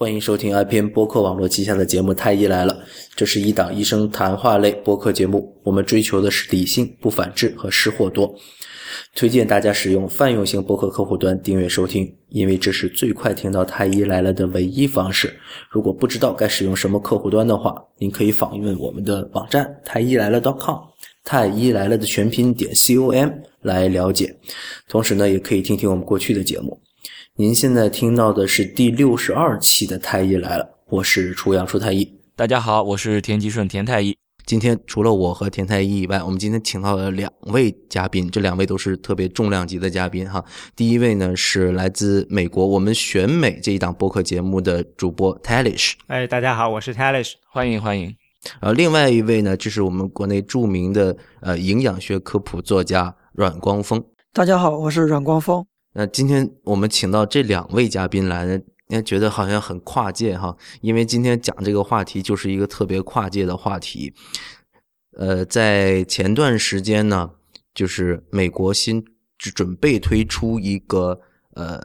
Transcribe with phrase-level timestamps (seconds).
[0.00, 2.72] 欢迎收听 IPN 播客网络旗下的节目《太医来了》，
[3.14, 5.54] 这是一档医生谈话类播客节目。
[5.62, 8.34] 我们追求的是理性、不反制和失货多。
[9.14, 15.38] 推荐大家使用泛用型播客客户端订阅收听，因为这是最快听到《太医来了》的唯一方式。
[15.68, 20.78] 如果不知道该使用什么客户端的话，您可以访问我们的网站太医来了 .com，
[21.24, 23.30] 太医来了的全拼点 com
[23.60, 24.34] 来了解。
[24.88, 26.80] 同时呢，也可以听听我们过去的节目。
[27.40, 32.06] 您现在听到的是第六十二期的太医来了，我是初阳初太医。
[32.36, 34.14] 大家好，我是田吉顺田太医。
[34.44, 40.44] 今天除了我和田太医以外，我们今天请到了两位嘉宾，这两位都是特别重量级的嘉宾哈。
[40.76, 48.14] 第一位呢是来自美国我们选美这一档播客节目的主播 Talish，哎，大家好，我是 Talish，欢迎欢迎。
[48.60, 54.04] 呃，另外一位呢就是我们国内著名的呃营养学科普作家阮光峰。
[54.34, 55.64] 大家好，我是阮光峰。
[55.92, 64.14] 那今天我们请到这两位嘉宾来呢，也觉得好像很跨界哈，因为今天讲这个话题就是一个特别跨界的话题。
[65.18, 67.32] 呃，在前段时间呢，
[67.74, 69.04] 就是美国新
[69.38, 71.20] 准备推出一个
[71.54, 71.84] 呃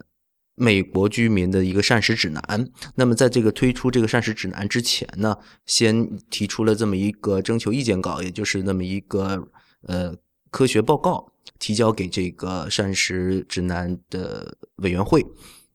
[0.53, 2.69] 美国居民的一个膳食指南。
[2.93, 9.47] 那么在这个推出这个膳食指南之前呢，先提出了这么一个征求意见稿，也就是那么一个
[9.87, 10.15] 呃
[10.51, 11.31] 科学报告。
[11.59, 15.25] 提交给这个膳食指南的委员会。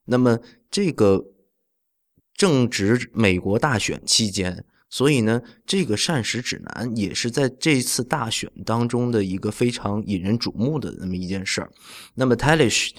[0.05, 0.39] 那么，
[0.71, 1.25] 这个
[2.35, 11.71] 正值美国大选期间，所以呢，这个膳食指南也是在这次大选当中的一个非常引人瞩目的那么一件事儿。
[12.15, 12.93] 那么泰勒什。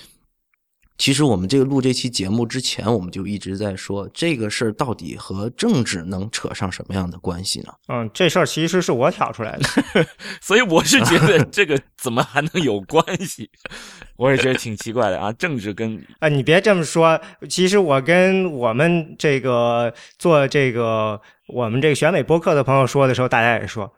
[1.02, 7.74] 其实我们这个录这期节目之前，我们就一直在说这个事儿到底和政治能扯上什么样的关系呢？
[7.88, 9.68] 嗯，这事儿其实是我挑出来的，
[10.40, 13.50] 所以我是觉得这个怎么还能有关系？
[14.16, 23.92] 我也觉得挺奇怪的啊，政治跟啊，你别这么说，其实我跟我们这个做这个我们这个选美播客的朋友说的时候，大家也说，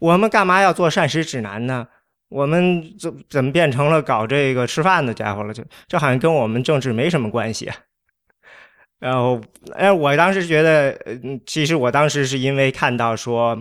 [0.00, 1.86] 我们干嘛要做膳食指南呢？
[2.36, 5.54] 我们怎怎么变成了搞这个吃饭的家伙了？
[5.54, 7.70] 就这好像跟我们政治没什么关系。
[9.00, 9.40] 然后，
[9.74, 13.58] 哎，我当时觉得，嗯，其实我当时是因为看到说，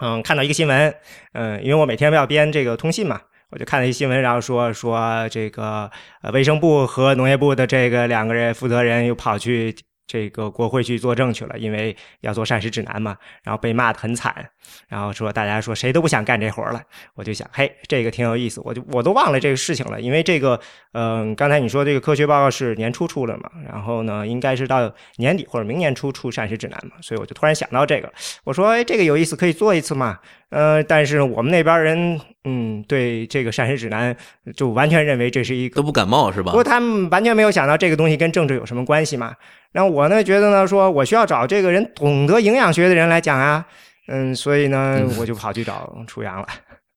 [0.00, 0.94] 嗯，看到一个新闻，
[1.34, 5.90] 嗯，因为我每天要编这个通信嘛，我就看了一新闻，然后说说这个
[6.22, 9.74] 呃，卫生部和农业部的这个两个人负责人又跑去。
[10.12, 14.46] 这个国会去作证去了，因为要做膳食指南嘛，然后被骂得很惨，
[14.86, 16.82] 然后说大家说谁都不想干这活了。
[17.14, 20.60] 我就想，嘿，这个挺有意思，我就我都忘了这个事情了，因为这个，
[20.92, 28.12] 嗯，刚才你说这个科学报告是年初出的嘛，然后呢，应该是到年底或者明年初出膳食指南嘛，所以我就突然想到这个，
[28.44, 30.18] 我说，哎，这个有意思，可以做一次嘛。
[30.52, 34.14] 呃，但是我们那边人，嗯，对这个膳食指南
[34.54, 36.52] 就完全认为这是一个都不感冒是吧？
[36.52, 39.34] 不过他们完全没有想到这个东西跟政治有什么关系嘛。
[39.72, 43.64] 然后我呢觉得呢，说我需要找这个人懂得营养学的人来讲啊，
[44.08, 46.46] 嗯，所以呢我就跑去找楚阳了。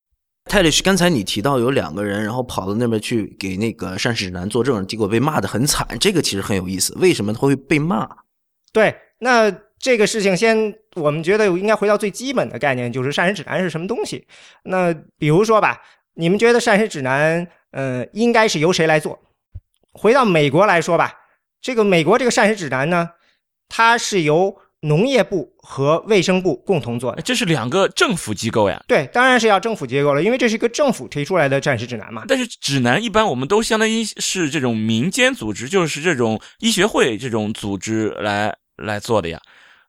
[0.44, 6.94] 泰利什，刚才你提到有两个人，然后跑到那边去给那个膳食指南作证，结果被骂的很惨，这个其实很有意思。
[7.00, 8.06] 为什么他会被骂？
[8.70, 9.50] 对，那。
[9.78, 14.26] 这个事情先，我们觉得应该回到最基本的概念，就是膳食指南是什么东西。
[14.64, 15.80] 那比如说吧，
[16.14, 19.20] 你们觉得膳食指南，呃，应该是由谁来做？
[19.92, 21.12] 回到美国来说吧，
[21.60, 23.10] 这个美国这个膳食指南呢，
[23.68, 27.22] 它是由农业部和卫生部共同做的。
[27.22, 28.82] 这是两个政府机构呀？
[28.88, 32.24] 对，当然是要政府机构了，因为这是一个政府提出来的膳食指南嘛。
[32.26, 39.40] 但是指南一般我们都相当于是这种民间组织，就是这种医学会这种组织来来做的呀。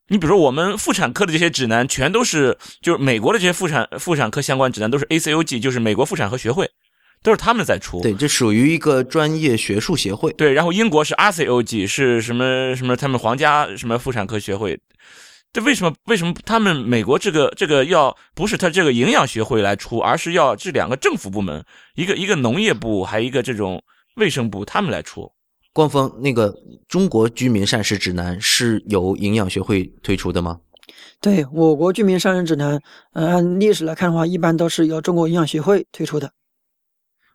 [0.09, 6.69] 你比如说，我们妇产科的这些指南，全都是就是美国的这些妇产妇产科相关指南，都是 ACOG，就是美国妇产科学会，
[7.21, 8.01] 都是他们在出。
[8.01, 10.31] 对，这属于一个专业学术协会。
[10.33, 14.79] 对，然后英国是 RCOG，是什么什么他们皇家什么妇产科学会。
[15.51, 21.63] 这为什么为什么他们美国这个这个要不是他这个营养学会来出，而是要这两个政府部门，
[21.95, 23.83] 一个一个农业部，还一个这种
[24.15, 25.31] 卫生部，他们来出。
[25.77, 26.51] 官方那个
[26.87, 30.59] 中国居民膳食指南是由营养学会推出的吗？
[31.21, 32.81] 对我国居民膳食指南，
[33.13, 36.31] 呃，按历史来看的话，一般都是由中国营养学会推出的。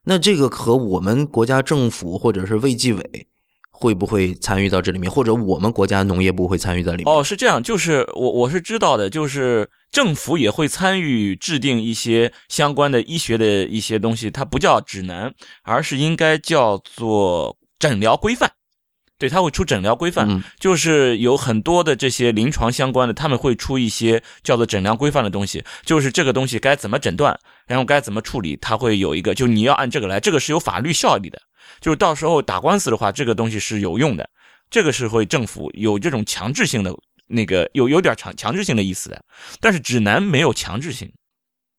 [0.06, 3.28] 那这个和我们国家政府或者是卫计委
[3.70, 7.14] 会不会参与到这里面，或者我们国家农业部会参与在里面？
[7.14, 15.32] 哦，是这样，就是我我是知道的，就是政府也会参与制定一些相关的医学的一些东西，它不叫指南，
[15.62, 17.56] 而是应该叫做。
[17.82, 18.49] 诊疗规范，
[19.19, 27.37] 对他会出诊疗规范，就是有很多的这些临床相关的，他们会出一些叫做诊疗规范的东西，就是这个东西该怎么诊断，
[27.67, 31.43] 然后该怎么处理，他会有一个，就你要按这个来，这个是有法律效力的，
[31.81, 34.31] 就是到时候打官司的话，这个东西是有用的。
[34.70, 36.94] 这个是会政府有这种强制性的
[37.26, 39.20] 那个有有点强强制性的意思的，
[39.61, 41.12] 但是指南没有强制性。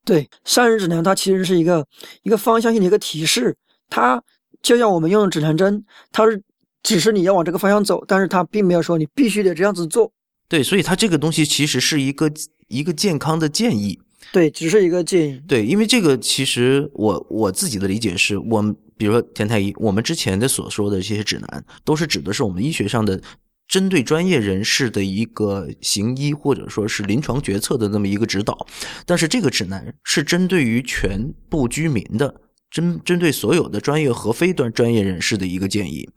[0.06, 1.88] 对，善人指南它其实是一个
[2.24, 3.56] 一个方向性的一个提示，
[3.90, 4.22] 它
[4.64, 6.42] 就像我们用指南针，它是
[6.82, 10.12] 指示你要往这个方向走，但是它并没有说你必须得这样子做。
[10.48, 12.32] 对，所以它这个东西其实是一个
[12.68, 14.00] 一个健康的建议。
[14.32, 15.42] 对，只是一个建议。
[15.48, 23.22] 对，因为这个其实我我自己的理解是，我们比如说田太医，我们之前的所说的这些指南，都是指的是我们医学上的
[23.68, 28.66] 针对专业人士的一个行医或者说是临床决策的那么一个指导。
[29.06, 32.34] 但是这个指南是针对于全部居民的，
[32.74, 36.10] 针针对所有的专业和非专专业人士的一个建议。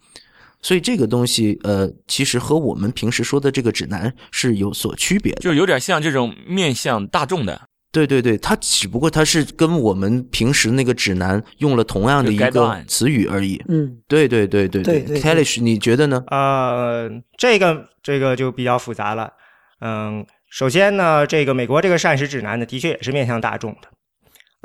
[0.62, 7.68] 所以这个东西，呃，其实和我们平时说的这个指南是有所区别的，就有点像这种面向大众的。
[7.92, 13.62] 对对对，它只不过它是跟我们平时那个指南用了同样的一个词语而已。
[13.68, 15.20] 嗯，对对对对对。
[15.20, 16.24] k e l l y 你觉得呢？
[16.28, 17.08] 呃，
[17.38, 19.32] 这个这个就比较复杂了。
[19.80, 23.88] 嗯，首先呢，这个美国这个膳食指南呢，的确也是面向大众的。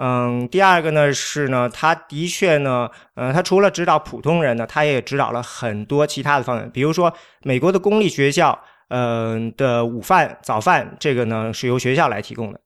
[0.03, 7.13] 嗯，第二个呢是呢，他的确呢，呃，他除了指导普通人呢，他也指导了很多其他的方面，比如说
[7.43, 12.59] 美国的公立学校，嗯的午饭、早饭，这个呢是由学校来提供的。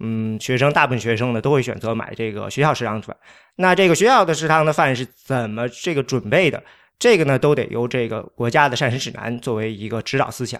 [0.00, 3.14] 嗯，学生大部分学生呢都会选择买这个学校食堂的饭。
[3.56, 6.62] 那这个学校的食堂的饭是怎么这个准备的？
[6.98, 10.58] 这个呢都得由这个国家的膳食指南作为一个指导思想。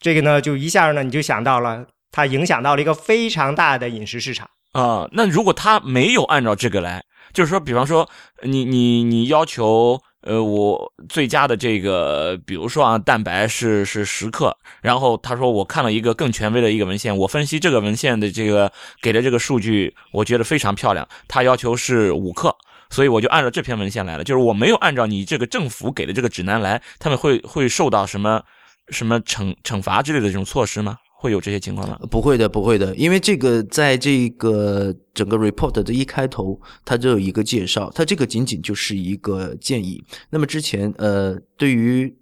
[0.00, 5.08] 这个呢就一下呢你就想到了，它影响到了一个非常大的饮食市场啊。
[5.10, 8.08] 那如果他没有按照这个来，就是说，比方说
[8.42, 9.98] 你你你要求。
[10.26, 18.72] 呃，我最佳的这个，比如说啊，蛋白是是十克，然后他说我看了一个更权威的一个文献，我分析这个文献的这个
[19.02, 22.56] 给的这个数据，我觉得非常漂亮，他要求是五克，
[22.88, 28.40] 所以我就按照这篇文献来了，就是我没有按照你这个政府给的这个指南来，他们会会受到什么
[28.88, 30.96] 什么惩惩罚之类的这种措施吗？
[31.24, 31.98] 会有这些情况吗？
[32.10, 40.04] 不会的，不会的，因为这个在这个整个 report 的一开头，它就有一个介绍，它这个仅仅就是一个建议。
[40.28, 42.14] 那么之前，呃，对于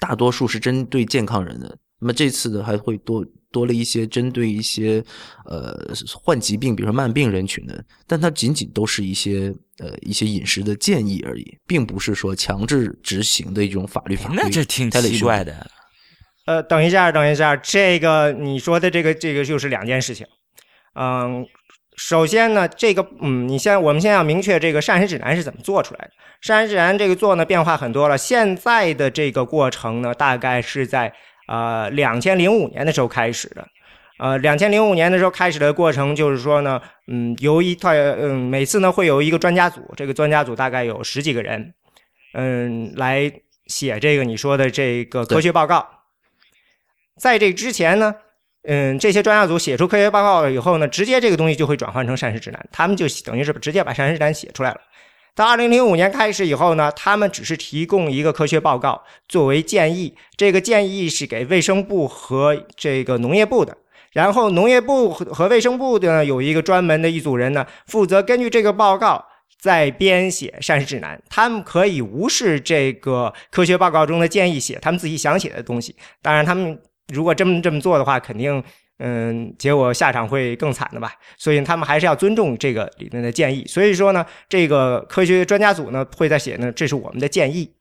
[0.00, 5.02] 大多数是针对健康人的，那么这次呢，还会多多了一些针对一些
[5.46, 5.74] 呃
[6.12, 14.36] 患疾病，比如说慢病人群的，但它仅仅都是一些呃一些饮食的建议而已，并不是说强制执行的一种法律法规。
[14.36, 15.66] 那这挺奇怪的。
[16.44, 20.26] 呃，等一下，等一下，这个你说的这个这个就是两件事情。
[20.94, 21.46] 嗯，
[21.96, 26.10] 首先呢，这个嗯，你先我们先要明确这个膳食指南是怎么做出来的。
[26.40, 31.12] 膳食指南这个做呢变化很多了，现在的这个过程呢，大概是在
[31.46, 33.66] 呃两千零五年的时候开始的。
[34.18, 41.72] 呃，两千零五年的时候开始的过程就是说呢，嗯，由一套嗯每次呢会有一个专家组，这个专家组大概有十几个人，
[42.34, 43.32] 嗯，来
[43.68, 45.86] 写这个你说的这个科学报告。
[47.20, 48.14] 在这之前呢，
[48.68, 54.80] 嗯，这些专家组写出科学报告了以后呢，直接这个东西就会转换成膳食指南，他们就等于是直接把膳食指南写出来了。
[55.34, 63.76] 到二零零五年开始以后呢，他们只是提供一个科学报告作为建议，这个建议是给卫生部和这个农业部的，
[64.12, 69.24] 然后农业部和卫生部的呢有一个专门的一组人呢，负责根据这个报告
[69.58, 76.78] 再编写膳食指南，他们可以无视这个科学报告中的建议，写他们自己想写的东西，当然他们。
[77.08, 78.62] 如果这么这么做的话，肯定，
[78.98, 81.12] 嗯，结果下场会更惨的吧。
[81.36, 83.64] 所以他们还是要尊重这个理论的建议。
[83.66, 87.72] 所以说呢，这个科学专家组呢会在写呢，这是我们的建议。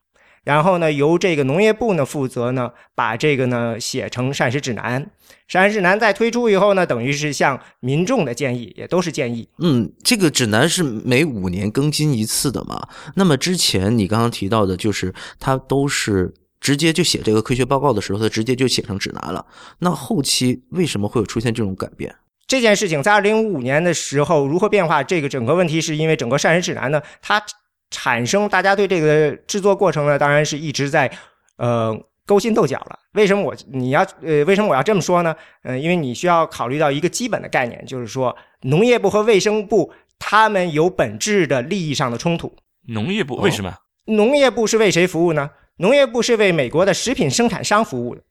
[0.43, 5.12] 然后呢，由这个农业部呢负责呢，把这个呢写成膳食指南。
[5.48, 9.48] 膳食指南在推出以后呢，等于是向民众的建议，也都是建议。
[9.60, 12.88] 嗯，这个指南是每五年更新一次的嘛？
[13.15, 16.34] 那么之前你刚刚提到的，就是它都是。
[16.62, 19.46] 直接就写这个科学报告的时候，他直接就写成指南了。
[19.80, 22.15] 那后期为什么会有出现这种改变？
[22.48, 25.01] 这件事情在二零五五年的时候如何变化？
[25.01, 27.41] 这个整个问题是因为整个膳食指南呢，它
[27.89, 31.12] 产生大家对这个制作过程呢，当然是一直在
[31.58, 33.00] 呃勾心斗角了。
[33.13, 35.36] 为什么我你要呃为什么我要这么说呢？
[35.63, 42.53] 嗯，因为你需要考虑到一个基本的概念，就是说农业部和卫生部他们有本质的利益上的冲突。
[42.88, 43.74] 农业部为什么？
[44.06, 45.50] 农业部是为谁服务呢？
[45.78, 48.22] 农业部是为美国的食品生产商服务的。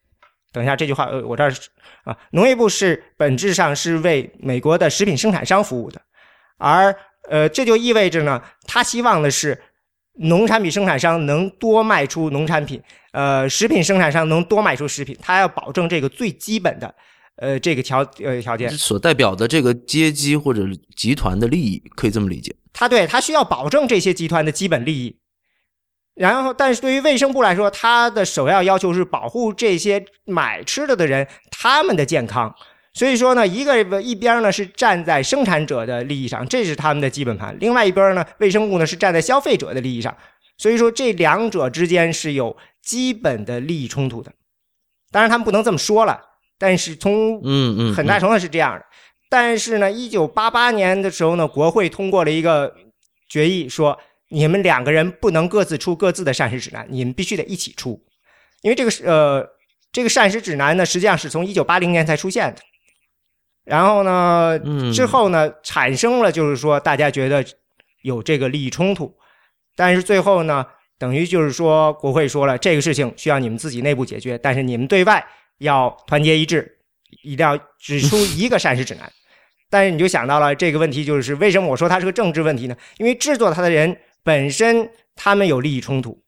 [0.53, 1.53] 等一下，这句话呃，我这儿
[2.03, 6.03] 啊，农业部是本质上是为美国的食品生产商服务的，
[6.59, 6.93] 而
[7.29, 9.63] 呃，这就意味着呢，他希望的是
[10.15, 12.83] 农产品生产商能多卖出农产品，
[13.13, 16.93] 呃，食品生产商能多卖出食品，他要保证这个最基本的
[17.37, 18.69] 呃这个条呃条件。
[18.71, 20.67] 所代表的这个阶级或者
[20.97, 22.53] 集团的利益，可以这么理解。
[22.73, 25.20] 他对他需要保证这些集团的基本利益。
[26.21, 32.55] 然后，但是对于卫生部来说，它的首要要求是保护这些买吃的的人他们的健康。
[32.93, 40.15] 所以说呢，一个一边呢是站在生产者的利益上，这是他们的基本盘；另外一边呢，卫生部呢是站在消费者的利益上。
[40.59, 44.31] 所以说，这两者之间是有基本的利益冲突的。
[45.11, 46.21] 当然，他们不能这么说了，
[46.59, 48.85] 但是从嗯嗯，很大程度是这样的。
[49.31, 52.75] 但是呢，一九八八年的时候呢，国会通过了一个
[53.27, 53.99] 决议，说
[54.31, 58.01] 你们两个人不能各自出各自的膳食指南，你们必须得一起出，
[58.63, 59.47] 因为这个是呃，
[59.93, 62.63] 这个膳食指南呢，实际上是从一九八零年才出现的。
[63.65, 64.59] 然后呢，
[64.93, 67.45] 之后呢，产生了就是说大家觉得
[68.03, 69.15] 有这个利益冲突，
[69.77, 70.65] 但是最后呢，
[70.99, 75.25] 等于就是说国会说了这个事情需要你们自己内部解决，但是你们对外
[75.59, 76.79] 要团结一致，
[77.23, 79.11] 一定要指出一个膳食指南。
[79.69, 82.77] 但是你就想到了这个问题，就是为什么我说它是个政治问题呢？
[82.99, 86.23] 因为制作它的人本身他们有利益冲突，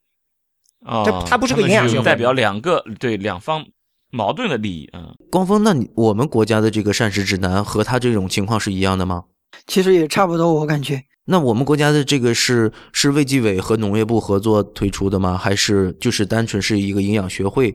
[0.85, 3.65] 啊，这它不是个营养学会代表两个对两方
[4.09, 5.13] 矛盾的利益啊。
[5.31, 9.23] 光峰，那你我们国家的这个膳食指南和他这种情况是一样的吗？
[9.67, 11.03] 其实也差不多，我感觉。
[11.25, 15.37] 那我们国家的这个是是卫计委和农业部合作推出的吗？
[15.37, 17.73] 还是就是单纯是一个营养学会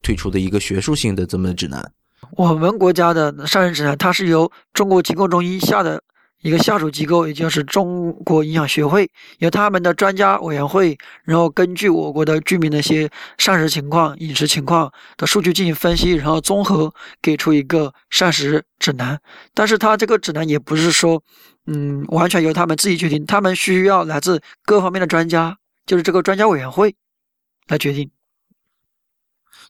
[0.00, 1.92] 推出的一个学术性的这么指南？
[2.32, 6.02] 我们国家的膳食指南，它是由中国疾控中心下的
[6.42, 19.20] 一个下属机构，也就是中国营养学会，由他们的专家委员会，然后根据我国的居民的一些膳食情况、饮食情况的数据进行分析，然后综合给出一个膳食指南。
[19.52, 21.22] 但是它这个指南也不是说，
[21.66, 26.94] 嗯，完全由他们自己决定，他们需要来自各方面的专家，就是这个专家委员会
[27.66, 28.10] 来决定。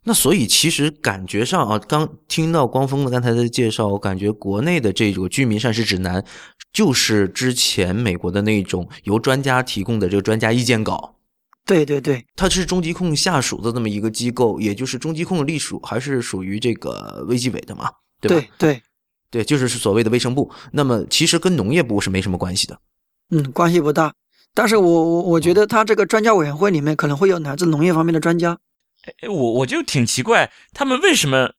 [0.04, 6.24] 那所以其实感觉上啊，刚听到光峰的刚才的介绍，我感觉国内的这个居民膳食指南，
[6.72, 11.16] 就是之前美国的那种由专家提供的这个专家意见稿。
[11.66, 17.90] 对对对，它是中疾控下属的这么一个机构，也就是中疾控隶属还是属于这个卫计委的嘛？
[18.22, 18.46] 对吧？
[18.56, 18.82] 对对
[19.30, 20.50] 对，就是所谓的卫生部。
[20.72, 22.78] 那么其实跟农业部是没什么关系的。
[23.30, 24.14] 嗯，关系不大。
[24.54, 28.58] 但是我我我觉得他这个专家委员会里面可能会有来自农业方面的专家。
[29.28, 31.52] 我我就挺奇怪，他们为什么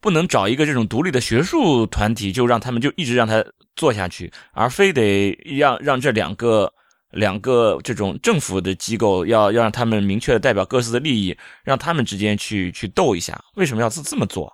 [0.00, 3.44] 不能找一个这种独立的学术团体，就让他们就一直让他
[3.74, 6.72] 做下去，而非得让让这两个
[7.10, 13.38] 两个这种政府的机构要要让他们明确的代表各自的利益，让他们之间去去斗一下？
[13.54, 14.52] 为什么要这这么做？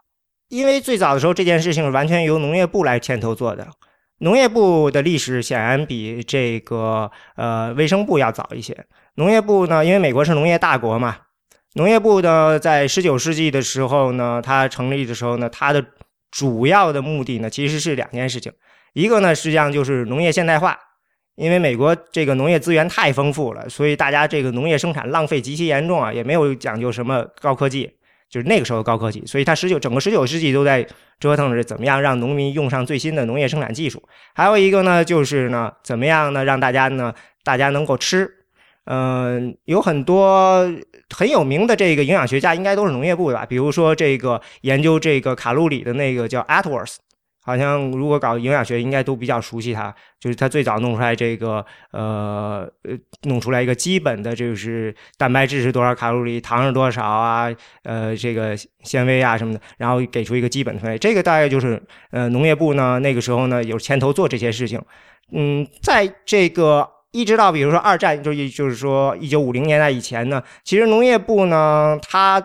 [0.49, 3.67] 因为最早的时候这件事情是完全由农业部来牵头做的，
[4.19, 8.87] 农业部的历史显然比这个呃卫生部要早一些。
[9.15, 11.17] 农业部呢，因为美国是农业大国嘛。
[11.75, 15.83] 农业部呢，在十九世纪的时候呢，它成立的时候呢，它的
[16.31, 18.53] 主要的目的呢，其实是两件事情。
[18.93, 20.79] 一个呢，实际上就是农业现代化，
[21.35, 27.91] 因为美国这个农业资源太丰富了，所以大家这个农业生产浪费极其严重啊，也没有讲究什么高科技，
[28.29, 30.87] 就是那个时候高科技，所以它十九整个十九世纪都在
[31.19, 34.03] 折腾着怎么样让农民用上最新的农业生产技术。
[34.35, 38.31] 还有一个呢，就是呢，怎么样呢，让大家呢，大家能够吃。
[38.85, 40.69] 嗯，有很多
[41.11, 43.47] 很有名的这个营养学家，应该都是农业部的吧？
[43.47, 46.97] 比如说这个研究这个卡路里的那个叫 Atworth，
[47.45, 49.95] 好像如果搞营养学，应该都比较熟悉他。
[50.19, 60.99] 就是他最早弄出来这个呃呃，弄出来一个基本的，就是蛋白质是多少卡路里，糖是多少啊，呃，这个纤维啊什么的，然后给出一个基本分类。
[60.99, 64.83] 这个大概就是呃农业部呢那个时候呢有牵头做这些事情。
[65.31, 66.89] 嗯，在这个。
[67.13, 72.45] 一直到比如说二战，就就是说一九五零年代以前呢，其实农业部呢，它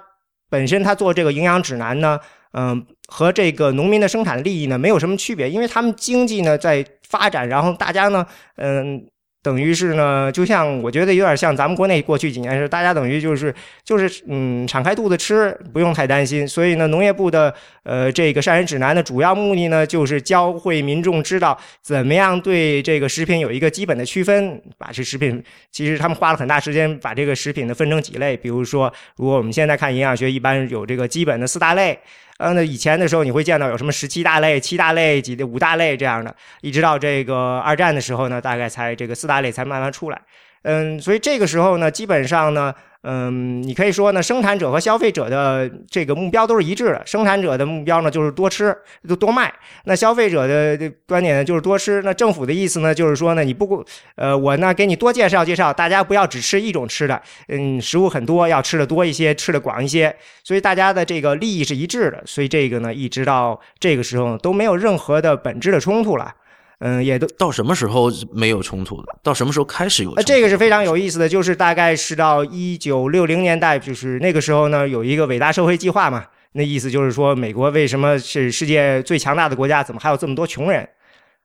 [0.49, 2.19] 本身它做这个营养指南呢，
[2.53, 9.07] 嗯，和这个农民的生产利益呢没有什么区别，因为他们经济呢在发展，然后大家呢，嗯。
[9.47, 16.45] 等于是呢，就像我觉得有点像咱们国内过去几年是，大家等于就是就是嗯，敞开肚子吃，不用太担心。
[16.45, 24.61] 所以呢，农业部的呃这个膳食指南的主要目的呢，就是教会民众知道怎么样对这个食品有一个基本的区分。
[24.77, 28.35] 把这食品，其实他们花了很大时间把这个食品呢分成几类。
[28.35, 31.97] 比如说，如果我们现在看营养学，一般有这个基本的四大类。
[32.37, 40.21] 嗯，那以前的时候你会见到有什么十七大类、七大类、几五大类这样的，一直到这个二战的时候呢，大概才这个四大类才慢慢出来。
[40.63, 42.73] 嗯，所以这个时候呢，基本上呢。
[43.09, 47.01] 嗯，你可以说呢，生产者和消费者的这个目标都是一致的。
[47.05, 48.75] 生产者的目标呢，就是多吃，
[49.07, 49.47] 就多卖；
[49.85, 52.01] 那消费者的观点呢，就是多吃。
[52.01, 53.81] 那政府的意思呢，就是说呢，你不，
[54.15, 60.13] 呃，我呢给你多介绍介绍，大家不要只吃一种吃的，嗯，食物很多，要吃的多一些，吃的广一些。
[60.43, 62.21] 所以大家的这个利益是一致的。
[62.25, 66.33] 所以这个呢，一直到这个时候都没有任何的本质的冲突了。
[66.79, 69.15] 嗯，也都到什么时候没有冲突的？
[69.23, 70.21] 到什么时候开始有冲突？
[70.21, 80.87] 呃，这个是非常有意思的，就是大概是到一九六零年代，就是那个时候呢，有一个伟大社会计划嘛，那意思就是说，美国为什么是世界最强大的国家，怎么还有这么多穷人？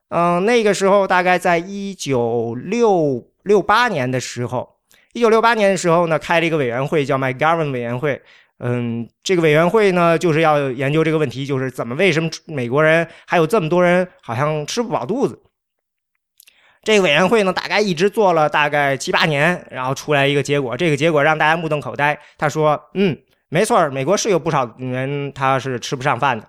[0.09, 4.75] 嗯，那个时候大概在一九六六八年的时候，
[5.13, 8.21] 一九六八年的时候呢，开了一个委员会，叫 McGovern 委员会。
[8.65, 15.37] 嗯，这个委员会呢，就是要研究这个问题，就是怎么为什么美国人还有这么多人好像吃不饱肚子。
[16.81, 22.17] 这个委员会呢，大概一直做了大概七八年，然后出来一个结果，这个结果让大家目瞪口呆。
[22.37, 23.17] 他说：“嗯，
[23.49, 26.47] 没错，美国是有不少人他是吃不上饭的，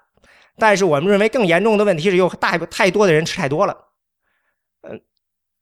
[0.56, 3.76] 但是我们认为更严重的问题是有大太多的人吃太多了。
[4.88, 5.00] 嗯，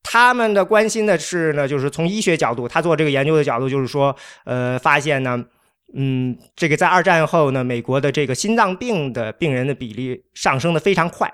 [0.02, 5.42] 他们的关心的是呢，就是从医学角度，他做这个研究的角度就是说，呃，发现呢，
[5.94, 11.32] 嗯，这个在二战后呢，美国的这个心脏病的病人的比例上升的非常快。”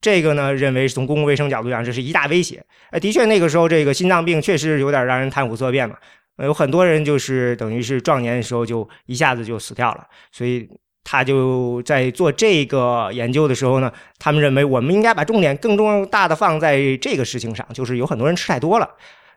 [0.00, 2.64] 这个呢，认为是从公共卫生角度讲，这是一大威胁。
[2.90, 5.94] 呃，的确，那个时候这个心脏病确实有点让人谈虎色变嘛。
[6.38, 10.06] 有很多人就是等于是壮年的时候就一下子就死掉了。
[10.32, 10.66] 所以
[11.04, 18.88] 他就在做这个研究的时候呢，他们认为我们应该把重点更重大的放在这个事情上，就是有很多人吃太多了。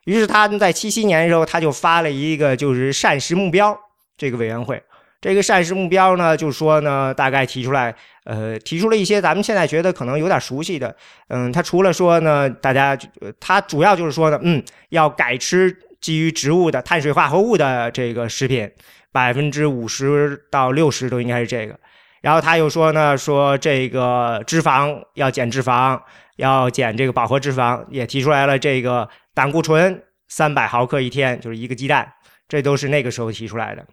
[0.06, 3.78] 于是他在七七年的时候，他就发了一个就是膳食目标
[4.18, 4.82] 这个委员会。
[5.22, 10.94] 这个膳食目标呢，就是说呢，大概提出来，呃，提出了一些咱们现在觉得可能有点熟悉的，
[11.30, 12.98] 嗯，他除了说呢，大家，
[13.40, 18.70] 他主要就是说呢，嗯，要改吃基于植物的碳水化合物的这个食品，
[19.14, 21.80] 百分之五十到六十都应该是这个。
[22.20, 25.98] 然后他又说呢，说这个脂肪要减脂肪，
[26.36, 32.12] 要减这个饱和脂肪，也提出来了这个胆固醇三百毫克一天，就是一个鸡蛋，
[32.50, 33.86] 这都是那个时候提出来的。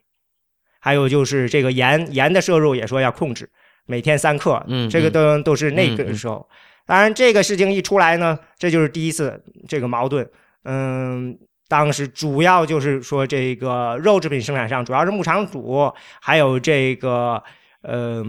[0.80, 3.48] 还有就是这个盐盐的摄入也说要控制，
[3.86, 6.48] 每天三克，嗯，这个都都是那个时候。
[6.86, 10.28] 当然，这个事情一出来呢，这就是第一次这个矛盾。
[10.64, 17.40] 嗯，当时主要就是说这个肉制品生产商，主要是牧场主，还有这个
[17.82, 18.24] 呃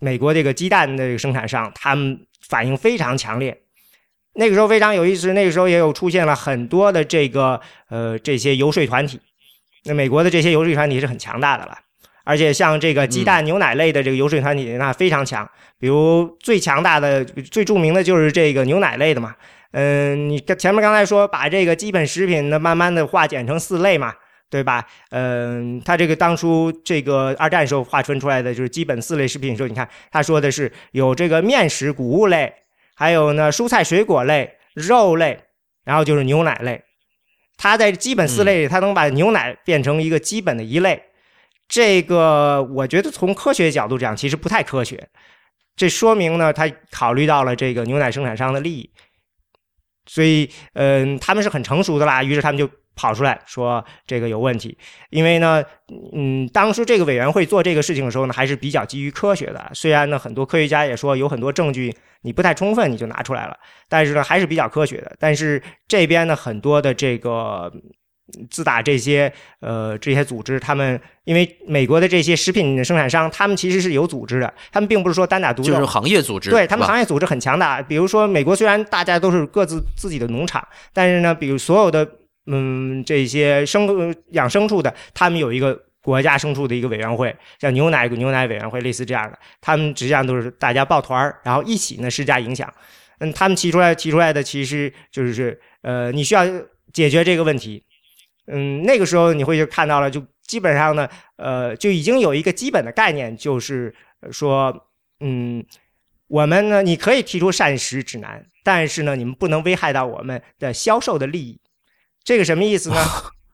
[0.00, 3.56] 美国这个鸡蛋的生产商，他们反应非常强烈。
[4.32, 9.20] 那个时候非常有意思，那个时候也有出现了很多的这个呃这些游说团体。
[9.84, 11.78] 那美国的这些游说团体是很强大的了。
[12.30, 15.44] 而且像这个鸡蛋、牛奶类的这个油水团体，那非常强。
[15.80, 19.34] 比如最强大的、最著名的就是这个牛奶类的嘛。
[19.72, 24.14] 嗯，你前面刚才说把这个基本食品呢，慢慢的化简成四类嘛，
[24.48, 24.86] 对吧？
[25.10, 32.52] 嗯，他这个当初这个二战时候划分出来的就是基本四类食品的时候，你看他说的是有这个面食、谷物类，
[32.94, 35.36] 还有呢蔬菜水果类、肉类，
[35.84, 36.80] 然后就是牛奶类。
[37.56, 41.02] 他在基本四类里，他能把牛奶变成一个基本的一类。
[41.70, 45.08] 这个我觉得从科学角度讲，其实不太科学。
[45.76, 48.90] 这说明呢，他考虑到了这个牛奶生产商的利益，
[50.04, 52.24] 所以，嗯，他们是很成熟的啦。
[52.24, 54.76] 于是他们就跑出来说这个有问题。
[55.10, 55.64] 因为呢，
[56.12, 59.70] 嗯，当初这个委员会做这个事情的时候呢，还是比较基于科学的。
[59.72, 63.56] 虽然呢，很多科学家也说有很多证据你不太充分，你就拿出来了，
[63.88, 65.16] 但是呢，还是比较科学的。
[65.20, 67.72] 但是这边呢，很多的这个。
[68.50, 77.80] 自打这些呃这些组织，他们因为美国的这些食品生产商，他们其实是有组织的，他们并不是说单打独斗，就是行业组织，对他们行业组织很强大。
[77.82, 82.08] 比如说美国虽然大家都是各自自己的农场，但是呢，比如所有的
[82.46, 92.72] 嗯这些生养牲畜的，他们有一个国家牲畜的一个委员会，像牛奶牛奶委员会类似这样的，他们实际上都是大家抱团儿，然后一起呢施加影响。
[93.18, 96.42] 嗯，他们提出来提出来的其实就是呃你需要
[96.92, 97.82] 解决这个问题。
[98.52, 103.94] 嗯，那个时候你会就看到了，就基本上呢，呃，就已经有一个基本的概念，就是
[104.32, 104.88] 说，
[105.20, 105.64] 嗯，
[106.26, 111.60] 我们呢，你可以提出膳食指南，但是呢，你们不能危害到我们的销售的利益。
[112.24, 112.96] 这个什么意思呢？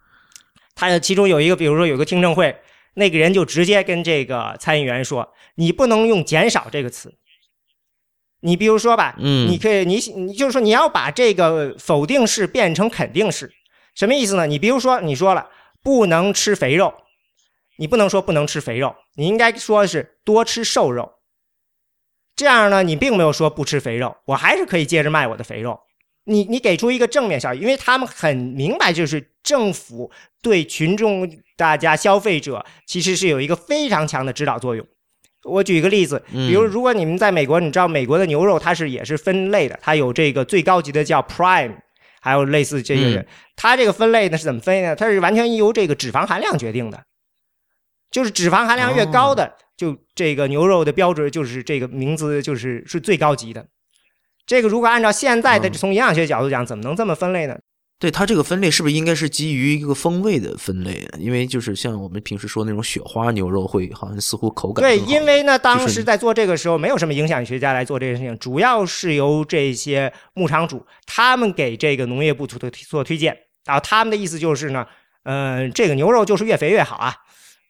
[0.74, 2.58] 他其中有一个，比如说有个听证会，
[2.94, 7.14] 那个人就直接跟这个参议员说：“你不能用减少这个词。
[8.40, 13.52] 你比如说吧，嗯，你可以，你你就是说你要把这个否定式变成肯定式。”
[13.96, 14.46] 什么意思呢？
[14.46, 15.48] 你比如说，你说了
[15.82, 16.92] 不能吃肥肉，
[17.78, 21.14] 你不能说不能吃肥肉，你应该说的是多吃瘦肉。
[22.36, 25.80] 这样呢，你并没有说不吃肥肉，我还是可以接着卖我的肥肉。
[26.24, 30.10] 你你给出一个正面效益，因为他们很明白，就是政府
[30.42, 34.86] 对群众、大家消费者其实是有一个非常强的指导作用。
[35.44, 41.78] 我举一个例子，比如如果你们在美国，你知道美国的牛肉它是也是分类的，它有这个最高级的叫 Prime。
[42.20, 44.96] 还有类似这个，它这个分类呢是怎么分呢？
[44.96, 47.02] 它是完全由这个脂肪含量决定的，
[48.10, 53.66] 就是脂肪含量越高的，就这个牛肉的标准就是这个名字就是是最高级的。
[54.46, 57.58] 这个如果按照现在的嗯从营养学角度讲，怎么能这么分类呢？
[57.98, 61.18] 对它这个分类是不是应该是基于一个风味的分类啊？
[61.18, 74.86] 因为就是像我们平时说那种雪花牛肉会好像似乎口感对，因为呢，当时在做这个时候，没有什么营养学家来做这件事情，主要是由这些牧场主他们给这个农业部做做推荐，然后他们的意思就是呢，
[75.24, 77.14] 嗯、这个牛肉就是越肥越好啊。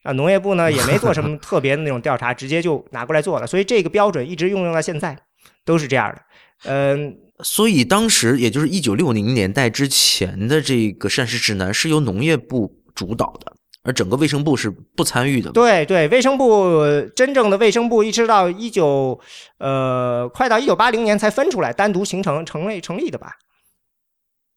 [0.03, 5.19] 啊，农业部呢也没做什么 特别的那种调查，直接就拿过来做了，所以这个标准一直用用到现在，
[5.65, 6.23] 都是这样的。
[6.65, 15.53] 嗯、所以当时也就是一九六零年代之前的这个膳食指南是由农业部主导的，而整个卫生部是不参与的。
[15.53, 16.83] 对对，卫生部
[17.15, 19.21] 真正的卫生部一直到一九
[19.59, 23.37] 呃快到一九八零年才分出来，单独形成成立成立的吧？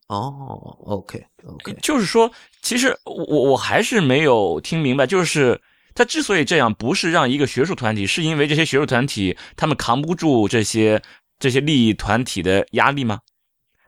[0.07, 2.31] 哦，OK OK，就是说，
[2.63, 5.61] 其实我我我还是没有听明白，就是
[5.93, 10.99] 他之所以这样，不是让一个学术团体，是因为这些学术团体他们扛不住这些
[11.39, 13.19] 这些利益团体的压力吗？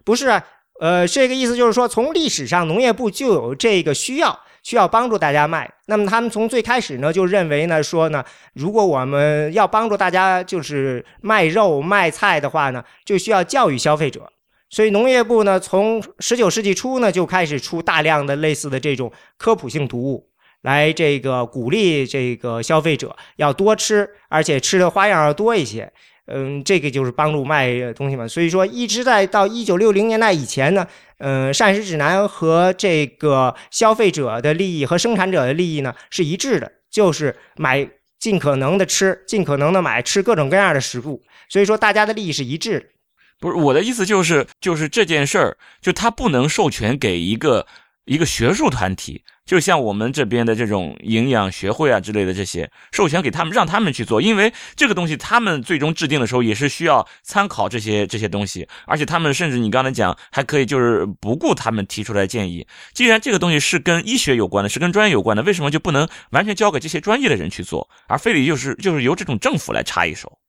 [0.04, 0.42] 不是，
[0.80, 5.72] 呃，这个意思就是说，从历史上农业部就有这个需要，需要帮助大家卖。
[5.86, 14.32] 那么他们从最开始呢，就认为呢，说呢，如果我们要帮助大家就是卖肉卖菜的话呢，就需要教育消费者。
[14.70, 20.30] 所以农业部呢，从十九世纪初呢就开始出大量的类似的这种科普性读物，
[20.62, 25.92] 来这个鼓励这个消费者要多吃，而且吃的花样要多一些。
[26.28, 28.28] 嗯，这个就是帮助卖东西嘛。
[28.28, 41.24] 所以说，一直在到一九六零年代以前呢，嗯，膳食指南和这个消费者的利益和生产者的利益呢是一致的，就是买尽可能的吃，尽可能的买，吃各种各样的食物。
[41.50, 42.92] 所以说，大家的利益是一致。
[43.40, 47.66] 不是我的意思，就是就是这件事儿，就他不能授权给一个
[48.06, 62.66] 一个学术团体，就像我们这边的这种营养学会啊之类的这些，授权给他们，让他们去做，因为这个东西他们最终制定的时候也是需要参考这些这些东西，而且他们甚至你刚才讲还可以就是不顾他们提出来建议。
[62.94, 70.40] 既然这个东西是跟医学有关的，是跟专业有关的，为什么就不能完全交给这些专业的人去做，而非得就是就是由这种政府来插一手？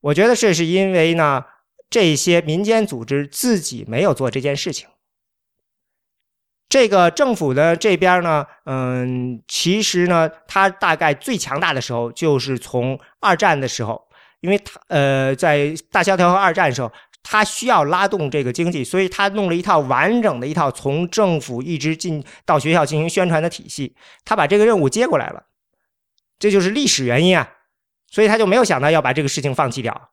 [0.00, 1.42] 我觉得这是因为呢，
[1.90, 4.86] 这些民间组织自己没有做这件事情。
[6.74, 14.08] 这个政府的这边呢，嗯，其实呢，它大概最强大的时候就是从二战的时候，
[14.40, 16.90] 因为它呃，在大萧条和二战的时候，
[17.22, 25.44] 它需要拉动这个经济，所以它弄了一套完整的一套从政府一直进到学校进行宣传的体系，他把这个任务接过来了，
[26.40, 27.48] 这就是历史原因啊，
[28.10, 30.10] 所以他就没有想到要把这个事情放弃掉。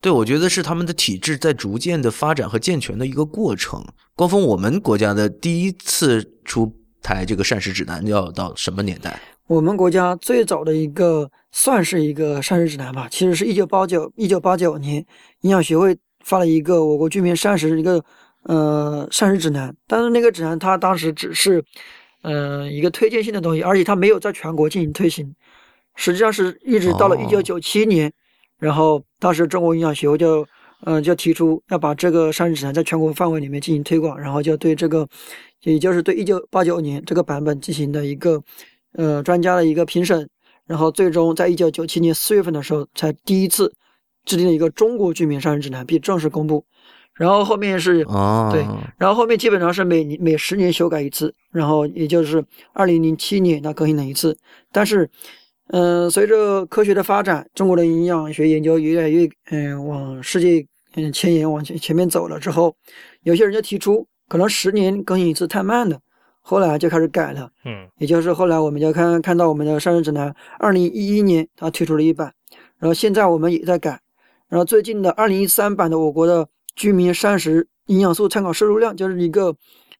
[0.00, 3.84] 对，我觉得是他们的体制在逐渐的发展和健全的一个过程。
[4.14, 9.20] 光峰，我们国家的第一次出台这个膳食指南要到什么年代？
[9.46, 15.04] 我们国家最早的一个算是一个膳食指南吧，其实是一九八九一九八九年
[15.42, 18.02] 营养学会发了一个我国居民膳食一个
[18.44, 21.62] 呃膳食指南，但是那个指南它当时只是
[22.22, 25.34] 呃一个推荐性的东西，而且它没有在全国进行推行，
[25.94, 28.10] 实际上是一直到了哦一九九七年，
[28.60, 30.46] 然后当时中国营养学会就
[30.84, 35.08] 呃就提出要把这个膳食指南在全国范围里面进行推广，然后就对这个
[35.62, 38.40] 也就是对一九八九年这个版本进行的一个。
[38.94, 40.28] 呃专家的一个评审，
[40.66, 43.72] 然后最终在一九九七年四月份的时候，才第一次
[44.24, 46.64] 制定了一个中国居民膳食指南，并正式公布。
[47.14, 48.66] 然后后面是，啊，对
[48.98, 54.36] 然后后面基本上是每年每十年修改一次，然后也就是二零零七年它更新了一次。
[54.72, 55.08] 但是，
[55.72, 62.74] 嗯、随着科学的发展，中国的营养学研究越来越嗯、往世界嗯前沿往前前面走了之后，
[63.22, 65.98] 有些人就提出，可能十年更新一次太慢了，
[66.40, 67.48] 后来就开始改了。
[67.64, 72.32] 嗯也就是后来我们就看看到我们的膳食指南，二零一一年它推出了一版，
[72.78, 74.00] 然后现在我们也在改，
[74.48, 79.54] 然后最近的二零一三版的我国的居民膳食营养素参考摄入量，就是一个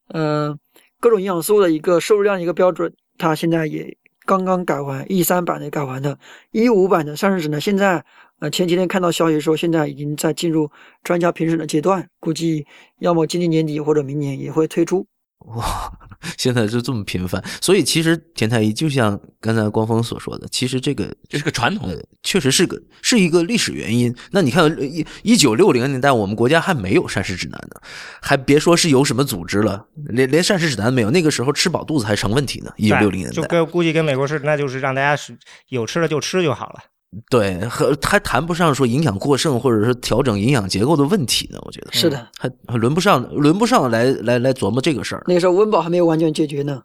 [0.09, 0.57] 呃
[0.99, 3.97] 各种营养素的一个摄入量的一个标准，它现在也
[4.31, 6.17] 刚刚改完，一三版的改完的，
[6.53, 8.05] 一五版的上市指南现在
[8.39, 10.71] 呃前几天看到消息说现在已经在进入
[11.03, 12.65] 专家评审的阶段，估计
[13.01, 15.05] 要么今年年底或者明年也会推出。
[15.47, 15.91] 哇，
[16.37, 24.15] 现在就这么频繁，所以其实田太医就像刚才光峰所说的，其实这个这是个传统呃，确实是个是一个历史原因。
[24.31, 27.81] 那你看，一一九六零年代，我们国家还没有膳食指南呢，
[28.21, 31.11] 还别说是有什么组织了，连连膳食指南没有。
[31.11, 32.71] 那个时候吃饱肚子还成问题呢。
[32.77, 35.37] 一九六零年代，就跟估计跟美国似的，那就是让大家是
[35.69, 36.81] 有吃的就吃就好了。
[37.29, 41.59] 对，和还谈不上说营养过剩，或者是调整营养结构的问题呢。
[41.63, 45.25] 我觉得是的，还还轮不上，轮不上来来来琢磨这个事儿。
[45.27, 46.85] 那个时候温饱还没有完全解决呢。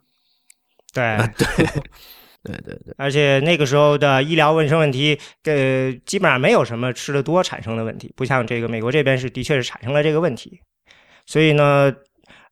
[0.92, 1.16] 对，
[2.42, 10.60] 对对对，而且那个时候的医疗卫生问题，呃，基本上没有什么吃的多产生的问题，不像这个美国这边是的确是产生了这个问题。
[11.24, 11.92] 所以呢，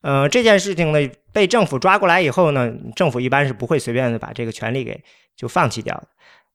[0.03, 5.03] 呃，这件事情呢被政府抓过来以后呢，政府一般是不会随便的把这个权利给
[5.37, 6.07] 就放弃掉的。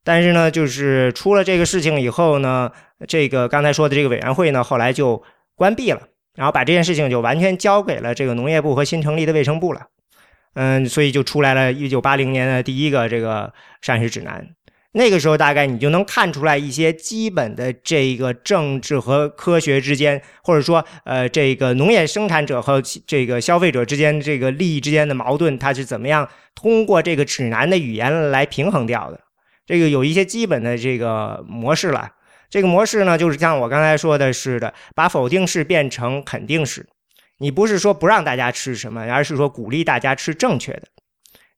[0.03, 2.71] 但是呢，就是出了这个事情以后呢，
[3.07, 5.21] 这个刚才说的这个委员会呢，后来就
[5.55, 6.01] 关闭了，
[6.35, 9.87] 然后把这件事情就完全交给了这个农业部和新成立的卫生部了。
[10.55, 14.47] 嗯，所以就出来了一九八零年的第一个这个膳食指南。
[14.93, 29.19] 那个时候大概你就能看出来一些基本的这个政治和科学之间，或者说呃这个农业生产者和这个消费者之间这个利益之间的矛盾，它是怎么样通过这个指南的语言来平衡掉的。
[29.69, 32.11] 这个有一些基本的这个模式了。
[32.49, 36.89] 这个模式呢，就是像我刚才说的似的，把否定式变成肯定式。
[37.37, 40.87] 你不是说不让大家吃什么，而是说鼓励大家吃正确的。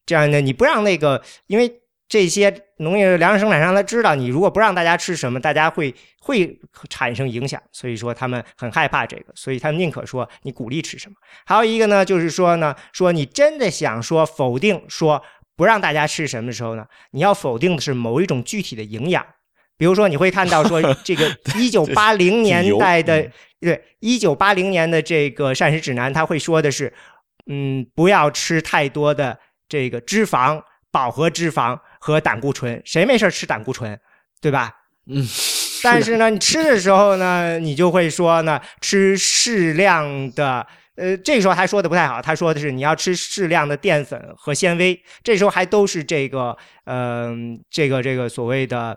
[0.05, 1.73] 这样呢，你不让那个，因为
[2.09, 11.15] 这些农业粮食生产商他知道，你如果不让大家吃什么，大家会会产生影响，所以说他们很害怕这个，所以他们宁可说你鼓励吃什么。
[11.45, 15.23] 还有一个呢，就是说呢，说你真的想说否定说。
[15.61, 16.83] 不让大家吃什么的时候呢？
[17.11, 19.23] 你要否定的是某一种具体的营养，
[19.77, 26.91] 比如说你会看到说 这个一九八零年代的对一九八零年的这个膳食指南，他会说的是，
[27.45, 29.37] 嗯，不要吃太多的
[29.69, 32.81] 这个脂肪、饱和脂肪和胆固醇。
[32.83, 33.99] 谁没事吃胆固醇，
[34.41, 34.73] 对吧？
[35.05, 35.23] 嗯。
[35.83, 40.65] 但是呢，你吃的时候呢，你就会说呢，吃适量的。
[41.01, 48.95] 呃，这时候还说的不太好，他说的是你要吃适量的淀粉和纤维，这时候还都是这个，嗯，这个这个所谓的，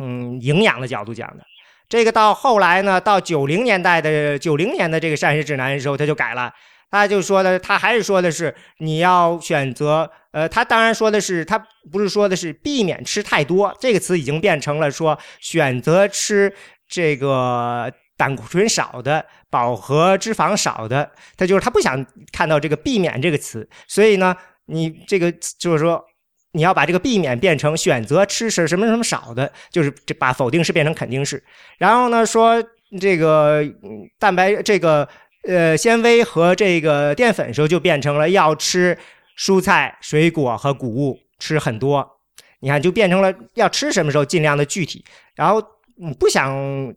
[0.00, 1.44] 嗯，营养的角度讲的。
[1.88, 6.52] 这个到后来呢，到九零年代的九零年的这个膳食指南的时候，他就改了，
[6.90, 16.52] 他就说的，他还是说的是你要选择，呃，他当然说的是，他不是说的是避免吃太多，这个词已经变成了说选择吃
[16.88, 17.92] 这个。
[18.16, 26.00] 胆固醇少的、饱和脂肪少的，他就是他不想看到这个“避免”这个词，所以呢，你这个就是说，
[26.52, 31.42] 你要把这个“避免”变成选择吃什什么什么少的，就是这把否定式变成肯定式。
[31.76, 32.62] 然后呢，说
[33.00, 33.64] 这个
[34.20, 35.08] 蛋白、这个
[35.48, 38.96] 呃纤维和这个淀粉的时候就变成了要吃
[39.36, 42.08] 蔬菜、水果和谷物，吃很多。
[42.60, 45.73] 你看，就变成了要吃什么时候尽量的具体，然后。
[45.96, 46.52] 你不想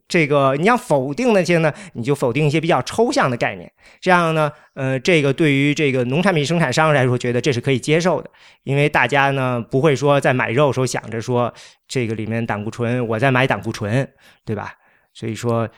[0.07, 1.71] 这个，你想否定那些呢？
[1.93, 3.71] 你就否定一些比较抽象的概念。
[4.01, 8.29] 这样呢，呃，这个对于这个农产品生产商来说，觉得这是可以接受的，
[8.63, 11.53] 因为大家呢不会说在买肉时候想着说
[11.88, 14.10] 这个里面胆固醇，我在买胆固醇，
[14.43, 14.73] 对吧？
[15.13, 15.69] 所以说，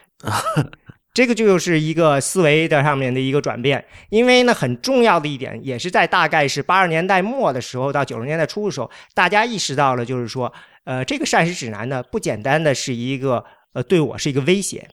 [1.14, 3.84] 这个就是一个思维的上面的一个转变。
[4.10, 10.54] 因为呢，很重要的一点，也是在大概是八十年代末的时候到九十年代初的时候，大家意识到了，就是说。
[10.90, 14.90] 呃，这个膳食指南呢，不简单的是一个呃，对我是一个威胁。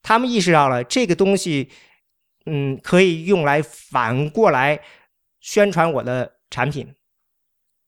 [0.00, 1.70] 他们意识到了这个东西，
[2.46, 4.78] 嗯，可以用来反过来
[5.40, 6.94] 宣传我的产品，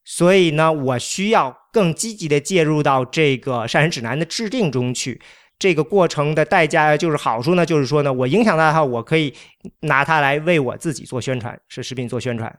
[0.04, 5.22] 所以呢，我需要更积极的介入到这个膳食指南的制定中去。
[5.56, 9.32] 这个过程的代价就是好处呢，就是说呢，我影响到它，我可以
[9.82, 12.58] 拿它来为我自己做宣传，是食品做宣传。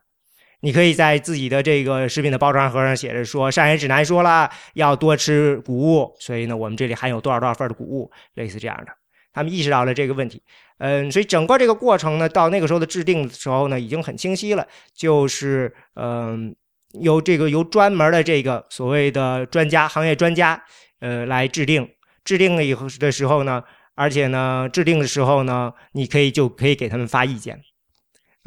[0.61, 8.91] 你可以在自己的这个食品的包装盒上写着说，膳食指南说了要多吃谷物，所以呢，我们这里含有多少多少份的谷物，类似这样的。
[9.33, 10.41] 他们意识到了这个问题，
[10.79, 16.55] 嗯，所以整个这个过程呢，到那个时候的制定的时候呢，已经很清晰了，就是嗯，
[16.99, 20.59] 由这个由专门的这个所谓的专家、行业专家，
[21.01, 21.87] 呃，来制定，
[22.25, 27.61] 制定了以后的时候呢，而且呢，制定的时候呢，你可以就可以给他们发意见。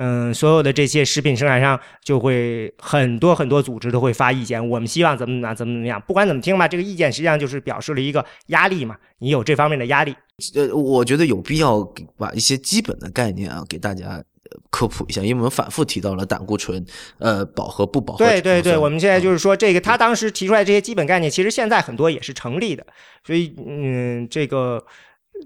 [0.02, 6.02] 嗯，所有的这些食品生产商就会很多很多组织都会发意见，我们希望怎么怎么样，怎么怎么样。
[6.06, 10.16] 不管怎么听吧，这个意见实际上就是表示了一个压力嘛，你有这方面的压力。
[10.54, 11.86] 呃，我觉得有必要
[12.16, 14.24] 把一些基本的概念啊给大家
[14.70, 16.82] 科普一下，因为我们反复提到了胆固醇，
[17.18, 18.24] 呃，饱和不饱和。
[18.24, 22.86] 对对对，我们现在就是说这个，他当时提出来这些基本概念，其实现在很多也是成立的，
[23.26, 24.82] 所以嗯，这个。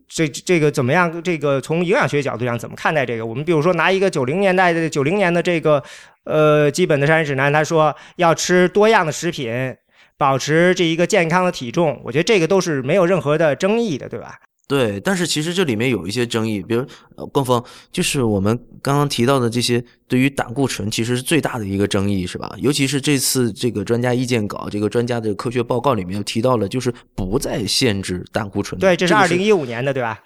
[0.08, 1.22] 这这个怎么样？
[1.22, 3.24] 这个从营养学角度上怎么看待这个？
[3.24, 5.82] 我们比如说拿一个九零年代的九零年的这个
[6.24, 9.76] 呃基本的膳食指南，他说要吃多样的食品，
[10.16, 14.38] 保持这一个健康的体重，我觉得这个都是没有任何的争议的，对吧？
[14.66, 16.84] 对，但是其实这里面有一些争议，比如
[17.16, 22.54] 呃，冠峰，就是我们刚刚提到的这些，对于胆固醇其实是最大的一个争议，是吧？
[22.58, 28.80] 尤其是这次这个专家意见稿，这个专家的科学报告里面提到了，就是不再限制胆固醇。
[28.80, 30.18] 对，这是二零一五年的，对吧？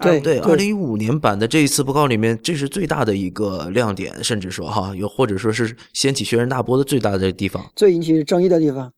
[0.00, 7.70] 对对，二零一五年版的这一次报告里面，这是最大的一个亮点，甚至说哈，有或者说是掀起轩然大波的最大的地方。
[7.76, 8.90] 最引起争议的地方。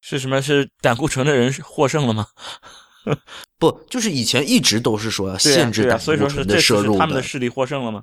[0.00, 0.40] 是什么？
[0.40, 2.26] 是胆固醇的人获胜了吗？
[3.58, 8.02] 不，就是以前一直都是说限制胆固醇所以说是这次是摄入他们的势力获胜了吗？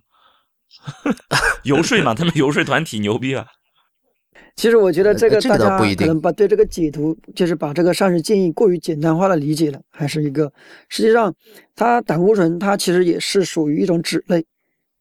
[1.63, 3.45] 游说嘛，他们游说团体牛逼啊！
[4.57, 10.51] 其实我觉得这个大家不一定可能把对这个解读，就是把这个膳食建议过于简单化的理解了，还是一个
[10.89, 11.33] 实际上
[11.75, 14.43] 它胆固醇它其实也是属于一种脂类，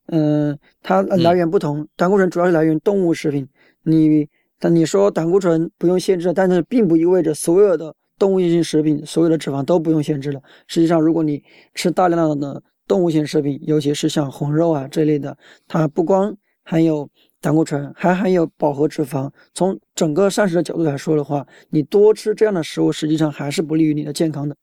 [0.09, 3.49] 嗯、它呃来源不同，胆固醇主要是来源动物食品。
[3.83, 4.29] 你
[4.59, 10.41] 但你说胆固醇不用限制，但是并不意味着所有的动物性食品所有的脂肪都不用限制了。
[10.67, 11.43] 实际上，如果你
[11.75, 17.09] 吃大量的动物性食品，尤其是像红肉啊这类的，它不光含有
[17.41, 19.31] 胆固醇，还含有饱和脂肪。
[19.55, 24.57] 从整个膳食的角度来说的话，你多吃这样的食物，实际上还是不利于你的健康的。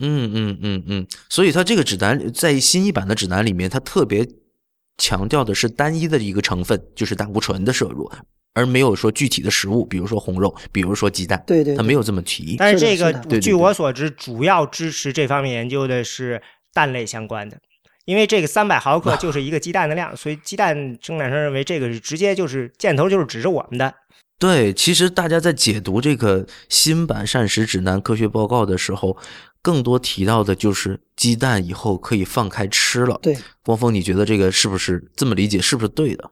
[0.00, 4.28] 嗯嗯嗯嗯，所以它这个指南在新一版的指南里面，它特别
[4.96, 8.08] 强调的是单一的一个成分，就是胆固醇的摄入，
[8.58, 12.56] 而没有说具体的食物，比如说红肉，比如说鸡蛋，对对对它没有这么提。
[12.58, 16.42] 但是这个据我所知，主要支持这方面研究的是
[16.74, 17.56] 蛋类相关的，
[18.04, 23.94] 因为这个三百毫克就是一个鸡蛋的量，所以鸡蛋生产商认为这个是直接就是箭头就是指着我们的。
[24.40, 29.16] 对，其实大家在解读这个新版膳食指南科学报告的时候，
[29.60, 33.18] 更多提到的就是鸡蛋以后可以放开吃了。
[33.20, 35.60] 对，光峰，你觉得这个是不是这么理解？
[35.60, 36.30] 是不是对的？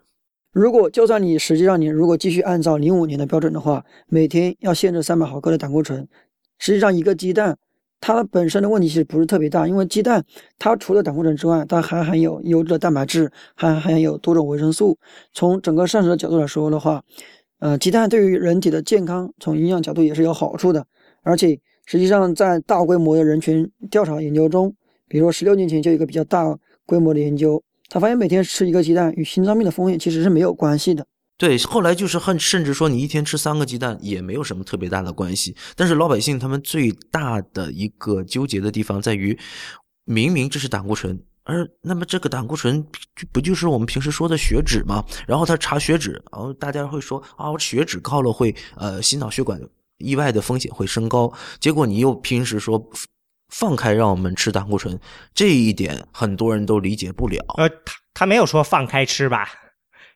[0.57, 6.09] 如果就算你实际上你如果继续按照零五年的标准的话，每天要限制三百毫克的胆固醇，
[6.59, 7.59] 实际上一个鸡蛋
[8.01, 10.25] 它本身的问题其实不是特别大，因为鸡蛋
[10.59, 14.97] 它除了胆固醇之外，它还含有优质的蛋白质，还含有多种维生素。
[15.35, 17.05] 从整个膳食的角度来说的话，
[17.59, 20.87] 呃，鸡蛋对于人体的健康从营养角度也是有好处的，
[21.21, 24.75] 而且实际上在大规模的人群调查研究中，
[25.07, 31.07] 比如说十六年前就有一个比较大规模的研究，他发现每天吃一个鸡蛋与心脏病的风险其实是没有关系的。
[31.39, 35.55] 对，后来就是很甚至说你一天吃三个鸡蛋也没有什么特别大的关系。
[35.75, 39.39] 但是老百姓他们最大的一个纠结的地方在于，
[40.07, 42.83] 明明这是胆固醇，而那么这个胆固醇
[43.33, 45.05] 不就是我们平时说的血脂吗？
[45.27, 49.61] 然后他查血脂，然后大家会说啊，血脂高了会呃心脑血管
[49.99, 51.31] 意外的风险会升高。
[51.61, 52.83] 结果你又平时说
[53.49, 54.99] 放开让我们吃胆固醇，
[55.35, 57.39] 这一点很多人都理解不了。
[57.59, 59.49] 呃，他他没有说放开吃吧？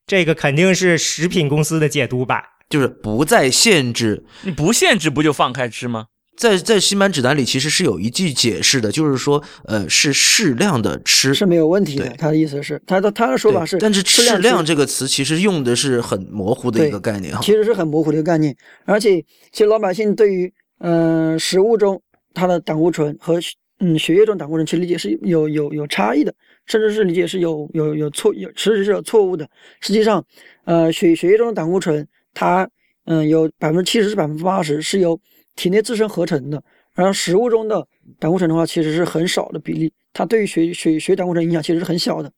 [0.07, 2.43] 这个肯定是食品公司的解读吧？
[2.69, 6.07] 就是不再限制你不限制不就放开吃吗？
[6.37, 12.09] 在在新版指南里，其实是有一句解释的，就是说，呃，是适量的吃，是没有问题的。
[12.17, 17.41] 他的意思是，他的他的说法是，但是适适量这个词其实用的是很模糊的一个概念啊。
[17.43, 18.57] 其实是很模糊的一个概念。
[18.87, 19.21] 而且，
[19.53, 22.01] 其实老百姓对于嗯、呃食物中
[22.35, 23.39] 它的胆固醇和
[23.79, 26.35] 嗯血液中胆固醇其实理解是有有有差异的，
[26.67, 29.49] 甚至是理解是有有有错有其实是有错误的。
[29.81, 30.25] 实际上，
[30.65, 32.69] 呃血血液中的胆固醇它
[33.05, 35.19] 嗯有百分之七十至百分之八十是由
[35.57, 36.63] 体内自身合成的，
[36.95, 37.87] 然后食物中的
[38.19, 42.31] 胆固醇的话其实是很少的比例，它对于血血血胆固醇影响其实是很小的。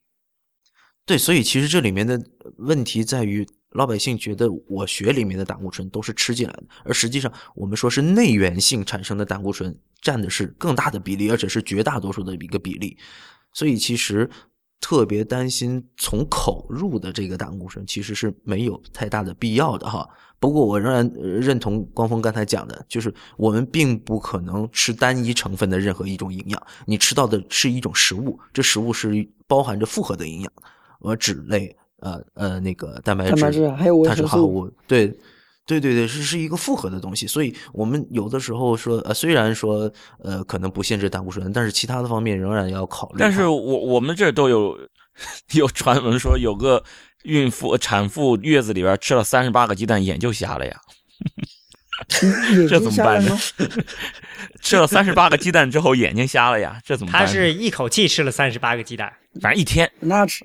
[1.04, 2.22] 对，所以其实这里面的
[2.58, 12.96] 问题在于，老百姓觉得我血里面的胆固醇都是吃进来的，而实际上我们说是内源性产生的胆固醇占的是更大的比例，而且是绝大多数的一个比例。
[13.52, 14.28] 所以其实
[14.80, 20.08] 特别担心从口入的这个胆固醇，其实是没有太大的必要的哈。
[20.38, 30.52] 不过我仍然认同光峰刚才讲的，就是我们并不可能吃单一成分的任何一种营养，你吃到的是一种食物，这食物是包含着复合的营养。
[31.04, 35.06] 而，脂类，呃呃，那个蛋白质、蛋白质还有维碳水生素化合物，对，
[35.64, 37.26] 对对对，是是一个复合的东西。
[37.26, 39.90] 所以我们有的时候说，呃，虽然说
[40.22, 43.16] 呃可能不限制胆固醇，但是其他的方面仍然要考虑。
[43.18, 44.76] 但是我我们这都有
[45.54, 46.82] 有传闻说，有个
[47.22, 50.76] 孕妇产妇月子里边吃了三十八个鸡蛋，眼就瞎了呀。
[52.68, 53.38] 这怎么办呢？
[54.60, 57.26] 吃了三十八个鸡蛋之后眼睛瞎了呀，这怎么办呢？
[57.28, 60.44] 他是一口气吃了三十八个鸡蛋，反正一天那吃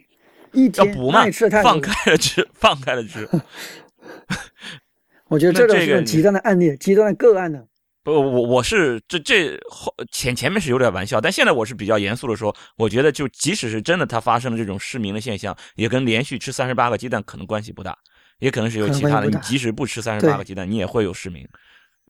[0.66, 1.26] 要补嘛
[1.64, 3.30] 放开了吃，放开了吃。
[5.30, 7.62] 我觉得这个是种极端的案例，极端的个案呢。
[8.04, 17.98] 不，我我是这这后前前面是有点玩笑，但现在我是比较严肃的说，我觉得就即使是真的，它发生了这种失明的现象，也跟连续吃三十八个鸡蛋可能关系不大，
[18.40, 19.28] 也可能是有其他的。
[19.28, 21.46] 你即使不吃三十八个鸡蛋，你也会有失明。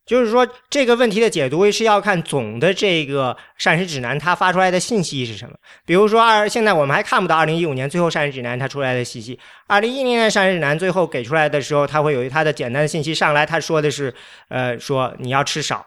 [0.08, 5.54] 就是说这个问题的解读是要看总的这个膳食指南它发出来的信息是什么。
[5.86, 9.38] 比如说二，现在我们还看不到二零一五年最后膳食指南它出来的信息。
[9.68, 14.14] 二零一零年膳食指南最后给出来的时候，它会有它的简单的信息上来，他说的是，
[14.48, 15.86] 呃，说你要吃少。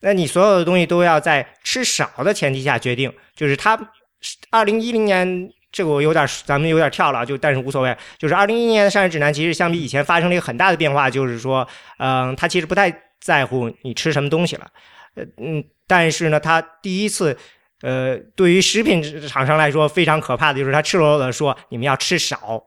[0.00, 3.12] 那你所有的东西都要在吃少的前提下决定。
[3.34, 3.76] 就是它，
[4.50, 7.94] 二零一零年这个我有点咱们有点跳了，就但是无所谓。
[8.16, 11.68] 就是二零一一年的膳食指南其实相比以前发生了一个很大的变化，就是说，
[11.98, 14.70] 嗯，它其实不太在乎你吃什么东西了，
[15.16, 17.36] 呃嗯，但是呢，它第一次。
[17.82, 22.62] 呃，对于食品厂商来说，非常可怕的就是他赤裸裸的说你们要吃少，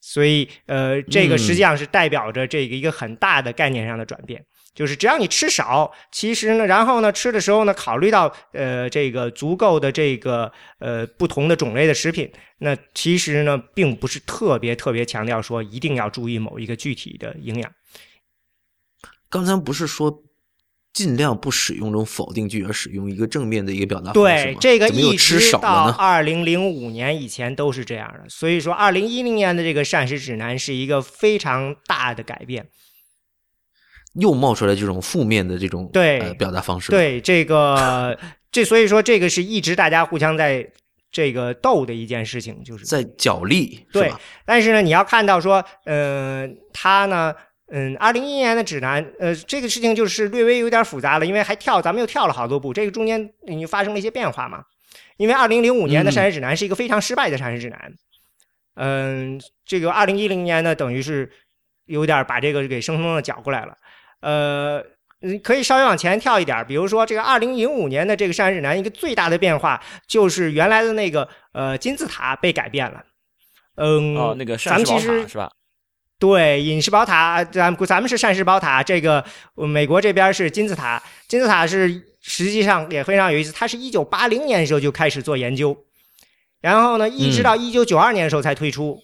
[0.00, 4.42] 所以呃，这个实际上是代表着这个一个很大的概念上的转变，
[4.74, 17.72] 就是只要你吃少，其实呢，然后呢吃的时候呢，考虑到呃这个足够的这个呃不同的种类的食品，那其实呢并不是特别特别强调说一定要注意某一个具体的营养。
[19.28, 20.22] 刚才不是说？
[20.94, 24.44] 尽量不使用这种否定句，而使用一个正面的一个表达方式。
[24.44, 28.28] 对，这个一直到二零零五年以前都是这样的。
[28.28, 32.68] 所以说，二零一零年的这个膳食指南是一个非常大的改变。
[34.14, 36.90] 又冒出来这种负面的这种对表达方式。
[36.90, 38.18] 对，这个
[38.50, 40.68] 这所以说这个是一直大家互相在
[41.10, 43.86] 这个斗的一件事情，就是在角力。
[43.92, 44.12] 对，
[44.44, 47.34] 但是呢，你要看到说，呃，他呢。
[47.74, 54.62] 嗯，二零一一年的指南，呃，这个事情就是略微有点复杂了，因为还跳，咱们又跳了好多步，这个中间已经发生了一些变化嘛。
[55.16, 57.94] 因为二零零五年的膳食指南是一个非常失败的膳食指南，
[58.74, 61.32] 嗯，这个二零一零年呢，等于是
[61.86, 63.74] 有点把这个给生生的搅过来了。
[64.22, 64.82] 呃，
[65.42, 73.02] 可以稍微往前跳一点，比如说这个二零零五年的这个膳食指南，一个最大的变化就是原来的那个呃金字塔被改变了。
[73.76, 75.50] 嗯，哦，那个膳食宝塔是吧？
[76.18, 81.02] 对，饮食宝塔，咱咱们是膳食宝塔，这个美国这边是金字塔。
[81.26, 81.88] 金字塔是
[82.20, 85.76] 实际上也非常有意思，它是一九八零年的时候就开始做研究，
[86.60, 89.00] 然后呢，一直到一九九二年的时候才推出。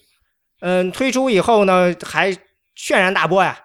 [0.61, 2.33] 嗯，推出以后呢，还
[2.75, 3.59] 轩然大波呀。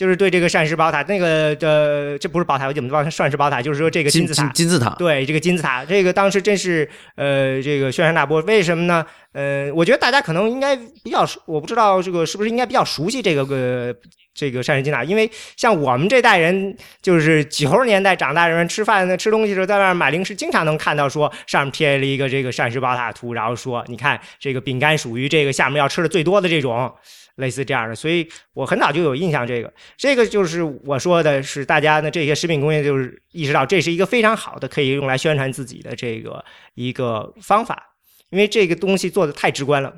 [0.00, 3.60] 就是对这个膳食宝塔，那个呃这不是宝塔，我怎么道膳食宝塔？
[3.60, 8.40] 就是说这个金字塔，金字塔，对这个金字塔，这个当时真是呃，这个轩然大波。
[8.40, 9.04] 为什么呢？
[9.34, 13.94] 呃，我觉得大家可能应该比较，我不知道这个是不是应该比较熟悉这个个
[14.32, 26.90] 这个膳食金字塔，因为像我们这代人，就是九十年代长大的人，吃饭呢吃东西的时候，在外面买零食，经常能看到说上面贴了一个这个膳食宝塔图，然后说你看这个饼干属于这个下面要吃的最多的这种。
[27.36, 29.46] 类似这样的，所以我很早就有印象。
[29.46, 37.94] 这个，这个就是我说的是，大家呢这些食品工业就是意识到这是一个非常好的可以用来宣传自己的这个一个方法，
[38.30, 39.92] 因为这个东西做的太直观了。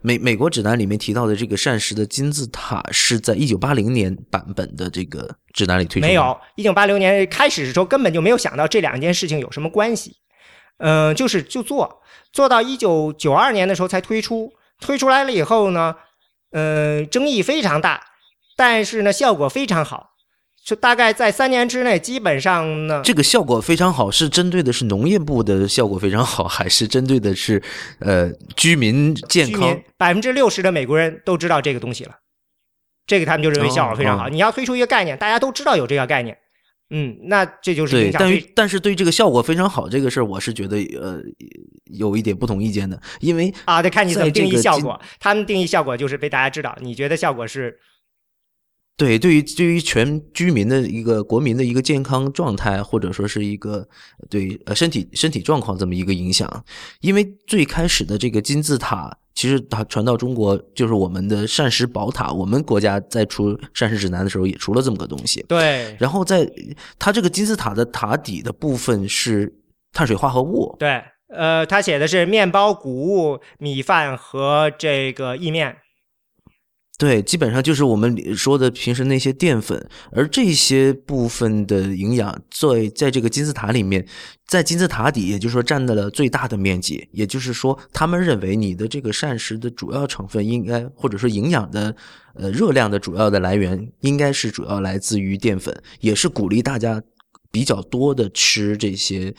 [0.00, 6.06] 美美国指南里面提到的这个膳食的金字塔是在一九八零年版本的这个指南里推出。
[6.06, 10.16] 没有，一九八零年开始的时候根本就没有想到这两件事情有什么关系。
[10.78, 12.00] 嗯，就是就做，
[12.32, 14.52] 做到一九九二年的时候才推出。
[14.82, 15.94] 推出来了以后呢？
[16.54, 17.98] 嗯，争议非常大，
[18.56, 20.10] 但是呢，效果非常好，
[20.62, 27.62] 就大概在三年之内，基本上呢，这个效果非常好，是针对的是农业部的效果非常好，还是针对的是
[28.00, 29.80] 呃居民健康？
[29.96, 32.16] 百分之六十的美国人都知道这个东西了，
[33.06, 34.28] 这个他们就认为效果非常好。
[34.28, 36.36] 你要推出一个概念，大家都知道有这个概念。
[36.94, 41.22] 嗯，那这就是对，但是但是对这个效果非常好这个事儿，我是觉得呃
[41.86, 45.00] 有一点不同意见的，因为啊，得看你怎么定义效果。
[45.18, 47.78] 他们定义效果就是被大家知道，你觉得效果是？
[48.98, 53.88] 对，对于对于全居民的一个国民的一个健康状态，或者说是一个
[54.28, 56.64] 对呃身体身体状况这么一个影响，
[57.00, 59.18] 因为最开始的这个金字塔。
[59.34, 62.32] 其实它传到中国，就是我们的膳食宝塔。
[62.32, 65.44] 我们国家在出膳食指南的时候，也出了这么个东西。
[65.48, 65.96] 对。
[65.98, 66.48] 然后在
[66.98, 69.52] 它这个金字塔的塔底的部分是
[69.92, 70.76] 碳水化合物。
[70.78, 71.02] 对。
[71.34, 75.76] 呃，它写的是面包、谷物、米饭和这个意面。
[77.02, 84.06] 对，基本上就是我们说的平时那些淀粉，而这些部分的营养在在这个金字塔里面，
[84.46, 87.08] 在金字塔底，也就是说占到了最大的面积。
[87.10, 91.92] 也就是说，他们认为你的这个膳食的主要成分应该，或者说营养的
[92.34, 97.02] 呃热量的主要的来源，应该是主要来自于淀粉，也是鼓励大家
[97.50, 99.34] 比较多的吃这些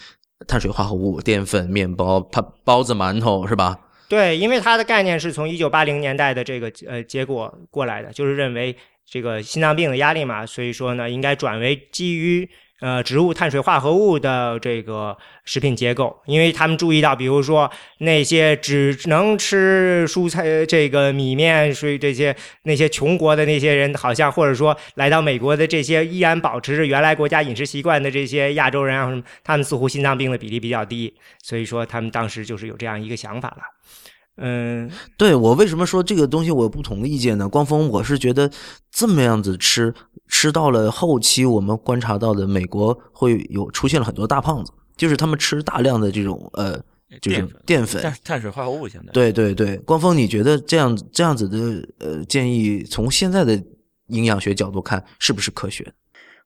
[0.45, 3.79] 碳水化合物、淀粉、面包、包包子、馒头，是吧？
[4.13, 8.75] 对，因为它的概念是从一九八零年代的这个呃结果过来的，就是认为
[9.07, 12.47] 这个心脏病的压力嘛，所以说呢，应该转为基于
[12.83, 16.13] 呃植物碳水化合物的这个食品结构。
[16.25, 33.63] 因为他们注意到，比如说那些只能吃蔬菜、这个米面，所以这些那些穷国的那些人，好像或者说来到美国的这些依然保持着原来国家饮食习惯的这些亚洲人啊什么，他们似乎心脏病的比例比较低，所以说他们当时就是有这样一个想法了。
[34.35, 37.47] 嗯，对我为什么说这个东西我有不同的意见呢？
[37.47, 38.49] 光峰，我是觉得
[38.91, 39.93] 这么样子吃，
[40.27, 46.79] 吃到了后期，我们观察到的美国会有出现了很多大胖子，就是他们吃大量的这种呃，
[47.21, 48.01] 就是淀粉。
[48.01, 53.61] 碳碳水化合物现在对对对，光峰，你觉得这样这样子的呃建议，从现在的
[54.07, 55.93] 营养学角度看，是不是科学？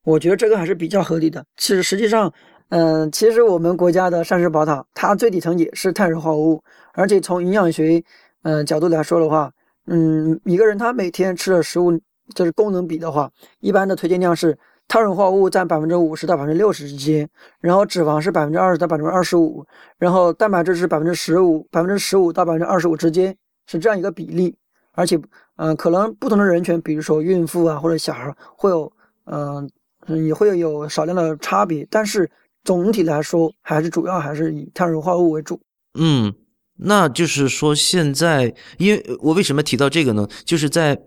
[0.04, 1.44] 我觉得这个还是比较合理的。
[1.58, 2.32] 其实实际上，
[2.70, 6.62] 嗯、其实我们国家的膳食宝塔，它最底层也是碳水化合物，
[6.94, 8.04] 而且从营养学
[8.44, 9.52] 嗯、呃角度来说的话，
[9.88, 12.00] 嗯，一个人他每天吃的食物
[12.36, 14.58] 就是功能比的话，一般的推荐量是
[14.88, 19.66] 碳水化合物占百分之五十到百分之六十之间，然后脂肪是百分之二十到百分之二十五，
[19.98, 24.56] 然后蛋白质是百分之十五百分之十五到百分之二十五之间，是这样一个比例。
[24.94, 25.20] 而且，
[25.58, 28.92] 嗯、可能不同的人群，比如说孕妇啊或者小孩，会有，
[29.26, 29.70] 嗯、
[30.08, 32.28] 嗯，也会有少量的差别，但是
[32.64, 35.62] 总体来说，还是主要还是以碳水化合物为主。
[36.00, 36.34] 嗯，
[36.78, 40.28] 那就是说，现在因为我为什么提到这个呢？
[40.44, 41.00] 就是在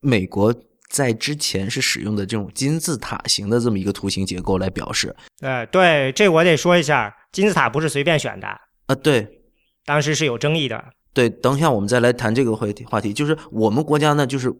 [0.00, 0.54] 美国
[0.88, 8.46] 在之前是使用的这种金字塔形的这么一个图形结构来表示呃，对，这我得说一下，金字塔不是随便选的，
[8.86, 9.42] 啊，对
[9.84, 10.82] 当时是有争议的。
[11.12, 14.52] 对，等一下我们再来谈这个话题话题，就是我们国家呢，就是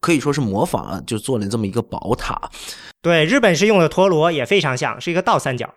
[0.00, 2.50] 可以说是模仿啊，就做了这么一个宝塔，
[3.02, 5.74] 对，日本是用的陀螺，也非常像，是一个倒三角。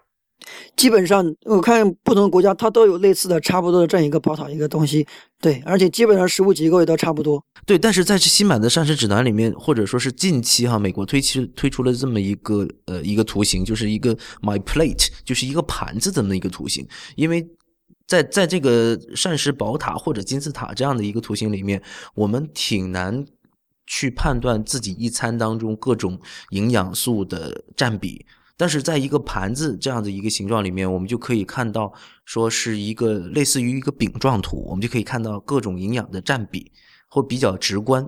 [0.76, 5.06] 基本上我看不同的国家，它都有类似的、差不多的这样一个宝塔一个东西。
[5.40, 7.44] 对，而且基本上食物结构也都差不多。
[7.66, 16.88] 对，但是在新版的膳食指南里面，或者说是近期哈，美国推出推出了这么一个呃一个图形，就是一个 my plate，就是一个盘子这么一个图形。
[17.16, 17.48] 因为
[18.08, 21.82] 在在这个膳食宝塔或者金字塔这样的一个图形里面，
[22.16, 23.26] 我们挺难
[23.88, 26.20] 去判断自己一餐当中各种
[26.50, 28.26] 营养素的占比。
[28.58, 31.92] 但是在一个盘子这样的一个形状里面，我们就可以看到，
[32.26, 36.72] 说是一个类似于一个饼状图，我们就可以看到各种营养的占比，
[37.10, 38.08] 会比较直观。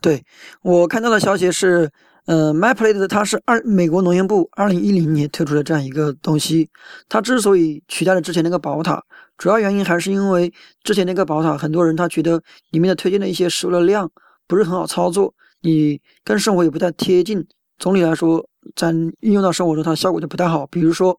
[0.00, 0.22] 对
[0.62, 1.90] 我看到的消息是，
[2.26, 6.70] 呃，MyPlate 它是二美国农业部二零一零年推出的这样一个东西。
[7.08, 9.02] 它之所以取代了之前那个宝塔，
[9.36, 10.52] 主要原因还是因为
[10.84, 14.10] 之前那个宝塔，很多人他觉得里面的推荐的一些食物的量
[14.46, 17.46] 不是很好操作，你跟生活也不太贴近。
[17.80, 20.66] 总体来说，在应用到生活中，它的效果就不太好。
[20.66, 21.18] 比如说，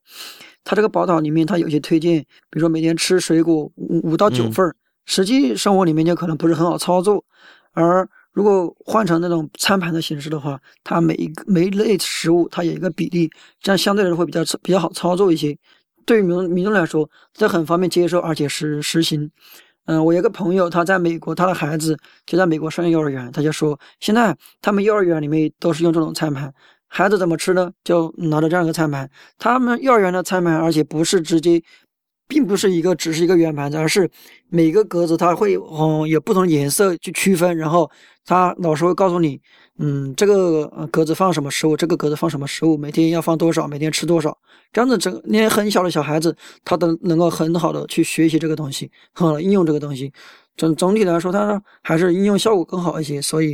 [0.64, 7.26] 它这个宝岛里面，它有些推荐，比如说每天吃水果五五到九嗯份儿，实际生活里面就可能不是很好操作。
[7.74, 15.58] 而如果换成那种餐盘的形式的话，它每一个每一类食物它有一个比例，这样相对来说会比较比较好操作一些。
[16.06, 19.30] 对于民民众来说，这很方便接受，而且是实行。
[19.86, 26.54] 嗯，我有个朋友，他在美国，他的孩子就在美国上幼儿园，他就说，现在他们幼儿园里面都是用这种餐盘，
[26.88, 27.72] 孩子怎么吃呢？
[27.84, 29.10] 就拿着这样一个餐盘，
[29.40, 31.62] 他们幼儿园的餐盘，而且不是直接，
[32.32, 34.10] 并不是一个只是一个圆盘子，而是
[34.48, 37.92] 每个格子它会嗯有不同颜色去区分，然后
[38.26, 39.38] 它老师会告诉你，
[39.80, 44.38] 嗯，这个格子放什么食物，这个格子放什么食物，每天要放多少，每天吃多少，
[44.72, 50.10] 这样子整连很小的小孩子他都能够很好的去学习这个东西，很好的应用这个东西。
[50.56, 53.54] 总总体来说，它还是应用效果更好一些，所以，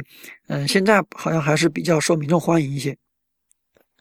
[0.49, 2.95] 嗯、现在好像还是比较受民众欢迎一些。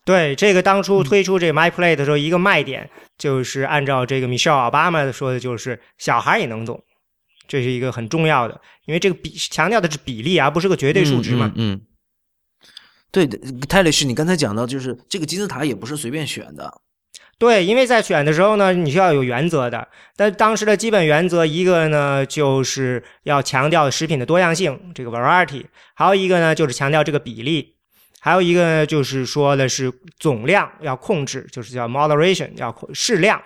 [0.07, 2.89] 对，这个当嗯初推出这个 MyPlate 的时候，一个卖点
[3.19, 6.81] 就是按照这个 Michelle 奥巴马说的，就是小孩也能懂，
[7.49, 11.53] 这是一个很重要的，因为这个比强调的是比例，而不是个绝对数值嘛。
[11.57, 11.81] 嗯，嗯
[13.11, 13.37] 对的，
[13.69, 16.73] 泰勒是你刚才讲到，就是这个金字塔也不是随便选的。
[17.39, 19.89] 对，因为在选的时候呢，你是要有原则的。
[20.17, 27.76] 但当时的基本原则，一个呢就是要强调食品的多样性，这个 variety；还有一个呢就是强调这个比例；
[28.21, 33.41] 还有一个呢就是说的是总量要控制，就是叫 moderation，要适量。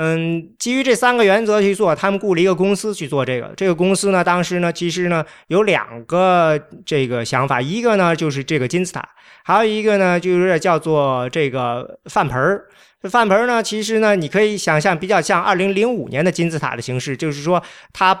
[0.00, 3.52] 嗯，基于这三个原则去做，他们雇了一个公司去做这个。
[3.56, 9.08] 这个公司呢，当时呢，其实呢有两个这个想法，一个呢就是这个金字塔，
[9.42, 12.68] 还有一个呢就是叫做这个饭盆儿。
[13.10, 17.60] 饭盆儿呢，其实呢，你可以想象比较像二零零五年的金字塔的形式，就是说
[17.92, 18.14] 它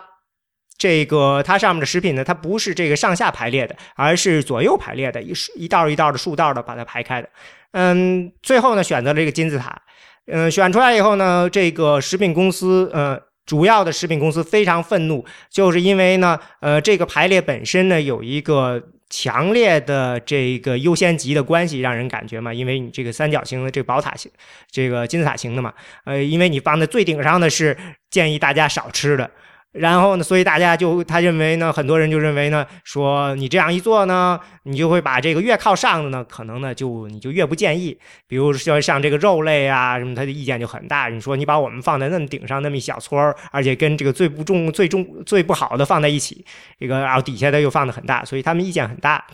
[0.78, 7.28] 这个它上面的食品呢，它不是这个上下排列的，而是左右排列的，一竖一道一道的竖道的把它排开的。
[7.72, 9.82] 嗯，最后呢，选择了这个金字塔。
[10.30, 24.30] 嗯，选出来以后呢，这个食品公司，呃，主要的食品公司非常愤怒，就是因为呢，呃，这个排列本身呢有一个强烈的这个优先级的关系，让人感觉嘛，因为你这个三角形的这个宝塔形，
[24.70, 25.72] 这个金字塔形的嘛，
[26.04, 27.76] 呃，因为你放在最顶上的是
[28.10, 29.28] 建议大家少吃的。
[29.72, 37.96] 然后呢，所以大家就他认为呢，很多人就认为呢，说你这样一做呢，你就会把这个越靠上的呢，可能呢就你就越不建议。
[38.26, 41.08] 比如说像这个肉类啊什么，他的意见就很大。
[41.08, 46.44] 你说你把我们放在那么顶上那么一小撮儿，而且跟这个最不重、最重、最不好的放在一起，
[46.80, 49.24] 这个然后底下的又放的很大，所以他们意见很大。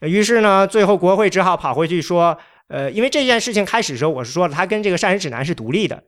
[0.00, 2.36] 于是呢，最后国会只好跑回去说，
[2.68, 6.02] 呃，因为这件事情开始的时候我是说了，它跟这个膳食指南是独立的。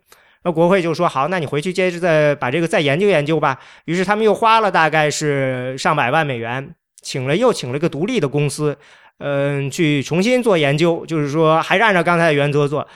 [0.44, 3.58] 那国会就说好，那你回去接着再把这个再研究研究吧。
[3.86, 8.76] 于是他们又花了大概是上百万美元，请了又请了个独立的公司，
[9.18, 12.86] 嗯，去重新做研究，就是说还是按照刚才的原则做。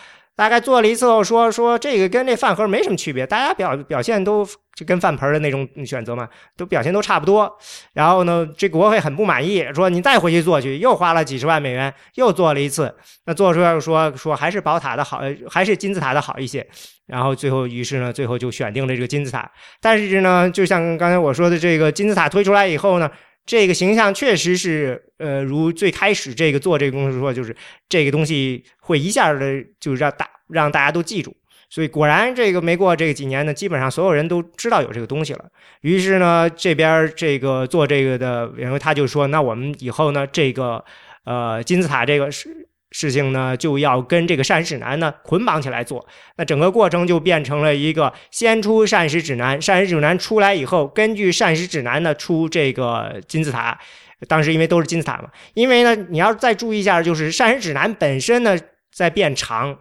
[0.43, 7.57] 大概做了一次后说说这个跟这饭盒没什么区别，大家表表现都就跟饭盆的那种选择嘛，都表现都差不多。
[7.93, 12.93] 然后呢，这国会很不满意，说你再回去做去，又花了几十万美元，又做了一次。
[13.27, 16.67] 那做出来说说还是宝塔的好，还是金字塔的好一些。
[17.07, 19.49] 然后最后，于是呢，最后就选定了这个金字塔。
[19.81, 23.09] 但是呢，就像刚才我说的，这个金字塔推出来以后呢。
[23.45, 27.53] 这个形象确实是，呃，如最开始这个做这个公司说，就是
[27.89, 31.35] 这个东西会一下的就是让大让大家都记住。
[31.69, 35.45] 所以果然，这个没过这个几年呢，基本上所有人都知道有这个东西了。
[35.81, 40.85] 于是呢，这边这个做这个的，然后他就说，那我们以后呢，这个
[41.25, 42.69] 呃金字塔这个事。
[42.95, 53.81] 事情呢，就要跟这个膳食指南呢捆绑起来做，那整个过程就变成了一个先出膳食指南，膳食指南出来以后，根据膳食指南呢出这个金字塔。
[54.29, 58.59] 当时因为都是金字塔嘛，因为呢，你要再注意一下，就是膳食指南本身呢
[58.93, 59.79] 在变长，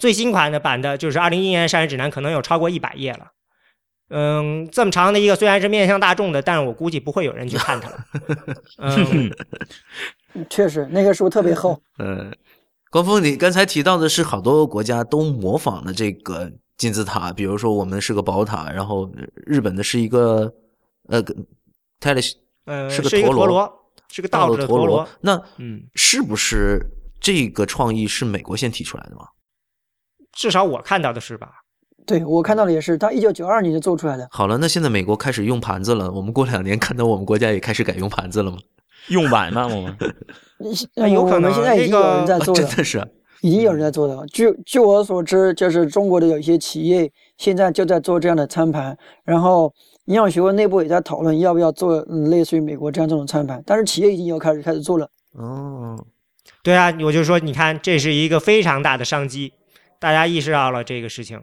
[0.00, 3.30] 最新款的版的就是二零一一年膳食指南可能有超过一百页了。
[4.08, 8.04] 嗯，这么长的一个虽然是面向大众的，但是我估计不会有人去看它了。
[8.78, 9.30] 嗯。
[10.48, 11.80] 确实，那个书特别厚。
[11.98, 12.32] 嗯，
[12.90, 20.52] 光峰，你刚才提到的是好多国家都模仿了这个金字塔，比如说我们是个宝塔，然后日本的是一个
[21.08, 21.22] 呃
[21.98, 22.20] 泰勒
[22.64, 23.72] 呃是个陀螺，
[24.08, 25.08] 是个倒着陀螺。
[25.20, 26.80] 那嗯，是不是
[27.20, 29.26] 这个创意是美国先提出来的吗？
[30.32, 31.50] 至少我看到的是吧？
[32.06, 34.26] 对我看到的也是，他一九九二年就做出来的。
[34.30, 38.58] 好了，那现在美国开始用盘子了，我们过两年看到我们国家也开始改用盘子了吗？
[39.08, 39.66] 用碗吗？
[39.66, 39.96] 我们
[41.12, 43.06] 有可能现在已经有人在做了，真的是
[43.42, 44.26] 已经有人在做了。
[44.26, 49.72] 据据我所知，就是中国的有一些企业现在就在做这样的餐盘，然后
[50.06, 55.08] 营养学会内部也在讨论要不要做类似于美国这样这种餐盘，但是企业已经有开始开始做了。
[55.32, 55.96] 哦，
[56.62, 59.54] 对啊，我就说，你看，这是一个非常大的商机，
[60.00, 61.40] 大家意识到了这个事情。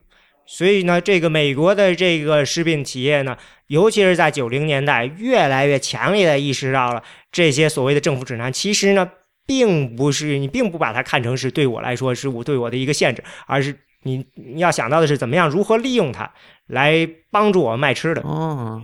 [0.49, 3.37] 所以呢，这个美国的这个食品企业呢，
[3.67, 7.03] 尤其是在九零年代，越来越强烈的意识到了
[7.33, 9.11] 这些所谓的政府指南，其实呢，
[9.45, 16.31] 并不是你并不把它看成是对我来说是我对我的一个限制，而是你你要想到的是怎么样如何利用它
[16.65, 18.21] 来帮助我卖吃的。
[18.21, 18.81] 哦，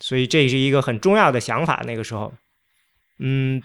[0.00, 1.84] 所以这是一个很重要的想法。
[1.86, 2.34] 那个时候，
[3.20, 3.62] 嗯，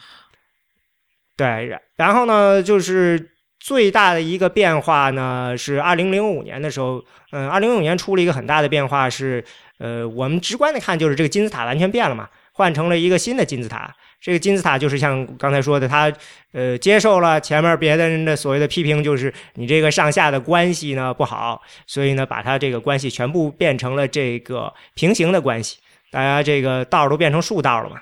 [1.35, 3.31] 对，然后呢，就是。
[3.59, 9.43] 最大的一个变化呢，是二零零五年的时候，嗯，二零零五年出了一个很大的变化，是，
[9.79, 13.93] 呃，我们直观的看就是这个金字塔完全变了嘛，换成了一个新的金字塔。
[14.21, 16.11] 这个金字塔就是像刚才说的，它，
[16.53, 25.77] 呃，接受了前面别的人的所谓的批评，就是你这个上下的关系呢不好，所以呢，把它这个关系全部变成了这个平行的关系，
[26.11, 28.01] 大家这个道都变成竖道了嘛。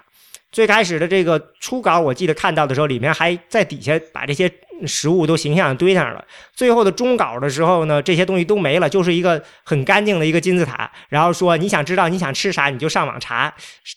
[0.51, 4.51] 最开始的这个初稿，我记得看到的时候，里面还在底下把这些。
[4.86, 6.23] 食物都形象堆上了，
[6.53, 10.91] 最后的中稿的时候呢，这些东西都没了，就是一个很干净的一个金字塔。
[11.09, 13.53] 然后说你想知道你想吃啥，你就上网查，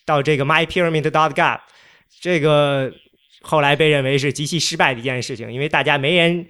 [0.06, 1.58] 到这个 mypyramid dot gov。
[2.20, 2.92] 这个
[3.42, 6.46] 后来被认为是极其失败的一件事情，因为大家没人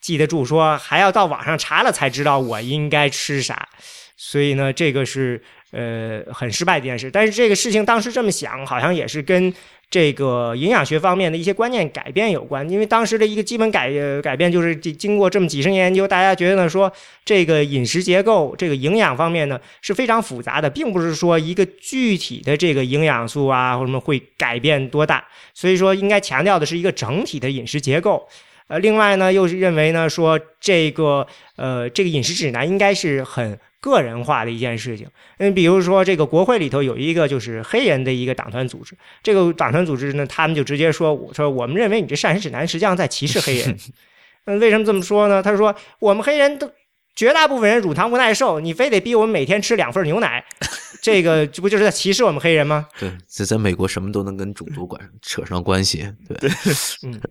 [0.00, 3.68] 记得住，说还要到网上查了才知道我应该吃啥。
[4.16, 7.10] 所以呢，这个是呃很失败的一件事。
[7.10, 9.52] 但是这个事情当时这么想，好像也是跟。
[9.90, 13.90] 这个营养学方面的一些观念改变有关，因为当时的一个基本改
[14.22, 16.92] 改变就是经过这么几十年研究，大家觉得呢说
[17.24, 28.26] 这个饮食结构、这个营养方面呢是非常复杂的，并不是说一个具体的这个营养素啊或什么会改变多大，所以说应该强调的是一个整体的饮食结构。
[28.68, 33.58] 呃，另外呢又是认为呢说这个呃这个饮食指南应该是很。
[33.84, 35.06] 个人化的一件事情，
[35.36, 43.76] 嗯，比如说这个国会里头有一个就是黑人的一个党团组织，这个党团组织呢，他们就直接说，我说我们认为你这膳食指南实际上在歧视黑人，
[44.46, 45.42] 嗯，为什么这么说呢？
[45.42, 46.72] 他说我们黑人都
[47.14, 50.42] 绝大部分人乳糖不耐受，你非得逼我们每天吃两份牛奶，
[51.02, 52.88] 这个这不就是在歧视我们黑人吗？
[52.98, 56.10] 对，在在美国什么都能跟种族管扯上关系，
[56.40, 56.50] 对，
[57.02, 57.20] 嗯。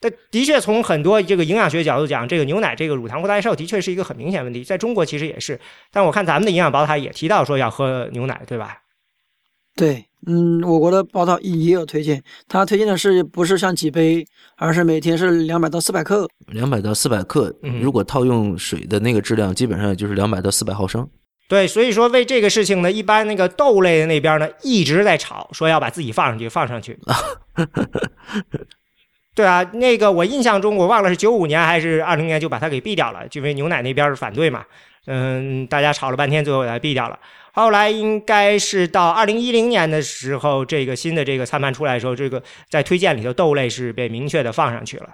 [0.00, 4.62] 但的确，从很多这个营养学角度讲，这个牛奶这个乳糖不耐受的确是一个很明显问题。
[4.62, 5.58] 在中国其实也是，
[5.90, 8.78] 但我看咱们的营养宝塔也提到说要喝牛奶，对吧？
[9.74, 14.24] 对，嗯，我国的报道也有推荐，他推荐的是不是像几杯，
[14.56, 16.28] 而是每天是两百到四百克。
[16.46, 21.08] 两百到四百克，如果套用水的那个质量，基本上就是两百到四百毫升。
[21.48, 26.98] 对，所以说为这个事情呢，一般那个豆类的那边呢一直在吵，说要把自己放上去，放上去。
[29.38, 34.64] 对啊，那个我印象中我忘了是九五年还是二零年就把它给毙掉了，就因为牛奶那边是反对嘛。
[35.06, 37.16] 嗯，大家吵了半天，最后给它毙掉了。
[37.52, 45.08] 后来应该是到二零一零年的时候，这个新的这个餐盘出来的时候，这个在推荐里头豆类是被明确的放上去了。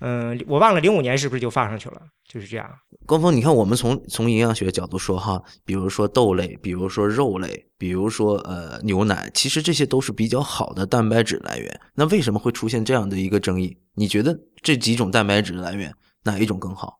[0.00, 2.68] 嗯，我忘了零五年是不是就放上去了，就是这样。
[3.06, 11.80] 高峰，你看我们从从营养学角度说哈，比如说豆类，比如说肉类，比如说呃牛奶，其实这些都是比较好的蛋白质来源。
[11.94, 13.76] 那为什么会出现这样的一个争议？
[13.94, 16.98] 你觉得这几种蛋白质来源哪一种更好？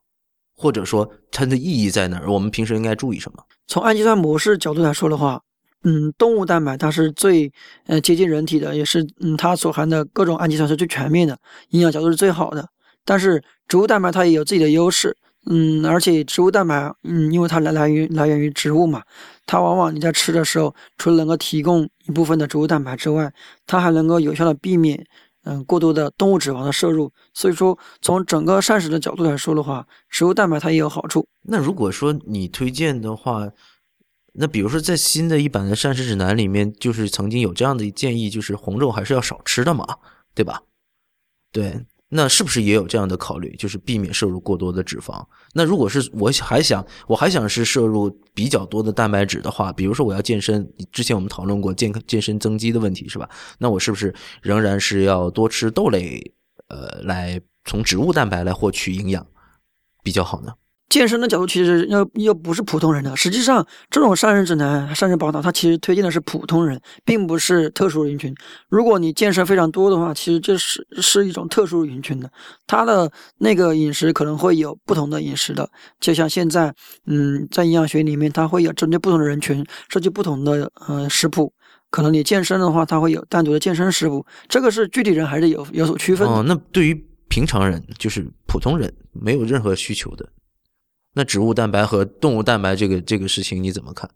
[0.55, 2.31] 或者说它的意义在哪儿？
[2.31, 3.43] 我们平时应该注意什么？
[3.67, 5.41] 从氨基酸模式角度来说的话，
[5.83, 7.51] 嗯，动物蛋白它是最
[7.87, 11.37] 呃接近人体的，也是嗯它所含的各种氨基酸是最全面的，
[11.69, 12.69] 营养角度是最好的。
[13.05, 15.15] 但是植物蛋白它也有自己的优势，
[15.49, 19.03] 嗯，而且植物蛋白，嗯，因为它来来源于来源于植物嘛，
[19.45, 23.31] 它往往你在吃的时候，除了能够提供一部分的植物蛋白之外，
[23.67, 25.05] 它还能够有效的避免，
[25.43, 27.11] 嗯，过多的动物脂肪的摄入。
[27.33, 31.27] 所以说，从整个膳食的角度来说的话，植物蛋白它也有好处。
[31.43, 33.47] 那如果说你推荐的话，
[34.33, 39.85] 那比如说在新的一版的膳食指南里面，就是曾经有这样的建议，就是红肉还是要少吃的嘛，
[40.33, 40.63] 对吧？
[41.51, 41.85] 对。
[42.09, 45.25] 那是不是也有这样的考虑，就是避免摄入过多的脂肪？
[45.53, 53.29] 那如果是我还想，我还想是摄入比较多的蛋白质的话，比如说我要健身，之前我们讨论过健健身增肌的问题，是吧？
[53.57, 56.33] 那我是不是仍然是要多吃豆类，
[56.67, 59.25] 呃，来从植物蛋白来获取营养
[60.03, 60.53] 比较好呢？
[60.95, 63.13] 健身的角度其实又又不是普通人的。
[63.17, 68.33] 实际上，这种膳食指南、膳食宝岛，它其实推荐的是普通人，并不是特殊人群。
[68.69, 72.31] 如果你健身非常多的话，其实这是是一种特殊人群的，
[72.65, 75.69] 他的那个饮食可能会有不同的饮食的。
[75.99, 76.73] 就像现在，
[77.07, 81.51] 嗯，在营养学里面，它会有针对不同的人群设计不同的呃食谱。
[81.91, 84.25] 可能你健身的话，它会有单独的健身食谱。
[84.47, 86.25] 这个是具体人还是有有所区分。
[86.25, 90.25] 哦，那对于平常人，就是普通人，没有任何需求的。
[91.15, 94.07] 那植物蛋白和动物蛋白这个这个事情你怎么看？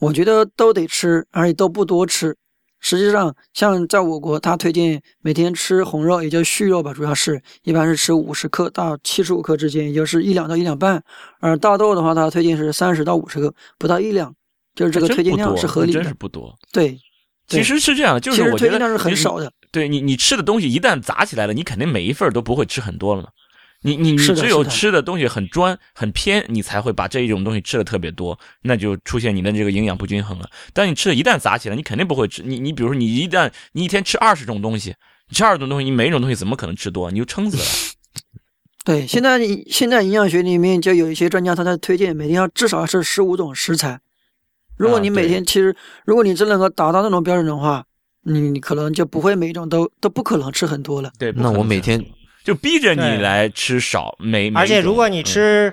[0.00, 2.36] 我觉得都得吃，而且都不多吃。
[2.80, 11.00] 实际上，像在我国，他推荐每天吃红肉，也就畜肉吧，主要是一般是吃五十克到七十五克之间，也就是一两到一两半。
[11.38, 14.34] 而大豆的话，他推荐是三十到五十克，不到一两，
[14.74, 16.00] 就是这个推荐量是合理的。
[16.00, 16.52] 真是不多。
[16.72, 16.98] 对，
[17.46, 19.52] 其实是这样，就是我觉得量是很少的。
[19.70, 23.28] 对你，你吃的东西一旦砸起来了，你肯定每一份都不会吃很多了嘛。
[23.84, 30.48] 你你你只有吃的东西很专很偏，你才会把这一种东西吃的特别多，那就出现你的这个营养不均衡了。
[30.72, 32.42] 但你吃的一旦杂起来，你肯定不会吃。
[32.42, 34.94] 你你比如说，你一旦你一天吃二十种东西，
[35.28, 37.10] 你吃二十种东西，你每一种东西怎么可能吃多？
[37.10, 37.64] 你就撑死了。
[38.86, 44.00] 对，现在现在营养学里面就有一些专家他在推荐每天要至少是十五种食材。
[44.76, 45.74] 如果你每天其实
[46.04, 47.84] 如果你真能够达到那种标准的话，
[48.22, 51.12] 你你可能就不会每一种都都不可能吃很多了。
[51.18, 52.00] 对，那我每天。
[52.44, 55.72] 就逼着你来吃少，每而且如果你吃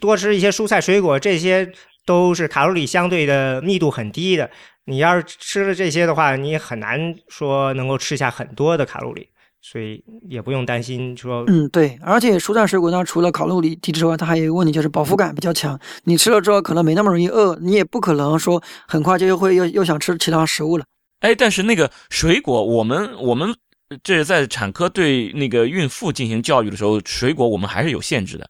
[0.00, 1.70] 多吃一些蔬菜水果，这些
[2.06, 4.50] 都是卡路里相对的密度很低的。
[4.86, 9.28] 你要是吃了这些的话，你很难说能够吃下很多的卡路里，
[9.60, 11.44] 所以也不用担心说。
[11.46, 11.98] 嗯，对。
[12.02, 15.78] 而且蔬菜水果呢，除了卡路里低之外，它还有一个问题就是饱腹感比较强。
[16.04, 20.84] 你吃了之后可能没那么容易饿，你也不可能说很快就又会又又想吃其他食物了。
[21.20, 23.54] 哎，但是那个水果，我们我们。
[24.02, 28.48] 这是在产科对那个孕妇进行教育的时候，水果我们还是有限制的，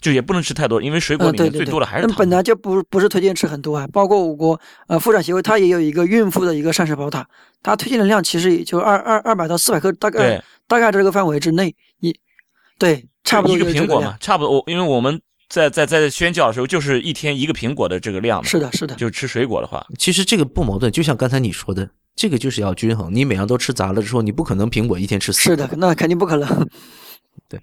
[0.00, 2.16] 就也不能吃太多，因为水果里面最多的还是糖。
[2.16, 7.24] 本来就不不是推荐吃很多啊，包括我国呃妇产协会，它也有一个孕妇的一个膳食宝塔，
[7.62, 12.12] 它推荐的量其实也就二二二百到四百克，大概大概这个范围之内，一
[12.78, 14.56] 对差不多一个苹果嘛，差不多。
[14.56, 18.48] 我因为我们在在在宣教的时候，就是一天一个苹果的这个量嘛。
[18.48, 21.88] 是的，是的，就是吃水果的话，其实这个不矛盾，就像刚才你说的。
[22.20, 25.40] 这个就是要均衡，你每样都吃杂了之后，你不可能苹果一天吃四。
[25.40, 26.68] 是的，那肯定不可能。
[27.48, 27.58] 对，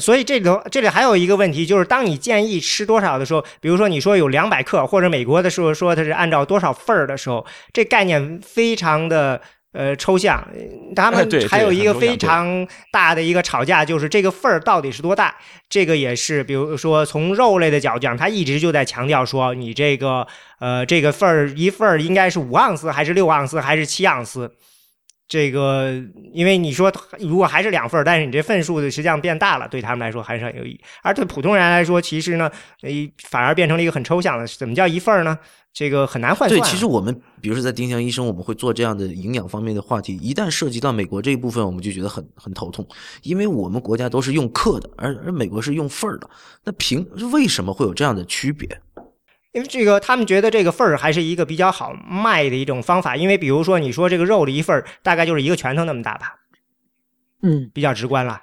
[0.00, 9.38] 所以这里头这里还有一个问题，就是当你建议吃多少的时候，比如说你说有两百克，或者美国的时候说它是按照多少份儿的时候，这概念非常的。
[9.74, 10.42] 呃，抽象，
[10.94, 15.34] 他们还有一个非常大的一个吵架，就是这个份儿到底是多大？
[15.68, 20.24] 这个也是，比如说从肉类的角度讲，他一直就在强调说，你这个
[20.60, 24.48] 呃这个份儿一份儿应该是五盎司，还是六盎司，还是七盎司？
[25.34, 25.92] 这个，
[26.32, 30.80] 因为你说如果还是两份儿，但是你这份数的实际上变大了，对他们来说还是很有意义。
[31.02, 32.48] 而对普通人来说，其实呢，
[33.28, 35.36] 反而变成了一个很抽象的，怎么叫一份儿呢？
[35.72, 36.60] 这个很难换算。
[36.60, 40.16] 对，其实我们比如说在丁香医生，我们会做这样的营养方面的话题。
[40.18, 42.86] 一旦涉及到美国这一部分，我们就觉得很很头痛，
[43.24, 46.30] 因为我们国家都是用克的，而而美国是用份儿的。
[46.62, 48.68] 那凭为什么会有这样的区别？
[49.54, 56.34] 因为这个他们觉得这个份儿还是一个比较好卖的一种方法，因为比如说你说这个肉的一份儿大概就是一个拳头那么大吧，
[57.40, 58.42] 嗯，比较直观了。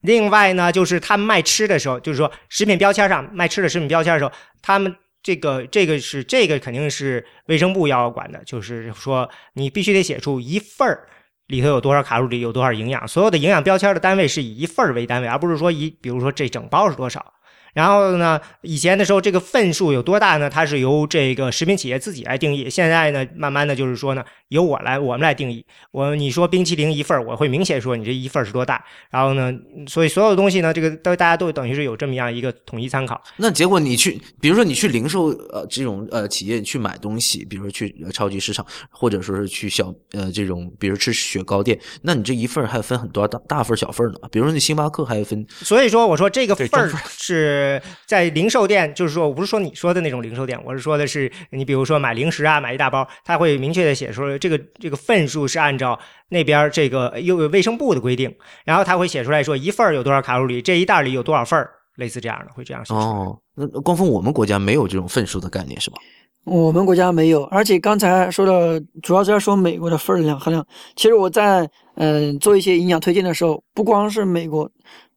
[0.00, 4.30] 另外呢，就是他们卖吃的时候，就是说食品标签上卖吃的食品标签的时候，
[4.62, 4.94] 他们
[5.24, 11.08] 这个这个是这个肯定是卫生部要管的，就是说你必须得写出一份儿
[11.48, 17.34] 里头有多少卡路里，有多少营养，所有的营养标签的单位是以一份儿为单位，而不是说一，比如说这整包是多少。
[17.74, 20.48] 然后呢，以前的时候这个份数有多大呢？
[20.48, 22.70] 它是由这个食品企业自己来定义。
[22.70, 24.24] 现在呢，慢慢的就是说呢，
[24.54, 25.64] 由我来，我们来定义。
[25.90, 28.82] 我你说冰淇淋一份儿，我会明显说你这一份儿是多大。
[29.10, 29.52] 然后呢，
[29.88, 33.20] 所以所有的东西呢，这个都大家都等于是有这么样一个统一参考。
[33.36, 44.18] 那结果你去，比如说你去零售呃这种呃企业去买东西，比如说去呃超级市场，或者说是去小呃这种，比如吃雪糕店，那你这一份儿还分很多大大份儿小份儿呢。
[44.30, 58.30] 比如说你星巴克还分所以说，我说这个份儿是在零售店，就是说，我不是说你说的那种零售店，我是说的是你比如说买零食啊，买一大包，他会明确的写出这个这个份数是按照那边这个有卫生部的规定，
[58.66, 63.06] 然后他会写出来说一份儿有多少卡路里，这一袋里有多少份儿，类似这样的，会这样写出来。
[63.06, 63.38] 哦。
[63.54, 65.96] 那那光峰我们国家没有这种份数的概念是吧？
[66.44, 70.66] 我们国家没有，而且刚才说的主要是要说美国的份量含量。
[70.94, 71.66] 其实我在
[71.96, 74.68] 嗯、做一些营养推荐的时候，不光是美国，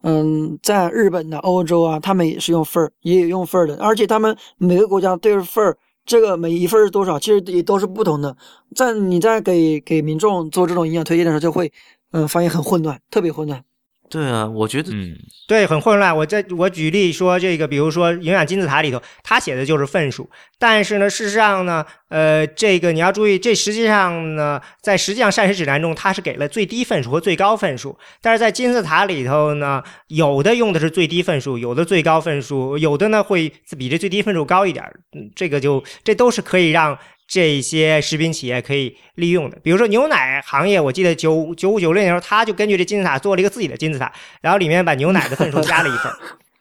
[0.04, 5.76] 嗯，在日本的、欧洲啊，他们也是用份儿，也有用份儿的，而且他们每个国家对份儿，
[6.08, 8.36] 这个每一份是多少，其实也都是不同的。
[8.74, 11.72] 在你在给给民众做这种营养推荐的时候，就会
[12.12, 13.64] 嗯发现很混乱，特别混乱。
[14.10, 16.16] 对啊，我觉得嗯，对，很混乱。
[16.16, 34.86] 我在我举例说，这个比如说营养金字塔里头，它写的就是份数，但是呢，事实上呢，呃，这个你要注意，这实际上呢，在实际上膳食指南中，它是给了最低份数和最高份数，但是在金字塔里头呢，有的用的是最低份数，有的最高份数，有的呢会比这最低份数高一点。
[35.18, 36.97] 嗯，这个就这都是可以让。
[37.28, 44.12] 这些食品企业可以利用的，比如说牛奶行业，我记得九九五九六年的时候，他就根据这金字塔做了一个自己的金字塔，
[44.42, 46.12] 然后里面把牛奶的份数加了一份，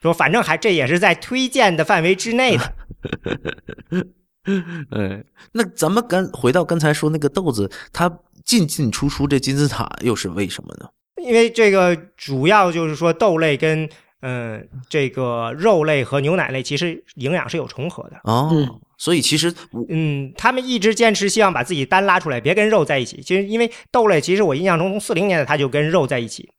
[0.02, 2.74] 说反正还这也是在推荐的范围之内的。
[4.44, 10.88] 嗯， 那咱们刚回到刚才说那个豆子，它进进出出这金字塔又是为什么呢？
[11.22, 13.88] 因为这个主要就是说豆类跟
[14.20, 18.20] 嗯、呃这个肉类和牛奶类其实营养是有重合的。
[18.24, 19.54] 哦，嗯所以其实
[19.90, 23.20] 嗯，他们一直坚持希望把自己单拉出来，别跟肉在一起。
[23.20, 26.50] 其实因为豆类，其实我印象中从四零年代它就跟肉在一起，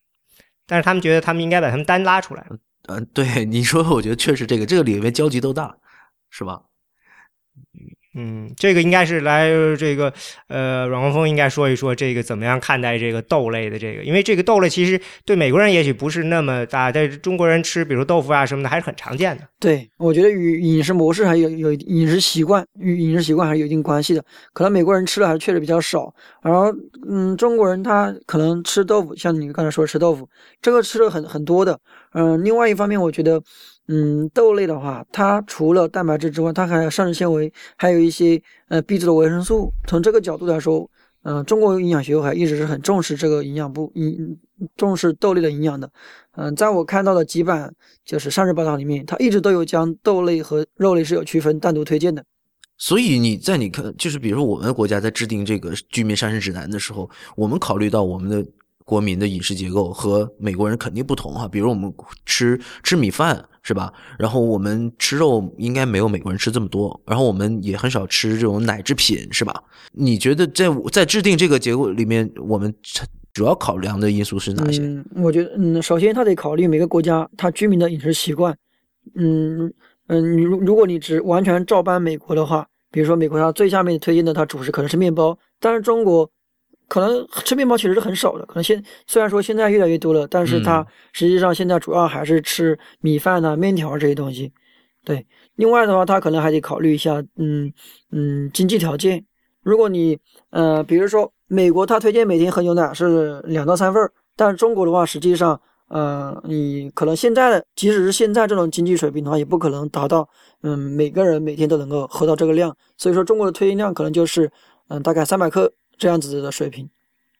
[0.67, 2.45] 但是他们觉得他们应该把它们单拉出来。
[2.89, 5.75] 嗯、对你说，我觉得确实这个这个里面交集都大，
[6.29, 6.61] 是吧？
[8.19, 9.47] 嗯，这个应该是来
[9.77, 10.11] 这个
[10.47, 19.43] 呃，阮光峰应该说一说这个怎么样看待这个豆类的这个，因为这个豆类其实对美国人也许不是那么大，但是中国人吃，比如豆腐啊什么的还是很常见的。
[19.59, 24.25] 对，我觉得与饮食模式还有有饮食习惯与饮食习惯还是有一定关系的。
[24.51, 26.11] 可能美国人吃的还确实比较少，
[26.41, 26.73] 然后
[27.07, 30.27] 嗯，中国人他可能吃豆腐，像你刚才说吃豆腐，
[30.59, 31.79] 这个吃的很很多的。
[32.13, 33.39] 嗯、另外一方面，我觉得
[33.87, 39.71] 嗯，豆类的话，它除了蛋白质之外，它还有膳食纤维，还有一些呃 B 族的维生素。
[39.87, 40.89] 从这个角度来说，
[41.23, 44.37] 嗯、中国营养学会一直是很重视这个营养部嗯
[44.75, 45.89] 重视豆类的营养的。
[46.35, 47.73] 嗯、在我看到的几版
[48.05, 52.23] 就是膳食报道里面，它一直都有将豆类和肉类是有区分，单独推荐的。
[52.77, 58.45] 所以你在你看，就是比如说我们国家在制定这个居民膳食指南的时候，我们考虑到我们的
[58.85, 61.47] 国民的饮食结构和美国人肯定不同哈。
[61.47, 61.91] 比如我们
[62.25, 63.91] 吃吃米饭是吧？
[64.17, 69.61] 然后我们吃肉应该没有美国人吃这么多，然后我们也很少吃这种奶制品是吧？
[69.91, 72.73] 你觉得在在制定这个结构里面，我们
[73.33, 74.81] 主要考量的因素是哪些？
[75.15, 78.57] 我觉得，嗯，首先他得考虑每个国家它居民的饮食习惯。
[79.15, 79.73] 嗯
[80.07, 86.29] 嗯，你如如果你只完全照搬美国的话，比如说美国它最下面推荐的它主食可能是面包，但是中国
[86.87, 94.51] 可能吃面包其实是很少的，可能现虽然说现在越来越多了，但是它嗯实际上现在主要还是吃米饭呐、面条这些东西。
[95.03, 95.25] 对，
[95.55, 97.71] 另外的话，他可能还得考虑一下，嗯
[98.11, 99.23] 嗯，经济条件。
[99.63, 100.17] 如果你
[100.49, 110.27] 呃，比如说美国，他推荐每天喝牛奶是两到三份儿，但是中国的话，实际上，呃，你可能现在的，即使是现在这种经济水平的话，也不可能达到，
[110.63, 112.75] 嗯，每个人每天都能够喝到这个量。
[112.97, 114.51] 所以说，中国的推荐量可能就是，
[114.89, 116.89] 嗯，大概三百克这样子的水平。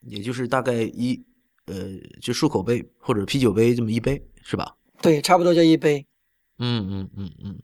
[0.02, 1.22] 也就是大概一
[1.66, 1.76] 呃，
[2.22, 4.76] 就漱口杯或者啤酒杯这么一杯是吧？
[5.02, 6.06] 对，差不多就一杯。
[6.60, 7.60] 嗯嗯嗯嗯，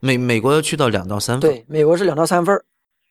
[0.00, 2.64] 美美国要去到两到三份，对，美国是两到三份儿。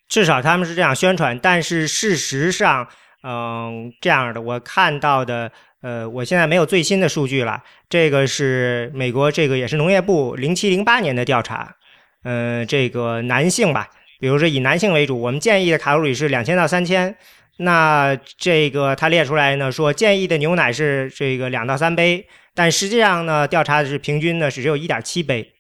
[0.08, 2.88] 至少他们是这样宣传，但是事实上，
[3.22, 7.64] 嗯、这样的我看到的，呃，我现在没有最新的数据了。
[7.88, 11.76] 这个是美国，这个也是农业部零七零八年的调查，
[12.24, 13.88] 嗯、这个男性吧，
[14.20, 17.16] 比如说以男性为主，我们建议的卡路里是两千到三千。
[17.62, 25.54] 那这个他列出来呢，说建议的牛奶是这个两到三杯，但实际上呢，调查的是平均呢是只有一点七杯。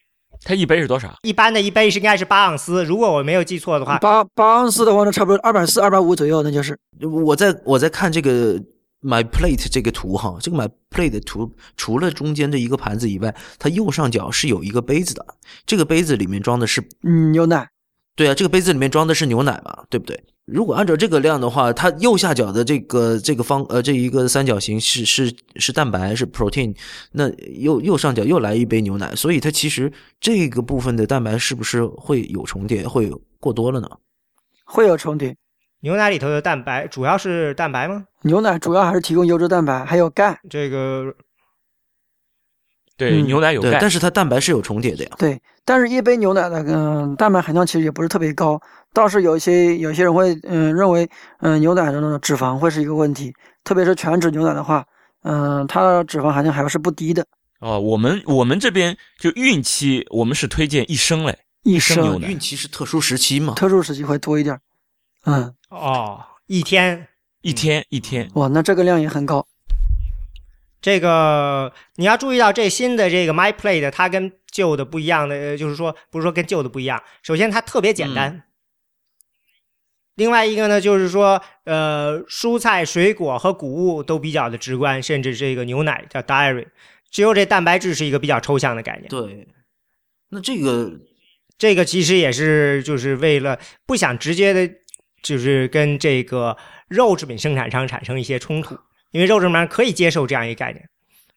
[0.45, 1.13] 它一杯是多少？
[1.23, 6.77] 一般的一杯是应该是八盎司，如果我没有记错的话，八八盎司的话，那差不多二百四、二百五左右，那就是。
[7.25, 8.57] 我在我在看这个
[9.01, 15.25] My Plate 这个图哈，这个 My Plate 的图除了中间这一个盘子以外，它右上角是有一个杯子的，
[15.65, 17.67] 这个杯子里面装的是嗯，牛奶。
[18.19, 20.21] 对啊，这个杯子里面装的是牛奶嘛，对不对？
[20.43, 26.75] 如果按照这个量的话，它右下角的这个这个方呃这一个三角形是是是蛋白是 protein，
[27.13, 27.29] 那
[27.61, 29.89] 右右上角又来一杯牛奶，所以它其实
[30.19, 33.09] 这个部分的蛋白是不是会有重叠，会
[33.39, 33.87] 过多了呢？
[34.65, 35.33] 会有重叠。
[35.79, 38.03] 牛奶里头的蛋白主要是蛋白吗？
[38.23, 40.37] 牛奶主要还是提供优质蛋白，还有钙。
[40.49, 41.05] 这个
[42.99, 45.11] 对，嗯，牛奶有钙但，是它蛋白是有重叠的呀。
[45.17, 48.59] 对，但是一杯牛奶的嗯、蛋白含量其实也不是特别高，
[48.93, 53.33] 倒是有一些有些人会嗯、认为嗯、牛奶中的脂肪会是一个问题，
[53.63, 54.85] 特别是全脂牛奶的话，
[55.23, 57.25] 嗯、它的脂肪含量还是不低的，
[57.61, 63.53] 哦，我们我们这边就孕期，我们是推荐一升嘞，一升升牛奶孕期是特殊时期嘛？
[63.53, 64.59] 特殊时期会多一点。
[65.23, 67.07] 嗯，哦，一天
[67.41, 68.29] 一天一天。
[68.33, 69.45] 哇，那这个量也很高。
[70.81, 77.03] 这个你要注意到，这新的这个 My Plate 它跟旧的不一样的，呃就是说不是说跟旧的不一样。
[77.21, 78.43] 首先，它特别简单。
[80.15, 86.67] 另外一个呢，就是说，呃，蔬菜、水果和谷物都比较的直观，甚至这个牛奶叫 dairy，
[87.09, 89.07] 只有这蛋白质是一个比较抽象的概念。
[89.07, 89.47] 对，
[90.29, 90.91] 那这个
[91.57, 94.69] 这个其实也是就是为了不想直接的，
[95.23, 96.57] 就是跟这个
[96.89, 98.77] 肉制品生产商产生一些冲突，
[99.11, 100.87] 因为肉制品商可以接受这样一个概念，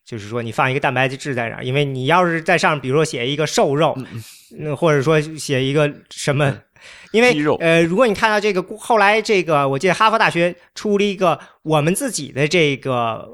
[0.05, 3.97] 就是说你放一个蛋白质在那儿，因为你要是在上面，比如说写一个瘦肉，
[4.59, 6.59] 那或者说写一个什么。
[7.13, 13.29] 因为呃，如果你看到这个后来这个，我记得哈佛大学出了一个我们自己的这个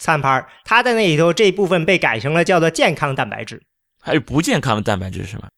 [0.00, 3.62] 餐盘，它的那里头这一部分被改成了叫做健康蛋白质。
[4.00, 5.48] 还有不健康的蛋白质是吗？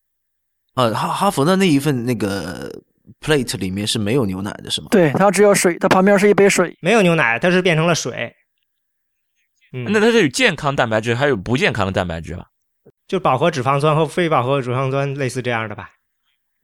[0.75, 2.71] 啊，哈哈佛的那一份那个
[3.21, 4.89] plate 里面是没有牛奶的，是吗？
[4.91, 6.77] 对，它只有水，它旁边是一杯水。
[6.81, 8.35] 没有牛奶，它是变成了水。
[9.73, 12.47] 嗯，那它是有健康蛋白质，还有不健康的蛋白质吧？
[13.09, 15.91] 就饱和脂肪酸和非饱和脂肪酸类似这样的吧。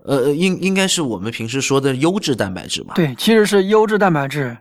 [0.05, 2.95] 呃，应应该是我们平时说的优质蛋白质嘛？
[2.95, 4.57] 对，其实是优质蛋白质。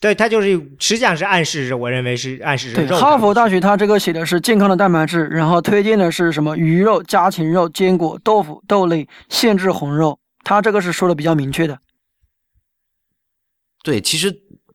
[0.00, 10.18] 对，它就是实际上是暗示着，我认为是暗示着对，哈佛大学它这个写的是健康的蛋白质，然后推荐的是什么鱼肉、家禽肉、坚果、豆腐、豆类，限制红肉。
[10.44, 11.78] 它这个是说的比较明确的。
[13.84, 14.32] 对，其实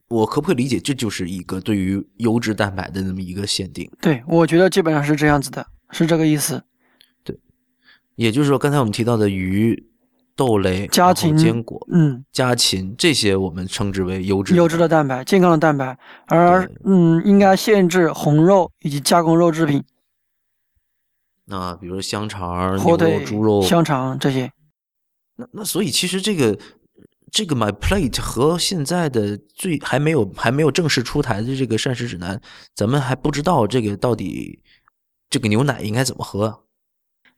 [0.10, 3.90] 我可不可以理解，这就是一个对于优质蛋白的那么一个限定？
[4.02, 6.62] 对，我觉得基本上是这样子的，是这个意思。
[7.24, 7.38] 对
[8.16, 9.88] 也就是说，刚才我们提到的鱼、
[10.36, 19.84] 豆类、家禽坚果、嗯，家禽这些，我们称之为优质优质的蛋白，健康的蛋白，而嗯，应该限制红肉以及加工肉制品，
[21.46, 24.52] 那比如香肠、牛肉、火腿猪肉、、香肠这些。
[25.38, 26.60] 那那所以其实这个
[27.32, 32.42] 这个 My Plate 和现在的最还没有还没有正式出台的这个膳食指南，
[32.76, 34.60] 咱们还不知道这个到底
[35.30, 36.46] 这个牛奶应该怎么喝。
[36.46, 36.60] 啊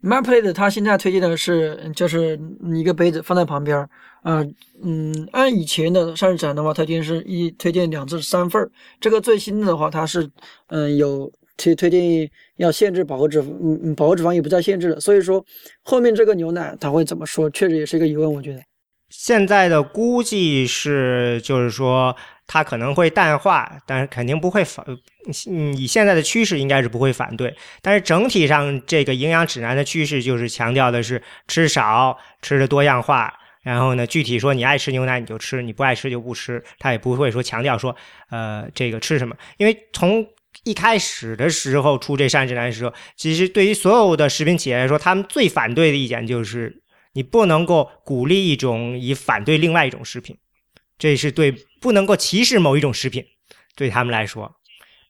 [0.01, 2.39] MyPlate 它现在推荐的是就是
[2.73, 3.89] 一个杯子放在旁边儿，
[4.23, 4.45] 呃
[4.81, 8.71] 嗯，按以前的膳食指南的话，推荐是一推荐两至三份儿。
[9.01, 10.31] 这个最新的话，它是
[10.67, 11.29] 嗯有
[11.59, 14.99] 推推荐要限制饱和脂嗯嗯饱和脂肪也不再限制了。
[14.99, 15.45] 所以说
[15.83, 18.61] 后面这个牛奶它会怎么说，确实也是一个疑问，我觉得。
[19.09, 24.85] 现在的估计是，就是说它可能会淡化，但是肯定不会反。
[25.49, 27.55] 嗯，以现在的趋势应该是不会反对。
[27.81, 33.33] 但是整体上，这个营养指南的趋势就是强调的是吃少，吃的多样化。
[33.63, 36.63] 然后呢，具体说你爱吃牛奶你就吃，你不爱吃就不吃。
[36.77, 37.95] 他也不会说强调说，
[38.29, 40.25] 呃，这个吃什么，因为从
[40.63, 46.83] 一开始的时候出这膳食指南的时候，其实对于所有的食品企业来说，他们最反对的意见就是
[47.13, 50.37] 你不能够鼓励一种以反对另外一种食品，
[50.97, 53.25] 这是对不能够歧视某一种食品，
[53.75, 54.55] 对他们来说。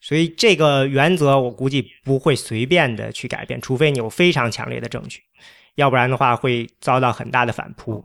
[0.01, 5.21] 所以这个原则我估计不会随便的去改变，除非你有非常强烈的证据，
[5.75, 8.01] 要不然的话会遭到很大的反扑。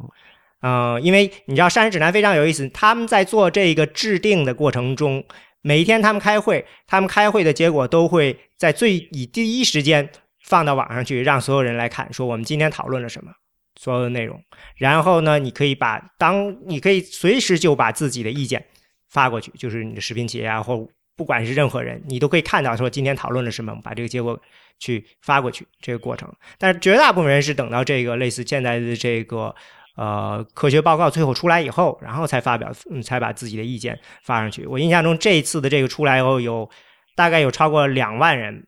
[0.67, 5.23] 嗯、因为你知道膳食指南非常有意思，他们在做这个制定的过程中，
[5.65, 10.09] 每一天他们开会，他们开会的结果都会在最以第一时间
[10.41, 13.33] 放到网上去，让所有人来看，说我们今天讨论了什么。
[13.77, 14.41] 所有的内容，
[14.77, 18.65] 然后呢，你可以把当你可以随时就把自己的意见
[19.09, 24.41] 发过去，就是你的食品企业啊或不管是任何人，你都可以看到说今天讨论了什么，把这个结果
[24.79, 26.33] 去发过去这个过程。
[26.57, 29.53] 但是绝大部分人是等到这个类似现在的这个
[29.97, 34.67] 呃科学报告最后出来以后，然后才发表，嗯，才把自己的意见发上去。
[34.67, 36.69] 我印象中这一次的这个出来以后，有
[37.15, 38.67] 大概有超过两万人，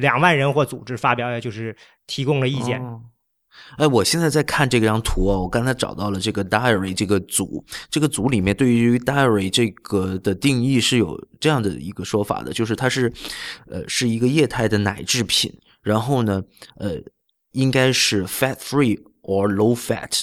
[0.00, 1.76] 两万人或组织发表，就是
[2.06, 2.80] 提供了意见。
[3.78, 13.10] 哎，我现在在看这张图哦，我刚才找到了这个 diary 这个组，这个组里面对于 diary 这个的定义是有这样的一个说法的，就是它是，
[13.66, 15.50] 呃，是一个液态的奶制品，
[15.82, 16.42] 然后呢，
[16.78, 17.00] 呃，
[17.52, 20.22] 应该是 fat free or low fat，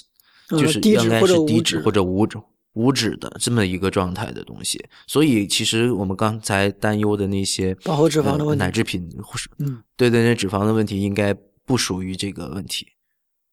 [0.50, 2.38] 呃就是应该是低脂脂或者无脂
[2.74, 4.84] 无脂的这么一个状态的东西。
[5.06, 11.34] 所以其实我们刚才担忧的那些饱和脂肪的呃问题奶制品或是嗯，对对那，脂肪的问题应该
[11.66, 12.88] 不属于这个问题。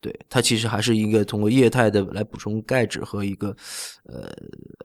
[0.01, 3.55] 对，它其实还是一个通过液态的来补充钙质和一个，
[4.05, 4.33] 呃，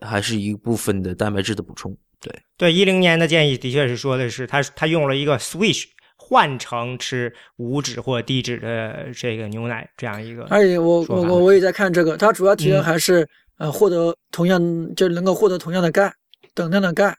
[0.06, 1.96] 还是一部分的蛋白质的补充。
[2.20, 5.86] 对，对，一零年的建议的确是说的是他他用了一个 switch
[6.28, 10.44] 换成吃无脂或低脂的这个牛奶这样一个。
[10.46, 14.60] 而且我我我我也在看这个，它主要提的嗯还是、呃获得同样
[14.96, 16.12] 就能够获得同样的钙，
[16.56, 17.16] 等量的钙。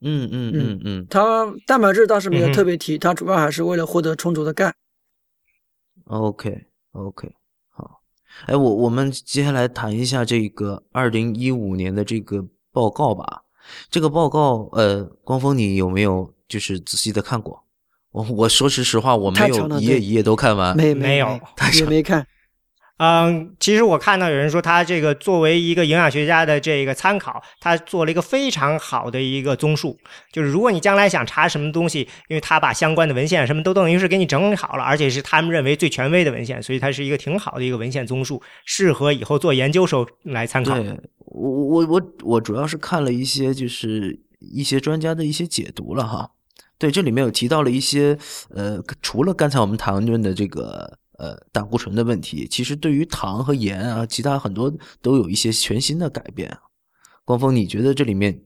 [0.00, 4.74] 嗯嗯嗯嗯它蛋白质倒是没有特别提，它主要还是为了获得充足的钙。
[6.06, 7.34] ，OK OK，
[7.68, 8.00] 好。
[8.46, 12.42] 哎，我我们接下来谈一下这个二零一五年的这个
[12.72, 13.42] 报告吧。
[13.90, 17.62] 这个报告，呃，光峰，你有没有就是仔细的看过？
[18.12, 20.76] 我我说实实话，我没有一页一页都看完。
[20.76, 22.26] 没没有没也没看。
[23.02, 29.96] 嗯，其实我看到有人说他这个作为一个营养学家的这个参考，他做了一个非常好的一个综述。
[30.30, 40.78] 就是如果你将来想查什么东西，因为他把相关的文献什么都等于是给你整理好了，而且是他们认为最权威的文献，所以它是一个挺好的一个文献综述，适合以后做研究时候来参考。
[40.78, 40.94] 对
[41.24, 46.32] 我我我我主要是看了一些就是一些专家的一些解读了哈。
[46.80, 48.18] 对，这里面有提到了一些
[48.48, 54.72] 呃，除了刚才我们谈论的这个呃胆固醇的问题，其实对于糖和盐啊，其他很多
[55.02, 56.56] 都有一些全新的改变。
[57.26, 58.40] 光峰，你觉得这里面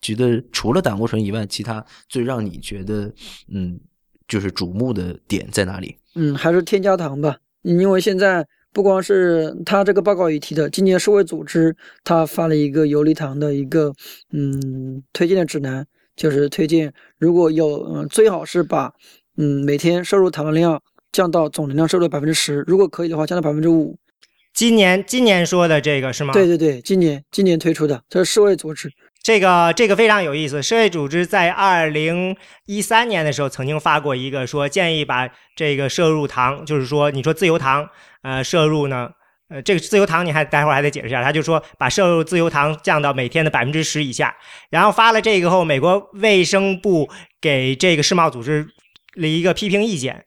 [0.00, 3.14] 觉得除了胆固醇以外，其他最让你觉得
[3.54, 3.78] 嗯
[4.26, 5.96] 就是瞩目的点在哪里？
[6.16, 13.92] 嗯，还是添加糖吧，因为现在不光是他这个报告也提的，今年世卫组织他发了一个游离糖的一个
[14.32, 15.86] 嗯推荐的指南，
[16.16, 18.92] 就是推荐如果有嗯最好是把
[19.36, 23.96] 嗯每天摄入糖的量降到总能量摄入的百分之十，如果可以的话降到百分之五。
[24.54, 26.32] 今年今年说的这个是吗？
[26.32, 28.90] 对对对，今年今年推出的，这是世卫组织。
[29.22, 30.62] 这个这个非常有意思。
[30.62, 37.86] 世卫组织在二零一三年的时候曾经发过一个说建议把这个摄入糖，就是说你说自由糖，
[38.22, 39.10] 呃，摄入呢，
[39.48, 44.34] 呃，这个自由糖你还待会儿还得解释一下，他就说把摄入自由糖降到每天的百分之十以下。
[44.70, 47.08] 然后发了这个后，美国卫生部
[47.40, 48.66] 给这个世贸组织
[49.14, 50.24] 了一个批评意见，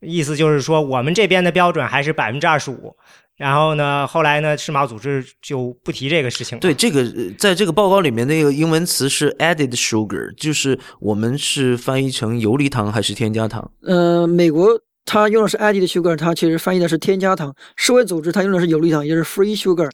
[0.00, 2.94] 意思就是说我们这边的标准还是百分之二十五。
[3.38, 6.60] 然后呢，后来呢，世贸组织就不提这个事情了。
[6.60, 13.70] 对，这个呃在这个报告里面那个英文词是 added sugar，就是我们是翻译成游离糖还是添加糖？
[13.82, 14.68] 呃，美国
[15.10, 17.54] 它用的是 added sugar，它其实翻译的是添加糖。
[17.76, 19.90] 世卫组织它用的是有利糖，也就是 free sugar。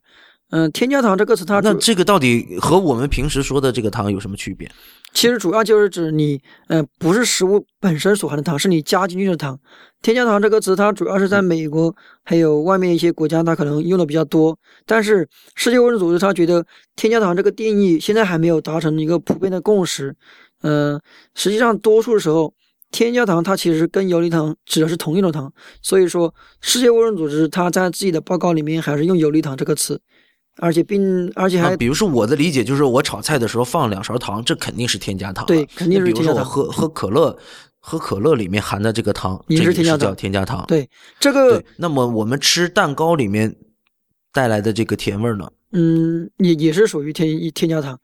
[0.50, 4.70] 嗯、添加糖这个词它主那这个到底和我们平时说的这个糖有什么区别？
[5.12, 9.56] 其实主要就是指你，呃，不是食物本身所含的糖，是你加进去的糖。
[10.02, 11.94] 添加糖这个词，它主要是在美国
[12.24, 14.56] 还有外面一些国家，它可能用的比较多。
[14.84, 16.64] 但是世界卫生组织它觉得
[16.96, 20.14] 添加糖这个定义现在还没有达成一个普遍的共识。
[20.62, 21.00] 嗯、
[21.34, 22.52] 实际上多数时候，
[22.94, 30.00] 添加糖它其实跟游离糖指的是同一种糖，所以说世界卫生组织它在自己的报告里面还是用游离糖这个词，
[30.58, 35.44] 而且并而且还啊，比如说我的理解就是，我炒菜的时候放两勺糖，这肯定是添加糖。
[35.46, 37.36] 对肯定是那比如说我添加糖喝喝可乐，
[37.80, 40.64] 喝可乐里面含的这个糖，也是添加糖添加糖。
[40.68, 40.88] 对
[41.18, 43.52] 这个对，那么我们吃蛋糕里面
[44.32, 47.98] 带来的这个甜味儿呢，嗯，也也是属于添添加糖。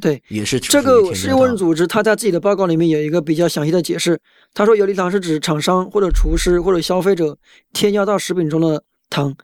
[0.00, 4.20] 对，也是这个世界卫生组织，他在自己的报告里面有一个比较详细的解释。
[4.54, 7.36] 他说，游离糖是指厂商或者厨师或者消费者
[7.72, 9.34] 添加到食品中的糖，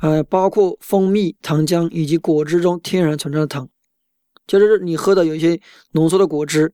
[0.00, 3.68] 呃，包括蜂蜜、糖浆以及果汁中天然存在的糖，
[4.46, 5.60] 就是你喝的有一些
[5.92, 6.72] 浓缩的果汁，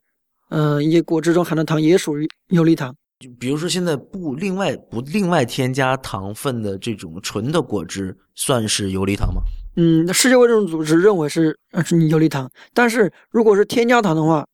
[0.51, 2.95] 呃，一些果汁中含的糖也属于游离糖。
[3.19, 9.41] 就比如说现在不另外不另外添加糖分的这种纯的果汁，算是游离糖吗？
[9.77, 14.47] 嗯，世界卫生组织认为是呃是游离糖，但是如果是添加糖的话，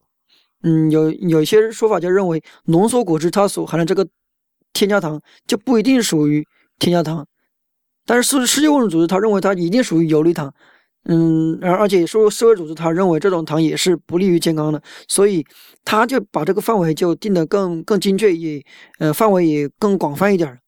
[0.65, 4.07] 嗯，有有一些说法就认为浓缩果汁它所含的这个
[4.73, 6.45] 添加糖就不一定属于
[6.79, 7.25] 添加糖，
[8.05, 10.53] 但是世世界卫生组织它认为它一定属于游离糖，
[11.05, 15.45] 嗯，而而且说世卫组织他认为这种糖也是不利于健康的，所以
[15.85, 18.65] 他就把这个范围就定得更更精确，也
[18.99, 20.59] 呃范围也更广泛一点。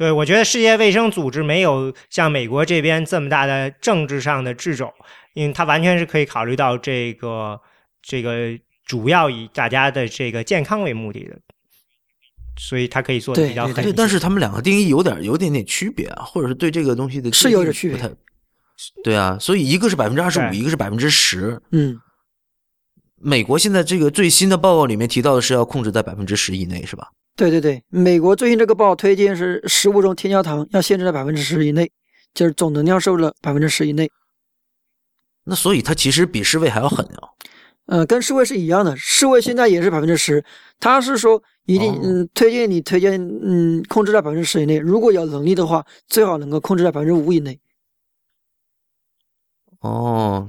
[0.00, 4.90] 对，我觉得世界卫生组织没有像美国这边这么大的政治上的掣肘，
[5.34, 7.60] 因为它完全是可以考虑到这个
[8.00, 11.38] 这个主要以大家的这个健康为目的的，
[12.56, 13.94] 所以它可以做的比较对对，狠。
[13.94, 18.16] 但是他们两个定义有点有点点区别啊，或者是对这个东西的是有点区别。
[19.04, 21.60] 对啊，所以一个是百分之二十五，一个是百分之十。
[21.72, 22.00] 嗯，
[23.20, 27.08] 美国现在这个最新的报告里面提到的是要控制在百分之十以内，是吧？
[27.40, 31.90] 对对对，美国最近这个报推荐是食物中添加糖要限制在百分之十以内，
[32.34, 34.10] 就是总能量摄入的百分之十以内。
[35.44, 37.30] 那所以它其实比世卫还要狠啊。
[37.86, 40.44] 呃，跟世卫是一样的，世卫现在也是百分之十，
[40.78, 47.58] 他是说一定哦嗯推荐你推荐嗯控制在百分之十以内，如果有能力的话，最好能够控制在百分之五以内。
[49.80, 50.46] 哦，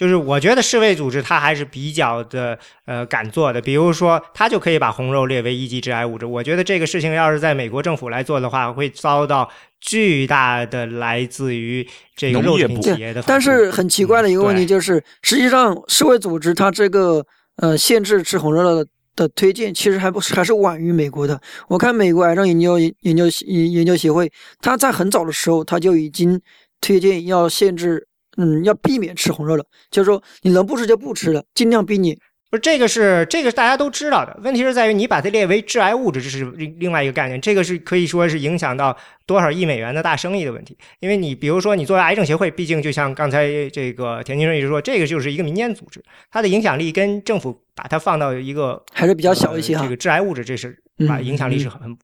[0.00, 6.24] 就是我觉得世卫组织它还是比较的呃敢做的，比如说它就可以把红肉列为一级致癌物质。
[6.24, 11.86] 我觉得这个事情要是在美国政府来做的话，会遭到巨大的来自于
[12.16, 13.38] 这个肉制品企业的反但。
[13.38, 17.22] 是很奇怪的一个问题就是，实际上世卫组织它这个
[17.56, 21.38] 呃限制吃红肉的的推荐，其实还不是还是晚于美国的。
[21.68, 24.32] 我看美国癌症研究研究研研究协会，
[24.62, 26.40] 它在很早的时候，它就已经
[26.80, 32.16] 推荐要限制，嗯，要避免吃红肉了，就是说你能不吃就不吃了，尽量避免。
[32.50, 37.40] 不是这个是这个大家都知道的，问题是在于你把它列为致癌物质，这是另另外一个概念。
[37.40, 40.76] 这个是可以说是影响到多少亿美元的大生意的问题。
[40.98, 51.96] 因为你比如说你作为癌症协会，毕竟就像刚才这个田先生一直说，这个就是一个民间组织，它的影响力跟政府把它放到一个还是比较小一些哈呃这个致癌物质，这是嗯把影响力是很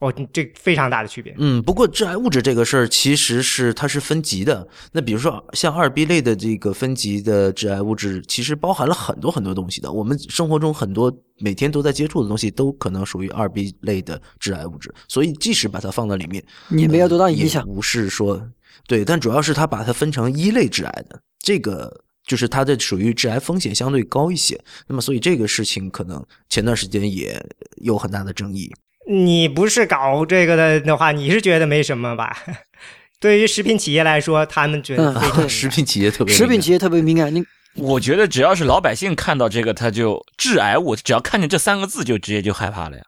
[0.00, 1.34] 哦，这非常大的区别。
[1.38, 4.66] 嗯，不过致癌物质这个事儿其实是它是分级的。
[4.92, 9.92] 那比如说像二 B 类的这个分级的致癌物质，其实包含了很多很多东西的。
[9.92, 14.90] 我们生活中很多每天都在接触的东西，都可能属于二 B 类的致癌物质。
[15.06, 18.42] 所以即使把它放到里面，也没有多大呃影响不是说
[18.86, 24.58] 对，但主要是它把它分成一类致癌的，这个就是它的属于致癌风险相对高一些。
[24.86, 27.38] 那么所以这个事情可能前段时间也
[27.82, 28.72] 有很大的争议。
[29.08, 32.36] 你不是搞这个的的话，你是觉得没什么吧？
[33.20, 37.44] 对于食品企业来说，他们觉得嗯非常食品企业特别敏感食品企业特别敏感，你
[37.74, 43.02] 我觉得只要是老百姓看到这个，他就致癌物，只要看见这三个字就直接就害怕了呀，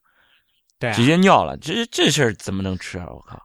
[0.79, 1.57] 对啊直接尿了。
[1.57, 3.07] 这这事儿怎么能吃啊？
[3.09, 3.41] 我靠！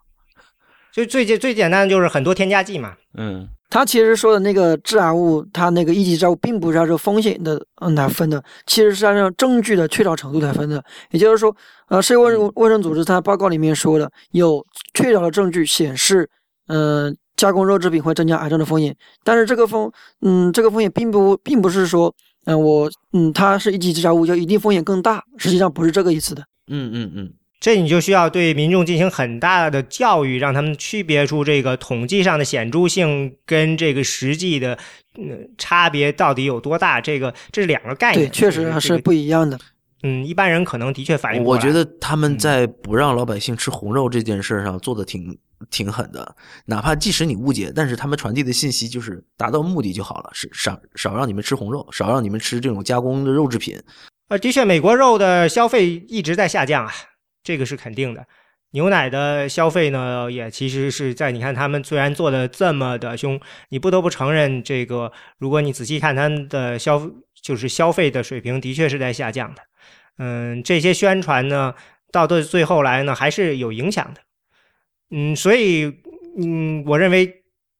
[0.94, 2.96] 就最简最简单的就是很多添加剂嘛。
[3.18, 10.84] 嗯，他其实说的那个致癌物，它那个一级致癌物，并不是按照风险的嗯来分的，其实是按照证据的确凿程度来分的。
[11.12, 11.54] 也就是说，
[11.90, 16.30] 呃，世界卫生卫生组织它报告里面说的，有确凿的证据显示，
[16.68, 18.96] 呃，加工肉制品会增加癌症的风险。
[19.24, 19.92] 但是这个风，
[20.22, 22.14] 嗯，这个风险并不并不是说，
[22.46, 26.42] 嗯、我嗯它是一级致癌物就一定风险更大，实际上不是这个意思的。
[26.70, 27.34] 嗯嗯嗯。
[27.60, 34.78] 这你就需要对民众进行很大的教育，让他们区别出这个统计上的显著性跟这个实际的
[35.18, 37.02] 嗯差别到底有多大。
[37.02, 39.60] 这个这是两个概念，对，确实还是不一样的。
[40.04, 45.36] 嗯，一般人可能的确反应不过来我觉得他们嗯在不让老百姓吃红肉这件事上做的挺
[45.72, 46.36] 挺狠的，
[46.66, 53.82] 哪怕即使你误解，但是他们传递的信息就是达到目的就好了，是少少让你们吃红肉，少让你们吃这种加工的肉制品。
[54.30, 56.92] 呃，的确，美国肉的消费一直在下降啊，
[57.48, 58.28] 这个是肯定的。
[58.72, 67.10] 牛奶的消费呢，也其实是在你看他们虽然做的这么的凶，你不得不承认，这个如果你仔细看他的消
[67.42, 69.62] 就是消费的水平，的确是在下降的。
[70.18, 71.74] 嗯，这些宣传呢，
[72.12, 74.20] 到的最后来呢，还是有影响的。
[75.12, 75.86] 嗯，所以
[76.38, 77.37] 嗯，我认为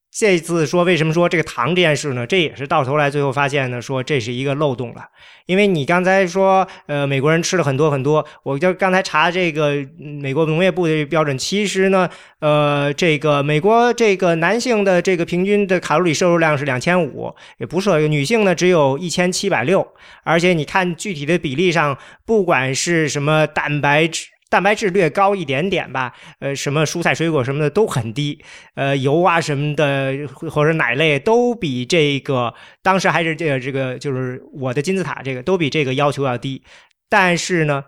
[0.10, 2.26] 这次说为什么说这个糖这件事呢？
[2.26, 5.04] 这也是到头来最后发现呢，说这是一个漏洞了。
[5.46, 12.10] 因为你刚才说，呃，美国人吃了很多很多，我就刚才查这个美国农业部的标准，其实呢，
[12.40, 19.88] 呃，这个美国这个男性的这个平均的卡路里摄入量是两千五，也不是女性呢只有一千七百六，
[20.24, 24.26] 而且你看具体的比例上，不管是什么蛋白质。
[24.50, 28.42] 蛋白质略高一点点吧，呃，什么蔬菜水果什么的都很低，
[28.76, 36.64] 呃，油啊什么的或者奶类都比这个当时还是这个这个就是我的金字塔这个都比这个要求要低，
[37.10, 37.84] 但是呢，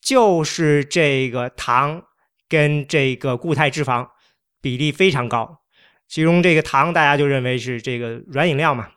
[0.00, 2.02] 就是这个糖
[2.48, 4.06] 跟这个固态脂肪
[4.60, 5.60] 比例非常高，
[6.08, 8.88] 其中这个糖大家就认为是这个软饮料嘛，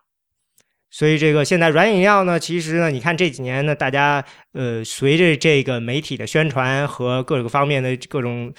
[0.98, 4.24] 所以这个现在软饮料呢，其实呢，你看这几年呢，大家
[4.54, 8.54] 呃，随着这个媒体的宣传和各个方面的各种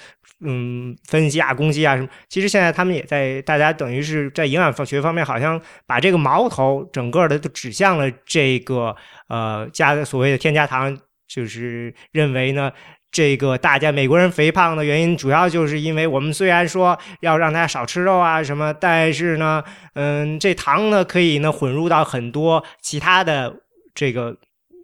[0.45, 8.95] 嗯分析啊、攻击啊什么，其实现在他们也在，大家等于是在营养学方面，好像把这个矛头整个的都指向了这个
[9.29, 10.95] 呃加所谓的添加糖，
[11.27, 12.71] 就是认为呢。
[13.17, 19.63] 这个大家美国人肥胖的原因，主要就是因为我们虽然说要让大家少吃肉啊什么，但是呢，
[19.93, 23.51] 嗯，这糖呢可以呢混入到很多其他的
[23.95, 24.37] 这个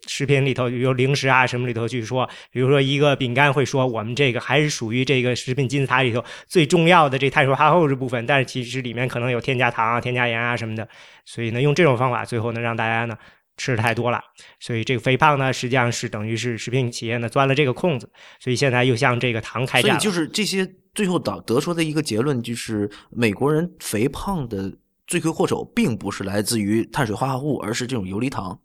[0.08, 10.88] 食品里头，比如零食啊什么里头去说，比如说一个饼干会说我们这个还是属于这个食品金字塔里头最重要的这碳水化合物这部分，但是其实里面可能有添加糖啊、添加盐啊什么的，
[11.24, 13.16] 所以呢，用这种方法，最后呢让大家呢。
[13.58, 14.20] 吃的太多了，
[14.60, 18.10] 所以这个肥胖呢，实际上是等于是食品企业呢钻了这个空子，
[18.40, 19.92] 所以现在又向这个糖开战。
[19.92, 24.76] 所以就是这些最后导得出的一个结论，就是美国人肥胖的
[25.06, 28.60] 罪魁祸首，并不是来自于碳水化合物，而是这种游离糖，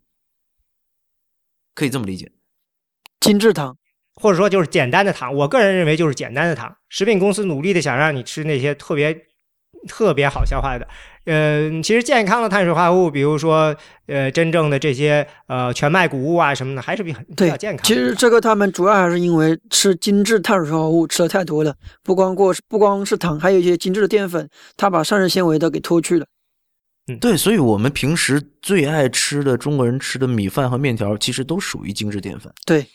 [1.74, 2.32] 可以这么理解。
[3.20, 3.76] 精致糖，
[4.14, 6.74] 或者说就是简单的糖，我个人认为就是简单的糖。
[6.88, 9.27] 食品公司努力的想让你吃那些特别
[9.86, 10.86] 特别好消化的。
[11.24, 13.76] 嗯，其实健康的碳水化合物，比如说，
[14.06, 17.84] 呃，真正的这些呃全麦谷物啊什么的，还是比很比较健康。
[17.84, 26.26] 其实这个他们主要还是因为吃精致碳水化合物吃的太多了，不光过不光是糖，还有一些精致的淀粉，它把膳食纤维都给脱去了。
[27.08, 32.50] 嗯，对，所以我们平时最爱吃的中国人吃的米饭和面条，其实都属于精致淀粉。
[32.64, 32.86] 对。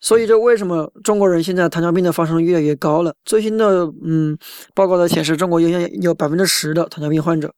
[0.00, 3.14] 所以，这为什么中国人现在糖尿病的发生率越来越高了？
[3.24, 4.38] 最新的嗯
[4.74, 5.68] 报告的显示，中国有
[6.00, 7.52] 有百分之十的糖尿病患者。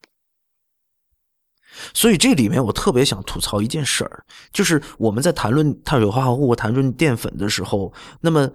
[1.93, 8.49] 所以这里面我特别想吐槽一件事儿，就是我们在谈论碳水化合物、谈论淀粉的时候，那么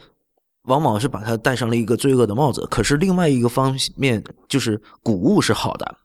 [0.65, 2.67] 往往是把它戴上了一个罪恶的帽子。
[2.71, 5.97] 可是另外一个方面，就是谷物是好的。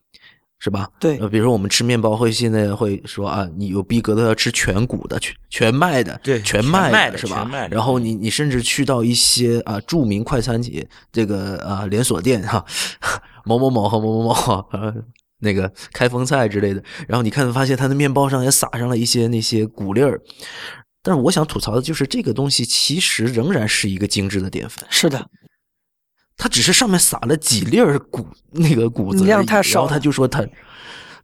[0.64, 0.88] 是吧？
[1.00, 7.38] 对，呃，比如说我们吃面包会现在会说啊，你有逼格的要吃全谷的、全全麦的，对，全麦的是吧？
[7.38, 7.68] 全麦。
[7.70, 12.64] 然后你你甚至去到一些啊著名快餐企业这个啊连锁店哈，
[13.44, 14.94] 某某某和某某某呃
[15.40, 20.22] 那个开封菜之类的，然后你看发现它的面包上也撒上了一些那些谷粒儿，
[21.02, 24.86] 但是我想吐槽的就是这个东西其实仍然是一个精致的淀粉。
[24.92, 25.28] 是的。
[26.44, 30.44] 它只是上面撒了几粒儿谷那个谷子，量太少，他就说它，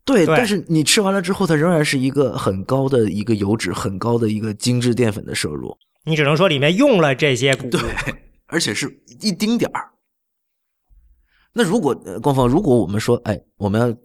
[0.05, 5.75] 对，但是你吃完了之后，它仍然是一个很高的一个油脂，很高的一个精致淀粉的摄入。
[6.03, 7.81] 你只能说里面用了这些谷，对，
[8.45, 9.89] 而且是一丁点儿。
[11.51, 13.97] 那如果官方，如果我们说，哎，我们要，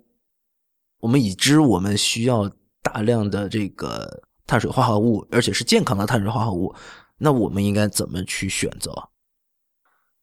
[1.00, 6.74] 我们已知我们需要大量的这个碳水化合物，而且是健康的碳水化合物，
[7.18, 8.90] 那我们应该怎么去选择？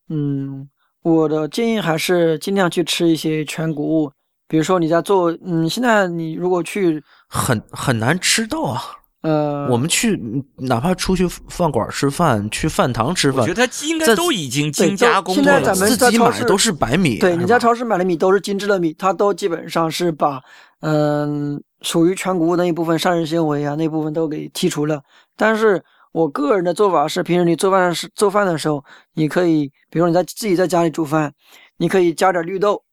[0.10, 0.68] 嗯。
[1.02, 4.12] 我的建议还是尽量去吃一些全谷物，
[4.48, 8.82] 比如说你在做，嗯，现在你如果去很很难吃到啊，
[9.22, 10.20] 呃，我们去
[10.58, 15.42] 哪怕出去饭馆吃饭，去饭堂吃饭，我觉得它应该都已经精加工了。
[15.42, 20.42] 现在咱们自己买都是白米，对，你在超市买的米都是精致的米，它都基本上是把
[20.82, 25.02] 嗯属于全谷物那一部分膳食纤维啊那部分都给剔除了，
[25.38, 25.82] 但是。
[26.12, 28.84] 我个人的做法是，平时你做饭是做饭的时候，
[29.14, 31.34] 你可以，比如说你在自己在家里煮饭，
[31.78, 32.84] 你可以加点绿豆，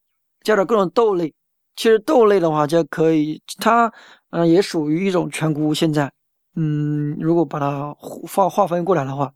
[0.43, 1.33] 加点各种豆类。
[1.75, 3.91] 其实豆类的话就可以，它
[4.31, 5.73] 嗯也属于一种全谷物。
[5.73, 6.11] 现在，
[6.55, 9.31] 嗯，如果把它划划分过来的话，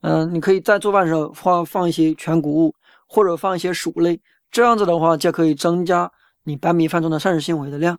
[0.00, 2.74] 嗯，你可以在做饭的时候放放一些全谷物，
[3.06, 4.20] 或者放一些薯类，
[4.50, 6.10] 这样子的话就可以增加
[6.44, 7.98] 你白米饭中的膳食纤维的量。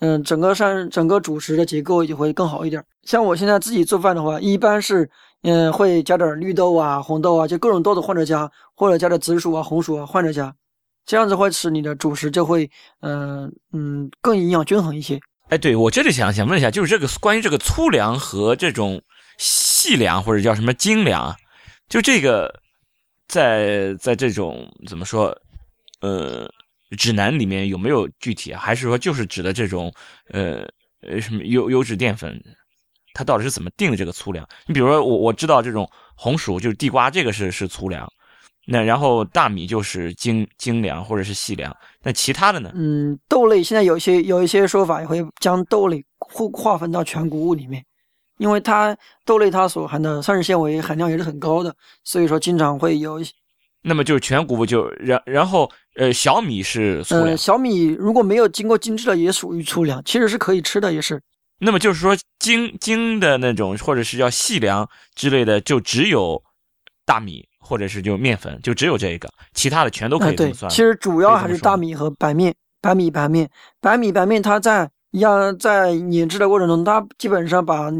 [0.00, 2.84] 嗯，整个膳整个主食的结构就会更好一点。
[3.04, 5.08] 像我现在自己做饭的话，一般是
[5.42, 10.54] 嗯会加点绿豆啊、红豆啊，就各种豆子换着加，或者加点紫薯啊、红薯啊换着加，
[11.06, 12.68] 这样子会使你的主食就会
[13.00, 15.18] 嗯嗯更营养均衡一些。
[15.48, 19.00] 哎，对我这里想想问一下，就是这个关于这个粗粮和这种
[19.38, 21.34] 细粮或者叫什么精粮，
[21.88, 22.52] 就这个
[23.28, 25.34] 在在这种怎么说
[26.00, 26.50] 呃。
[26.94, 28.52] 指南里面有没有具体？
[28.54, 29.92] 还是说就是指的这种，
[30.30, 30.66] 呃
[31.02, 32.40] 呃什么优优质淀粉？
[33.12, 34.44] 它到底是怎么定的这个粗粮？
[34.66, 38.10] 你比如说我我知道这种红薯就是地瓜，这个是是粗粮，
[38.66, 41.72] 那然后大米就是精精粮或者是细粮，
[42.02, 42.72] 那其他的呢？
[42.74, 47.84] 嗯，豆类现在有一些有一些说法也会将豆类划划分到全谷物里面，
[48.38, 53.20] 因为它豆类它所含的膳食纤维含量也是很高的，所以说经常会有。
[53.86, 61.20] 那么就是全谷物就然然后呃小米是粗粮，小米如果没有经过精制的也属于粗粮，其实是可以吃的也是。
[61.58, 66.42] 那么就是说精精的那种或者是叫细粮之类的，就只有
[67.04, 70.70] 大米或者是就面粉，就只有这个，其他的全都可以这么算。
[70.70, 73.48] 其实主要还是大米和白面，白米白面。
[73.80, 77.90] 白米白面它在压在碾制的过程中，它基本上把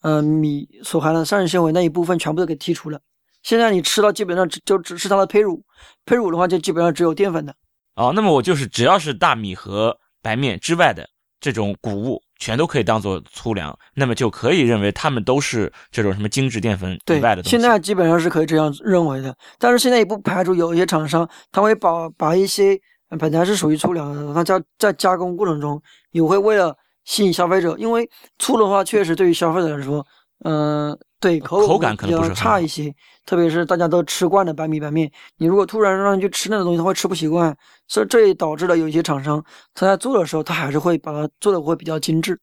[0.00, 3.00] 呃米所含的膳食纤维那一部分全部都给剔除了。
[3.42, 5.62] 现在你吃到基本上只就只是它的胚乳，
[6.06, 7.54] 胚乳的话就基本上只有淀粉的。
[7.96, 11.06] 哦，那么我就是只要是大米和白面之外的
[11.40, 17.50] 这种谷物，全都可以当做粗粮，那么就可以认为它们都是这种什么精致淀粉以对外的，东西。
[17.50, 19.36] 现在基本上是可以这样认为的。
[19.58, 22.78] 但是现在也不排除有一些厂商，他会把把一些
[23.10, 25.82] 呃本来是属于粗粮的，它加在加工过程中
[26.12, 26.74] 也会为了
[27.04, 28.08] 吸引消费者，因为
[28.38, 30.06] 粗的话确实对于消费者来说，
[30.44, 32.94] 嗯、对口口感可能比较不是差一些，
[33.24, 37.56] 特别是大家都吃惯了白米白面，你如果突然让你去吃那种东西，他会吃不习惯，
[37.88, 39.42] 所以这也导致了有一些厂商
[39.72, 42.38] 他在做的时候，他还是会把它做的会比较精致。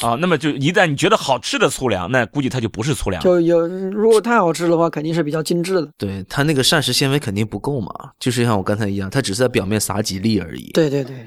[0.00, 3.20] 啊，那么就一旦你觉得好吃的粗粮，那估计它就不是粗粮。
[3.20, 5.90] 就有如果太好吃的话，肯定是比较精致的。
[5.96, 7.90] 对它那个膳食纤维肯定不够嘛，
[8.20, 10.70] 就是像我刚才一样，它只是在表面撒几粒而已。
[10.72, 11.26] 对对对，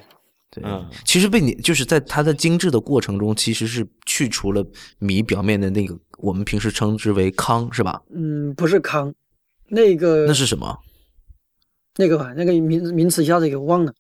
[0.52, 4.64] 对，嗯其实被你就是在它的精致的过程中，其实是去除了
[5.00, 8.02] 米表面的那个我们平时称之为糠，是吧？
[8.14, 9.14] 嗯，不是糠，
[9.70, 10.78] 那个那是什么？
[11.96, 13.94] 那个吧，那个名名词一下子给忘了。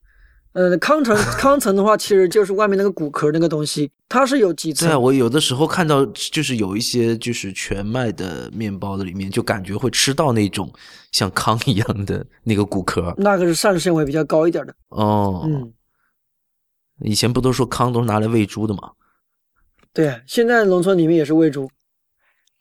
[0.53, 4.85] 呃，糠层 糠层的话，其实就是外面那个骨壳那个东西，它是有几层。
[4.89, 10.69] 对啊，我有的时候看到就是有一些就是全麦的面包的里面，就感觉会吃到那种
[11.13, 13.13] 像糠一样的那个骨壳。
[13.17, 14.75] 那个是膳食纤维比较高一点的。
[14.89, 15.71] 哦，嗯，
[17.03, 18.91] 以前不都说糠都是拿来喂猪的吗？
[19.93, 21.69] 对，啊现在农村里面也是喂猪。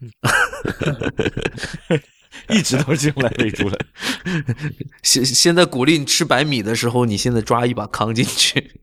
[2.48, 3.78] 一直都是用来喂猪的。
[5.02, 8.80] 现现在鼓励你吃白米的时候，你现在抓一把糠进去，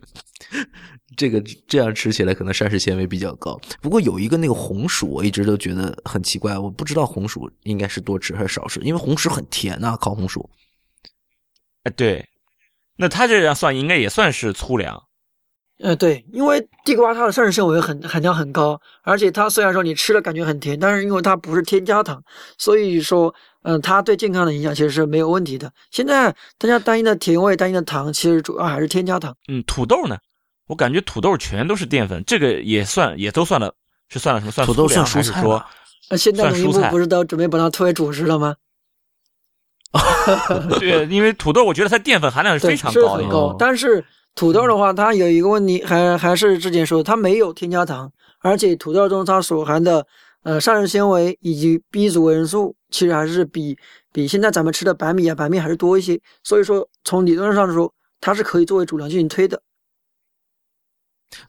[1.17, 3.59] 这个这样吃起来可能膳食纤维比较高。
[3.81, 10.49] 不过有一个那个红薯，我一直都觉得很奇怪，我不知道红薯应该是多吃还是少吃，因为红薯很甜呐、烤红薯。
[11.83, 12.29] 哎，对，
[12.97, 15.06] 那它这样算应该也算是粗粮。
[15.79, 22.21] 呃，对，因为地瓜它的膳食纤维很含量很高，而且它虽然说你吃了感觉很甜，但是因为它不是添加糖，
[22.57, 25.71] 所以说，嗯、它对健康的影响其实是没有问题的。
[25.91, 29.35] 现在大家担心的甜味、担心的糖，其实主要还是添加糖。
[29.47, 30.17] 嗯，土豆呢？
[30.65, 33.73] 我感觉土豆全都是淀粉，这个也算，也都算了，
[34.09, 34.51] 是算了什么？
[34.51, 35.69] 算土豆粗粮算蔬菜还是说吧？
[36.09, 38.55] 那现在农业部算蔬菜不是都准备把它推为主食了吗？
[40.79, 43.07] 对，因为土豆我觉得它淀粉含量是，非常高的。
[43.07, 43.55] 是很高哦。
[43.57, 44.03] 但是
[44.37, 50.05] 土豆的话，它有一个问题，还还是之前说的，它没有添加糖，而且土豆中它所含的
[50.43, 53.75] 呃膳食纤维以及 B 族维生素，其实还是比
[54.13, 56.21] 比现在咱们吃的白米啊白面还是多一些。
[56.43, 57.91] 所以说，从理论上说，
[58.21, 59.59] 它是可以作为主粮进行推的。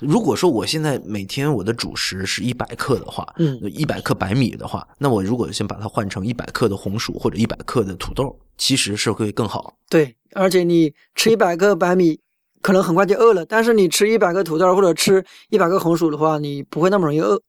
[0.00, 9.76] 如果说我现在每天我的主食是一百克的话，嗯一百克白米的话，那我如果先把它换成一百克的红薯或者一百克的土豆，其实是会更好。
[9.90, 12.18] 对，而且你吃一百克白米，
[12.62, 17.40] 可能很快就饿了，但是你吃一百个土豆或者吃一百个红薯的话，你不会那么容易饿，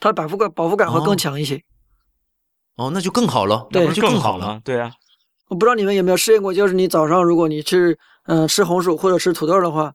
[0.00, 1.62] 它的饱腹感饱腹感会更哦强一些。
[2.76, 4.60] 哦，那就更好了，对那不就更好了。。
[4.64, 4.92] 对啊，
[5.48, 9.92] 我不知道你们有没有试验过，就是你早上如果你去嗯、呃吃红薯或者吃土豆的话，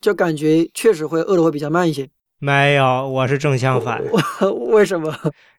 [0.00, 2.08] 就感觉确实会饿的会比较慢一些。
[2.44, 4.02] 没有，我是正相反，
[4.70, 5.14] 为什么？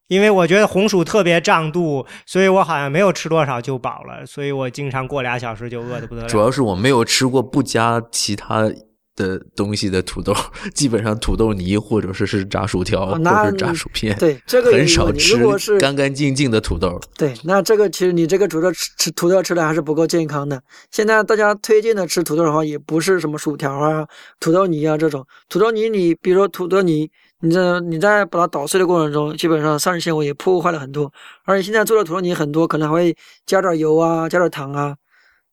[0.08, 6.28] 因为我觉得红薯特别胀肚，所以我好像没有吃多少就饱了，所以我经常过俩小时就饿得不得了。
[6.28, 8.72] 主要是我没有吃过不加其他
[9.16, 10.34] 的东西的土豆，
[10.76, 17.00] 基本上土豆泥或者是是炸薯条、或者是炸薯片，对，这个很少吃干干净净的土豆。
[17.18, 20.62] 对，那这个其实你这个土豆吃吃土豆吃的还是不够健康的。
[20.92, 24.06] 现在大家推荐的吃土豆的话，也不是什么薯条啊、
[24.40, 25.26] 土豆泥啊这种。
[25.48, 27.10] 土豆泥你比如说土豆泥，
[27.40, 31.12] 你这你在把它捣碎的过程中，基本上膳食纤维也破坏了很多。
[31.46, 33.16] 而且现在做的土豆泥很多可能还会
[33.46, 34.96] 加点油啊、加点糖啊，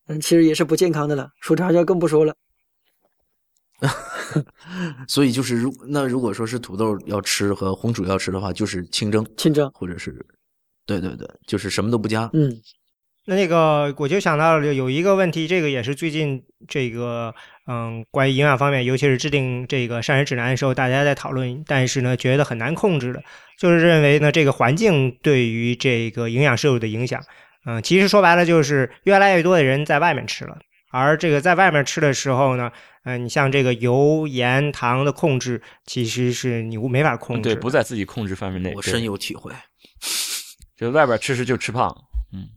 [0.08, 1.28] 嗯，其实也是不健康的了。
[1.40, 2.34] 薯条就更不说了。
[5.08, 10.14] 所以就是如那如果说是土豆要吃和红薯要吃的话，就是清蒸，清蒸，或者是
[10.86, 12.30] 对对对，就是什么都不加。
[12.32, 12.50] 嗯，
[13.26, 17.34] 那那个我就想到了有一个问题，这个也是最近这个
[17.66, 23.22] 嗯，关于营养方面，尤其是制定这个膳食指南的时候，大家在讨论，但是呢，觉得很难控制的，
[23.58, 27.22] 就是认为呢，这个环境对于这个营养摄入的影响。
[27.64, 30.58] 嗯，其实说白了就是越来越多的人在外面吃了，
[30.90, 32.72] 而这个在外面吃的时候呢，
[33.04, 38.72] 嗯、你像这个油、盐、糖的控制，其实是你没法控制对，不在自己控制范围内。
[38.74, 39.52] 我深有体会，
[40.76, 41.94] 就外边吃吃就吃胖。
[42.32, 42.48] 嗯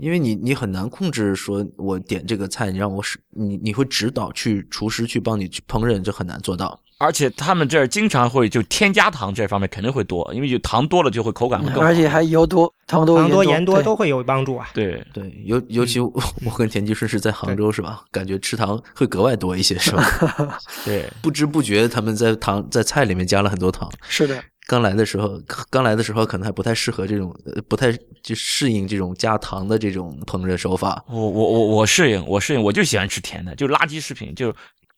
[0.00, 6.82] 因为你你很难控制，说我点这个菜，你让我使你你会指导去厨师去帮你去烹饪，这很难做到。
[7.02, 11.80] 而且他们这儿经常会就添加糖这方面肯定会多，因为有糖多了就会口感会更好。
[11.80, 14.70] 而且还油多、糖多、糖多盐多多都会有帮助啊。
[14.72, 16.12] 对对，尤尤其我
[16.46, 18.04] 我跟田吉顺是在杭州是吧？
[18.12, 20.04] 感觉吃糖会格外多一些是吧？
[20.86, 23.90] 对，不知不觉他们在糖在菜里面加了很多糖。
[24.08, 27.92] 是的，刚来的时候，刚来的时候可能还不太适合这种，呃不太
[28.22, 31.02] 就适应这种加糖的这种烹饪手法。
[31.08, 34.54] 我我我我适应，我适应，我就喜欢吃甜的，就垃圾食品，就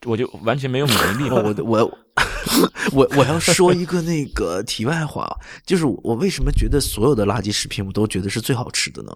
[0.06, 1.30] 我就完全没有免疫力。
[1.30, 1.98] 我我
[2.92, 5.34] 我我要说一个那个题外话，
[5.64, 9.12] 就是我为什么觉得所有的垃圾食品我都觉得是最好吃的呢？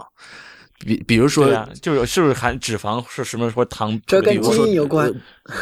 [0.78, 1.46] 比比如说
[1.82, 4.00] 就是是不是含脂肪是什么说糖？
[4.06, 5.54] 这跟基因有关呃。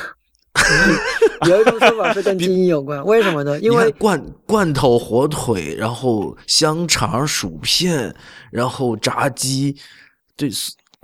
[1.46, 3.60] 有一种说法是跟基因有关，为什么呢？
[3.60, 8.12] 因为罐罐头、火腿，然后香肠、薯片，
[8.50, 9.76] 然后炸鸡，
[10.34, 10.48] 对，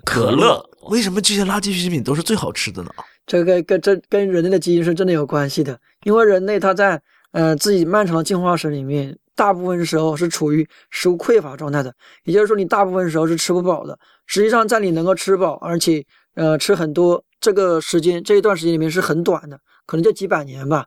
[0.04, 2.90] 可可乐为什么这些垃圾食品都是最好吃的呢？
[3.26, 7.00] 这个跟这跟人类的基因是真的有关系的，因为人类他在
[7.30, 11.94] 呃自己漫长的进化史里面，大部分时候是处于食物匮乏状态的，
[12.24, 13.98] 也就是说你大部分时候是吃不饱的。
[14.26, 16.04] 实际上，在你能够吃饱，而且
[16.34, 20.86] 呃吃很多这个时间这一段时间里面是很短的，可能就几百年吧。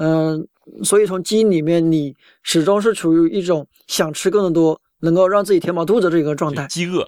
[0.00, 0.46] 嗯、
[0.84, 6.66] 所以从基因里面，你始终是处于一种想吃更多，能够让自己填饱肚子这个状态。
[6.68, 7.06] 饥饿。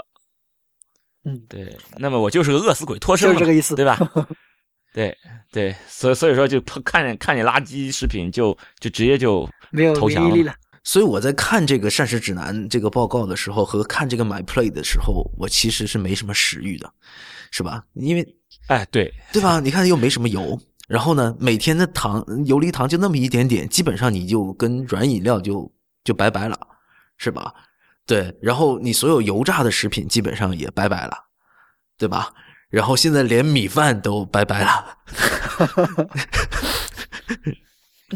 [1.25, 3.97] 嗯，对，那么我就是个饿死鬼脱身就是这个意思对吧？
[4.93, 5.17] 对
[5.53, 10.55] 对，所以所以说就看见看见垃圾食品就就直接就没有投降了免疫力了。
[10.83, 16.91] 所以我在看这个膳食指南这个报告的时候，和看这个 My Play 的时候，我其实是没什么食欲的，
[17.51, 17.85] 是吧？
[17.95, 18.27] 因为
[18.69, 19.61] 哎，对，对吧？
[19.63, 20.59] 你看又没什么油，
[20.89, 25.71] 然后呢，每天的糖游离糖就那么一点点，基本上你就跟软饮料就
[26.03, 26.59] 就拜拜了，
[27.19, 27.55] 是吧？
[28.07, 31.13] 对，然后你所有油炸的食品基本上也拜拜了，
[31.99, 32.33] 对吧？
[32.71, 34.87] 然后现在连米饭都拜拜了，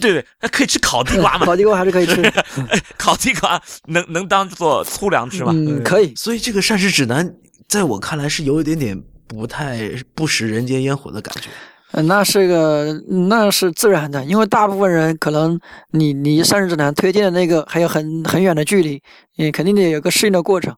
[0.01, 1.45] 对 对，那可以吃烤地瓜嘛？
[1.47, 2.23] 烤地瓜还是可以吃，
[2.97, 5.53] 烤地瓜能能当做粗粮吃吗？
[5.55, 6.15] 嗯，可以。
[6.15, 7.35] 所以这个膳食指南
[7.69, 11.51] 在我看来是有一点点不太不食人间烟火的感觉。
[11.97, 12.93] 嗯那是个，
[13.29, 15.57] 那是自然的，因为大部分人可能
[15.93, 19.01] 你离膳食指南推荐的那个还有很很远的距离，
[19.37, 20.75] 也肯定得有个适应的过程。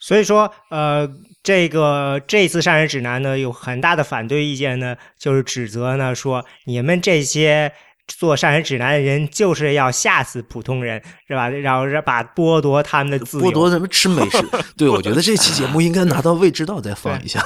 [0.00, 1.08] 所以说，呃，
[1.42, 7.72] 这个这次膳食指南呢，有很大的反对意见呢，就是指责呢说你们这些
[8.06, 11.48] 做膳食指南的人就是要吓死普通人，是吧？
[11.48, 13.44] 然后让把剥夺他们的自由。
[13.44, 14.38] 剥夺他们吃美食，
[14.76, 17.44] 对我觉得这期节目应该拿到未知道再放一下。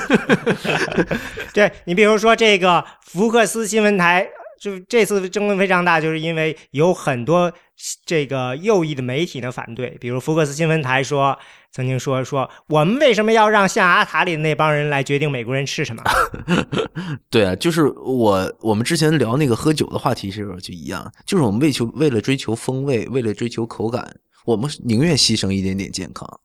[1.52, 4.26] 对你比如说这个福克斯新闻台，
[4.58, 7.52] 就这次争论非常大，就是因为有很多
[8.04, 11.38] 这个右翼的媒体呢反对，比如福克斯新闻台说，
[11.70, 16.02] 曾经说说我们为什么要让象牙塔里的那帮人来决定美国人吃什么？
[17.30, 26.40] 对啊，就是我我们之前聊那个喝酒的话题时候就一样，就是我们为求为了追求风味，为了追求口感，我们宁愿牺牲一点点健康。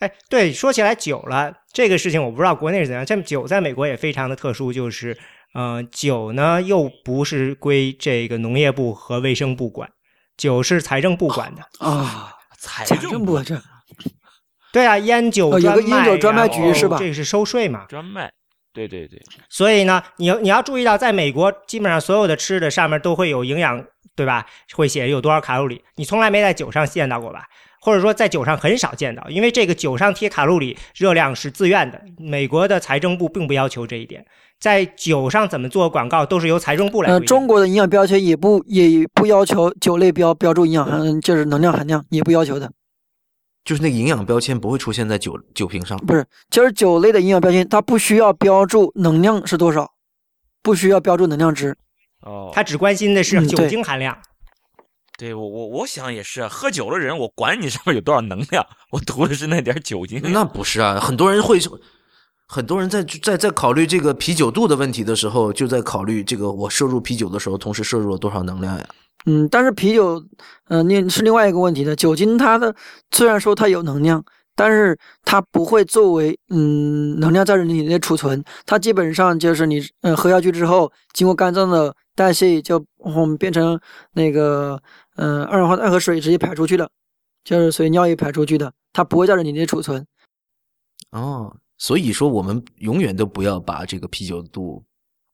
[0.00, 3.04] 哎，对，说起来酒了，这个事情我不知道国内是怎样。
[3.04, 5.16] 这酒在美国也非常的特殊，就是，
[5.52, 9.90] 呃，酒呢又不是归这个农业部和卫生部管，
[10.36, 11.62] 酒是财政部管的。
[11.84, 13.60] 啊，财财政部这
[14.72, 17.86] 对啊，烟酒哦有个专卖烟酒专卖局是吧这个是收税嘛。
[17.86, 18.30] 专卖，
[18.72, 24.46] 对对对，所以呢，你你要注意到，在美国基本上所有的吃的上面都会有营养，对吧？
[24.74, 27.44] 会写有多少卡路里，你从来没在酒上见到过吧？
[27.80, 34.24] 或者说在酒上很少见到，因为这个酒上贴卡路里热量是自愿的，美国的财政部并不要求这一点，
[34.58, 42.70] 在酒上怎么做广告都是由财政部来呃，中国的营养标签也不也不要求酒类标标注营养含，就是能量含量也不要求的，
[43.64, 49.90] 就是那个营养标签不会出现在酒酒瓶上，不是，就是酒类的营养标签它不需要标注能量是多少，
[50.62, 51.74] 不需要标注能量值。
[52.22, 54.18] 哦，他只关心的是酒精含量。
[55.20, 60.18] 对我我我想也是，喝酒的人我管你上面有多少能量，我图的是那点酒精。
[60.32, 61.58] 那不是啊，很多人会，
[62.48, 68.88] 很多人在在在考虑这个啤酒肚的问题的时候，就在考虑这个我摄入啤酒的时候，同时摄入了多少能量呀？
[69.26, 70.24] 嗯，但是啤酒，
[70.68, 71.94] 嗯、那是另外一个问题的。
[71.94, 72.74] 酒精它的
[73.10, 74.24] 虽然说它有能量，
[74.56, 83.78] 但是它不会作为嗯能量在人体内储存，它基本上就是你嗯喝下去之后，经过肝脏的代谢就嗯变成
[84.12, 84.80] 那个
[85.16, 86.88] 嗯二氧化碳和水直接排出去了，
[87.44, 90.06] 就是随尿液排出去的，它不会在人体内储存。
[91.10, 94.84] 哦，所以说我们永远都不要把这个啤酒肚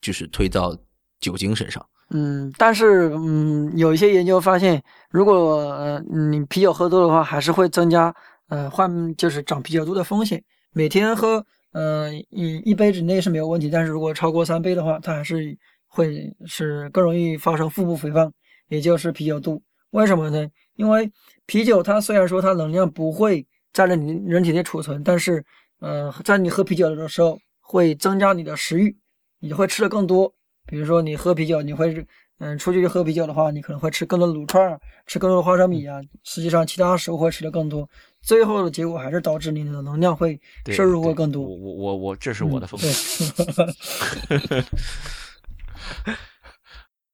[0.00, 0.76] 就是推到
[1.20, 1.84] 酒精身上。
[2.10, 5.34] 嗯，但是嗯，有一些研究发现，如果
[5.72, 6.00] 呃
[6.30, 8.14] 你啤酒喝多的话，还是会增加
[8.48, 10.42] 呃患就是长啤酒肚的风险。
[10.72, 15.58] 每天喝呃一一杯之内是没有问题，但是如果超过三杯的话，它还是
[15.88, 18.32] 会是更容易发生腹部肥胖，
[18.68, 19.62] 也就是啤酒肚。
[19.90, 20.48] 为什么呢？
[20.74, 21.10] 因为
[21.46, 25.44] 啤酒它虽然说它能量不会在你人体内储存，但是，
[25.80, 28.96] 呃，在你喝啤酒的时候会增加你的食欲，
[29.40, 30.32] 你会吃的更多。
[30.66, 32.06] 比如说你喝啤酒，你会，
[32.38, 36.00] 嗯，出去喝啤酒的话，你可能会吃更多的卤串，吃更多的花生米啊。
[36.24, 37.88] 实际上，其他食物会吃的更多，
[38.20, 41.42] 最后的结果还是导致你的能量会摄入会更多。
[41.42, 43.32] 我我我我，这是我的风险。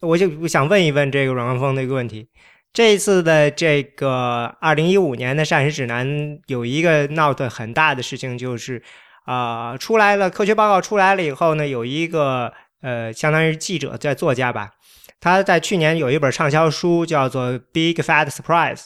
[0.03, 2.29] 我就想问一问这个阮文峰的一个问题。
[2.73, 8.83] 这一次的这个二零一五年的膳食指南有一个闹得很大的事情，就是
[9.25, 14.71] 啊，出来了科学报告出来了以后呢，有一个呃，相当于记者在作家吧，
[15.21, 18.79] 他在去年有一本畅销书叫做《Big Fat Surprise》，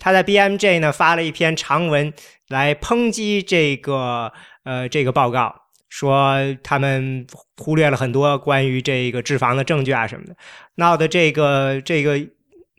[0.00, 2.12] 他在 BMJ 呢发了一篇长文
[2.48, 4.32] 来抨击这个
[4.64, 5.54] 呃这个报告，
[5.92, 7.26] 说他们
[7.58, 10.34] 忽略了很多关于这个脂肪的证据啊什么的，
[10.76, 12.18] 闹的这个这个。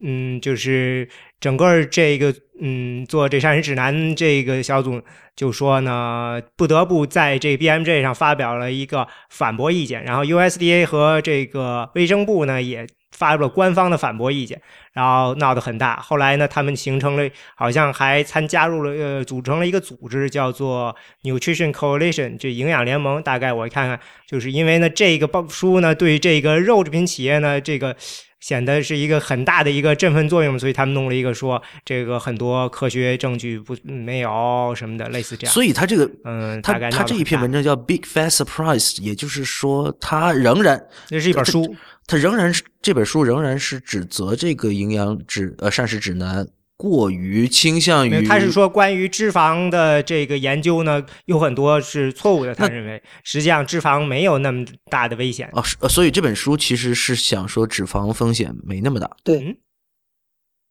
[0.06, 1.08] 嗯，就是
[1.40, 5.02] 整个这个嗯，做这膳食指南这个小组
[5.34, 14.62] 就说呢，不得不在这 BMJ 上发表了一个反驳意见，然后 USDA 和这个卫生部呢也发布了官方的反驳意见，
[14.92, 15.96] 然后闹得很大。
[16.02, 23.24] 后来呢，他们形成了，好像还参加入了呃，组成了一个组织，叫做 Nutrition Coalition，这营养联盟。
[23.24, 27.96] 大概我看看，就是因为呢，这个报书呢，对这个肉制品企业呢，这个。
[28.44, 35.54] 显得是一个很大的一个振奋作用，所以他们弄了一个说这个很多科学证据不没有什么的类似这样。
[35.54, 41.74] 所以他这个嗯，他他这一篇文章叫 Big Fat Surprise，也就是说他仍然那是一本书，
[42.06, 46.46] 他仍然是这本书仍然是指责这个营养指呃膳食指南。
[46.84, 52.54] 过于倾向于，他是说关于脂肪的这个研究呢，有很多是错误的。
[52.54, 55.64] 他认为，实际上脂肪没有那么大的危险啊。
[55.88, 59.10] 所以这本书其实是想说脂肪风险没那么大。
[59.24, 59.58] 对，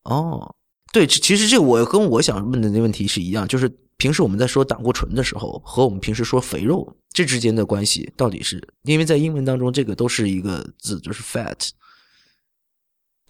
[0.05, 0.55] 哦，
[0.93, 8.63] 对，其实这我跟我想问的那问题是一样，就是平时我们在说胆固醇的时候，和我们平时说肥肉这之间的关系到底是？
[8.83, 11.71] 因为在英文当中，这个都是一个字，就是 fat。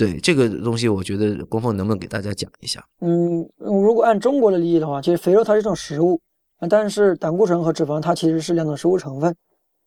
[0.03, 2.85] 对这个东西，我觉得光峰能不能给大家讲一下？
[3.03, 6.21] 嗯，如果按中国的理解的话，其实肥肉它是一种食物，
[6.69, 9.33] 但是胆固醇和脂肪它其实是两种食物成分。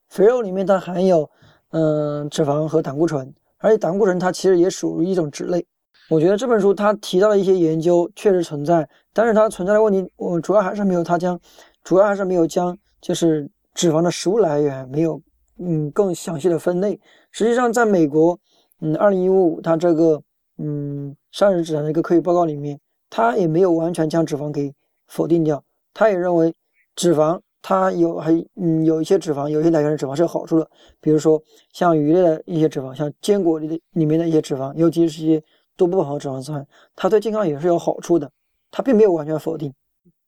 [0.07, 1.29] 肥肉里面它含有
[1.71, 5.65] 嗯脂肪和胆固醇，而且胆固醇它其实也属于一种脂类。
[6.09, 11.37] 我觉得这本书它提到的一些研究确实存在，但是它存在的问题，我主要还是没有它将，
[11.83, 15.21] 主要还是没有将就是脂肪的食物来源没有
[15.59, 16.97] 嗯更详细的分类。
[17.31, 18.39] 实际上，在美国。
[18.81, 20.21] 嗯，二零一五它这个
[20.57, 22.79] 嗯膳食指南的一个科学报告里面，
[23.09, 24.73] 它也没有完全将脂肪给
[25.07, 26.53] 否定掉，他也认为
[26.95, 30.69] 脂肪它有还嗯有一些脂肪，有些来源的脂肪是有好处的，
[30.99, 31.41] 比如说
[31.71, 35.43] 像鱼类的一些脂肪，像坚果里的里面的一些脂肪，尤其是一些
[35.77, 36.65] 多不饱和脂肪酸，
[36.95, 38.29] 它对健康也是有好处的，
[38.71, 39.73] 它并没有完全否定。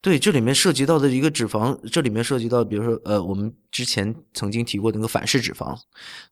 [0.01, 5.75] 对，这里面涉及到的一个脂肪，这里面涉及到，比如说呃，我们之前曾经提过那个反式脂肪，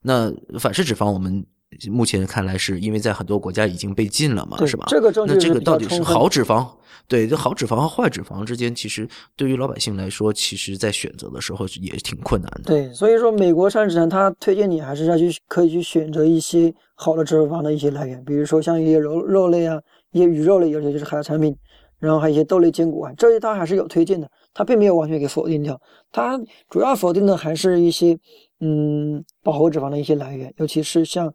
[0.02, 1.44] 那反式脂肪我们。
[1.90, 4.86] 目前看来，是因为在很多国家已经被禁了嘛，是吧？
[4.88, 6.66] 这个证据那这个到底是好脂肪？
[7.08, 9.06] 对，这好脂肪和坏脂肪之间，其实
[9.36, 12.62] 对于老百姓来说，其实在选择的时候也挺困难的。
[12.64, 19.78] 对，所以说美国膳食指南它推荐你还是要去可以去选择一些好的脂肪的一些来源，比如说像一些肉肉类啊，
[20.12, 21.54] 一些鱼肉类，尤其是海产品，
[21.98, 25.80] 然后还有一些豆类、坚果啊，这些它还是有推荐的，它并没有完全给否定掉。
[26.10, 26.40] 它
[26.70, 28.18] 主要否定的还是一些
[28.60, 31.32] 嗯饱和脂肪的一些来源，尤其是像。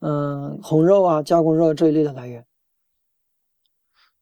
[0.00, 2.44] 嗯，红肉啊，加工肉这一类的来源。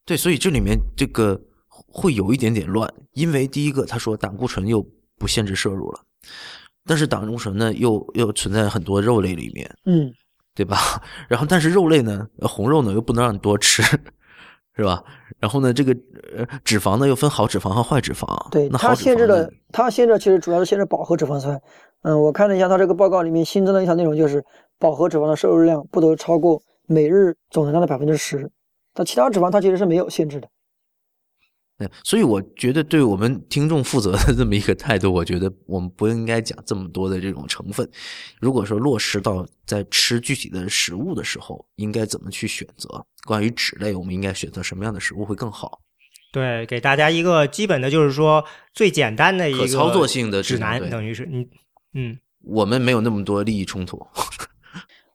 [0.04, 4.84] 对，所以这里面这个会有一点点乱，因为第一个他说胆固醇又
[5.18, 6.00] 不限制摄入了，
[6.86, 10.10] 但是胆固醇呢又又存在很多肉类里面，嗯，
[10.54, 10.78] 对吧？
[11.28, 13.82] 然后但是肉类呢，红肉呢又不能让你多吃，
[14.74, 15.04] 是吧？
[15.38, 15.94] 然后呢，这个
[16.34, 21.60] 呃脂肪呢又分好脂肪和坏脂肪，对，那它限制的，它限制其实主要是限制饱和脂肪酸。
[22.02, 24.42] 嗯，我看了一下它这个报告里面新增的一条内容就是。
[24.78, 28.50] 饱和脂肪的摄入量不得超过每日总能量的百分之十，
[28.94, 30.48] 但其他脂肪它其实是没有限制的。
[31.76, 37.88] 对，所以我觉得对我们听众负责的这么一个态度，我觉得我们不应该讲这么多的这种成分。
[38.40, 42.88] 如果说落实到在吃具体的食物的时候，应该怎么去选择？
[43.24, 45.80] 关于脂类，我们应该选择什么样的食物会更好？
[46.32, 48.44] 对，给大家一个基本的，就是说
[48.74, 51.46] 最简单的一个操作性的指南，等于是你
[51.94, 54.04] 嗯，我们没有那么多利益冲突。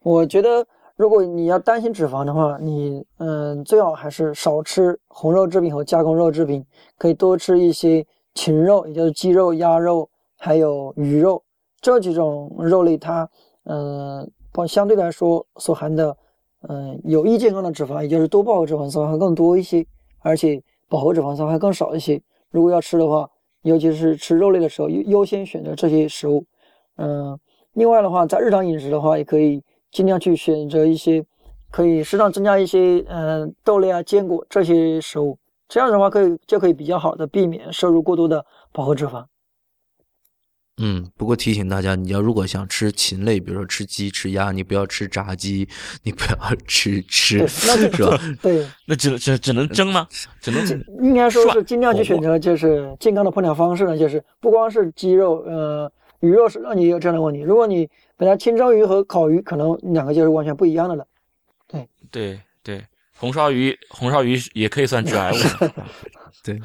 [0.03, 0.65] 我觉得，
[0.97, 6.65] 如果你要担心脂肪的话，你嗯，最好还是少吃红肉制品和加工肉制品，
[6.97, 11.41] 可以多吃一些禽肉，也就是鸡肉、鸭肉，还有鱼肉
[11.79, 12.97] 这几种肉类。
[12.97, 13.27] 它
[13.63, 16.15] 嗯，包相对来说所含的
[16.67, 19.85] 嗯有益健康的脂肪，也就是多饱和脂肪酸还更多一些，
[20.19, 22.21] 而且饱和脂肪酸还更少一些。
[22.51, 23.29] 如果要吃的话，
[23.61, 26.43] 尤其是吃肉类的时候，优优先选择这些食物。
[26.97, 27.39] 嗯，
[27.71, 29.63] 另外的话，在日常饮食的话，也可以
[29.93, 31.23] 尽量去选择一些
[31.71, 35.37] 可以适当增加一些嗯豆类啊、坚果这些食物。
[35.69, 39.25] 这样的话，可以就可以比较好的避免摄入过多的饱和脂肪。
[40.77, 45.67] 嗯，不过提醒大家，你要如果想吃禽类，比如说吃鸡、吃鸭，你不要吃炸鸡，
[46.01, 48.19] 你不要吃吃，是吧？
[48.41, 50.07] 对，那只只只能蒸吗？
[50.41, 50.63] 只能
[51.03, 55.91] 应该说是尽量去选择就是健康的烹调方式呢，就是不光是鸡肉，呃，
[56.21, 57.41] 鱼肉是让你有这样的问题。
[57.41, 57.87] 如果你
[58.17, 61.05] 本来清蒸鱼和烤鱼，可能两个就是完全不一样的了。
[61.67, 62.85] 对对对，
[63.17, 65.35] 红烧鱼红烧鱼也可以算致癌物。
[66.43, 66.59] 对，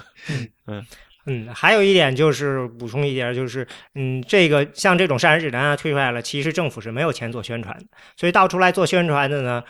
[0.67, 0.85] 嗯。
[1.31, 7.85] 嗯，还有一点就是补充一点，就是嗯，这个像这种膳食指南啊推出来了，其实政府是没有钱做宣传的，
[8.17, 9.63] 所以到出来做宣传的呢，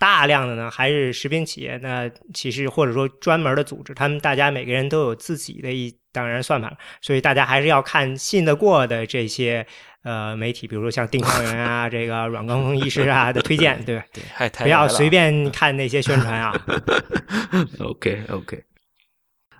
[0.00, 9.66] 大量的呢还是食品企业，那其实或者说专门的组织，他们大家每个人都有自己的一当然算法，所以大家还是要看信得过的这些
[10.04, 14.48] 呃媒体，比如说像丁康元啊， 这个阮光峰医师啊 的推荐，对对？
[14.62, 16.52] 不要随便看那些宣传啊。
[17.80, 18.64] OK OK。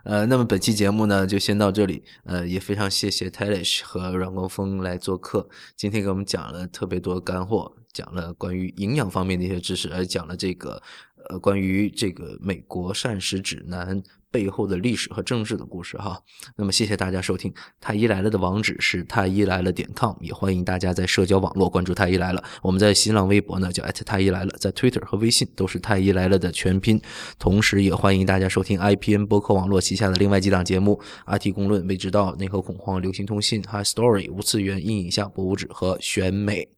[0.04, 2.04] 呃，那么本期节目呢，就先到这里。
[2.24, 10.82] 呃，也非常谢谢 Talish 和阮光峰来做客，今天给我们讲了特别多干货，讲了关于营养方面的一些知识，而讲了这个
[11.30, 14.02] 呃关于这个美国膳食指南。
[14.34, 16.20] 背后的历史和政治的故事哈，
[16.56, 22.42] 那么谢谢大家收听太医来了的网址是太医来了点 com，也欢迎大家在社交网络关注太医来了。
[22.60, 27.00] 我们在新浪微博呢叫太医来了，在 Twitter 和微信都是太医来了的全拼。
[27.38, 36.68] 同时也欢迎大家收听 IPN 博客网络旗下的另外几档节目：IT 公论、未知道、内核恐慌、流行通信、High Story、无次元、阴影下、博物志和选美。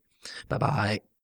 [0.46, 1.15] 拜拜。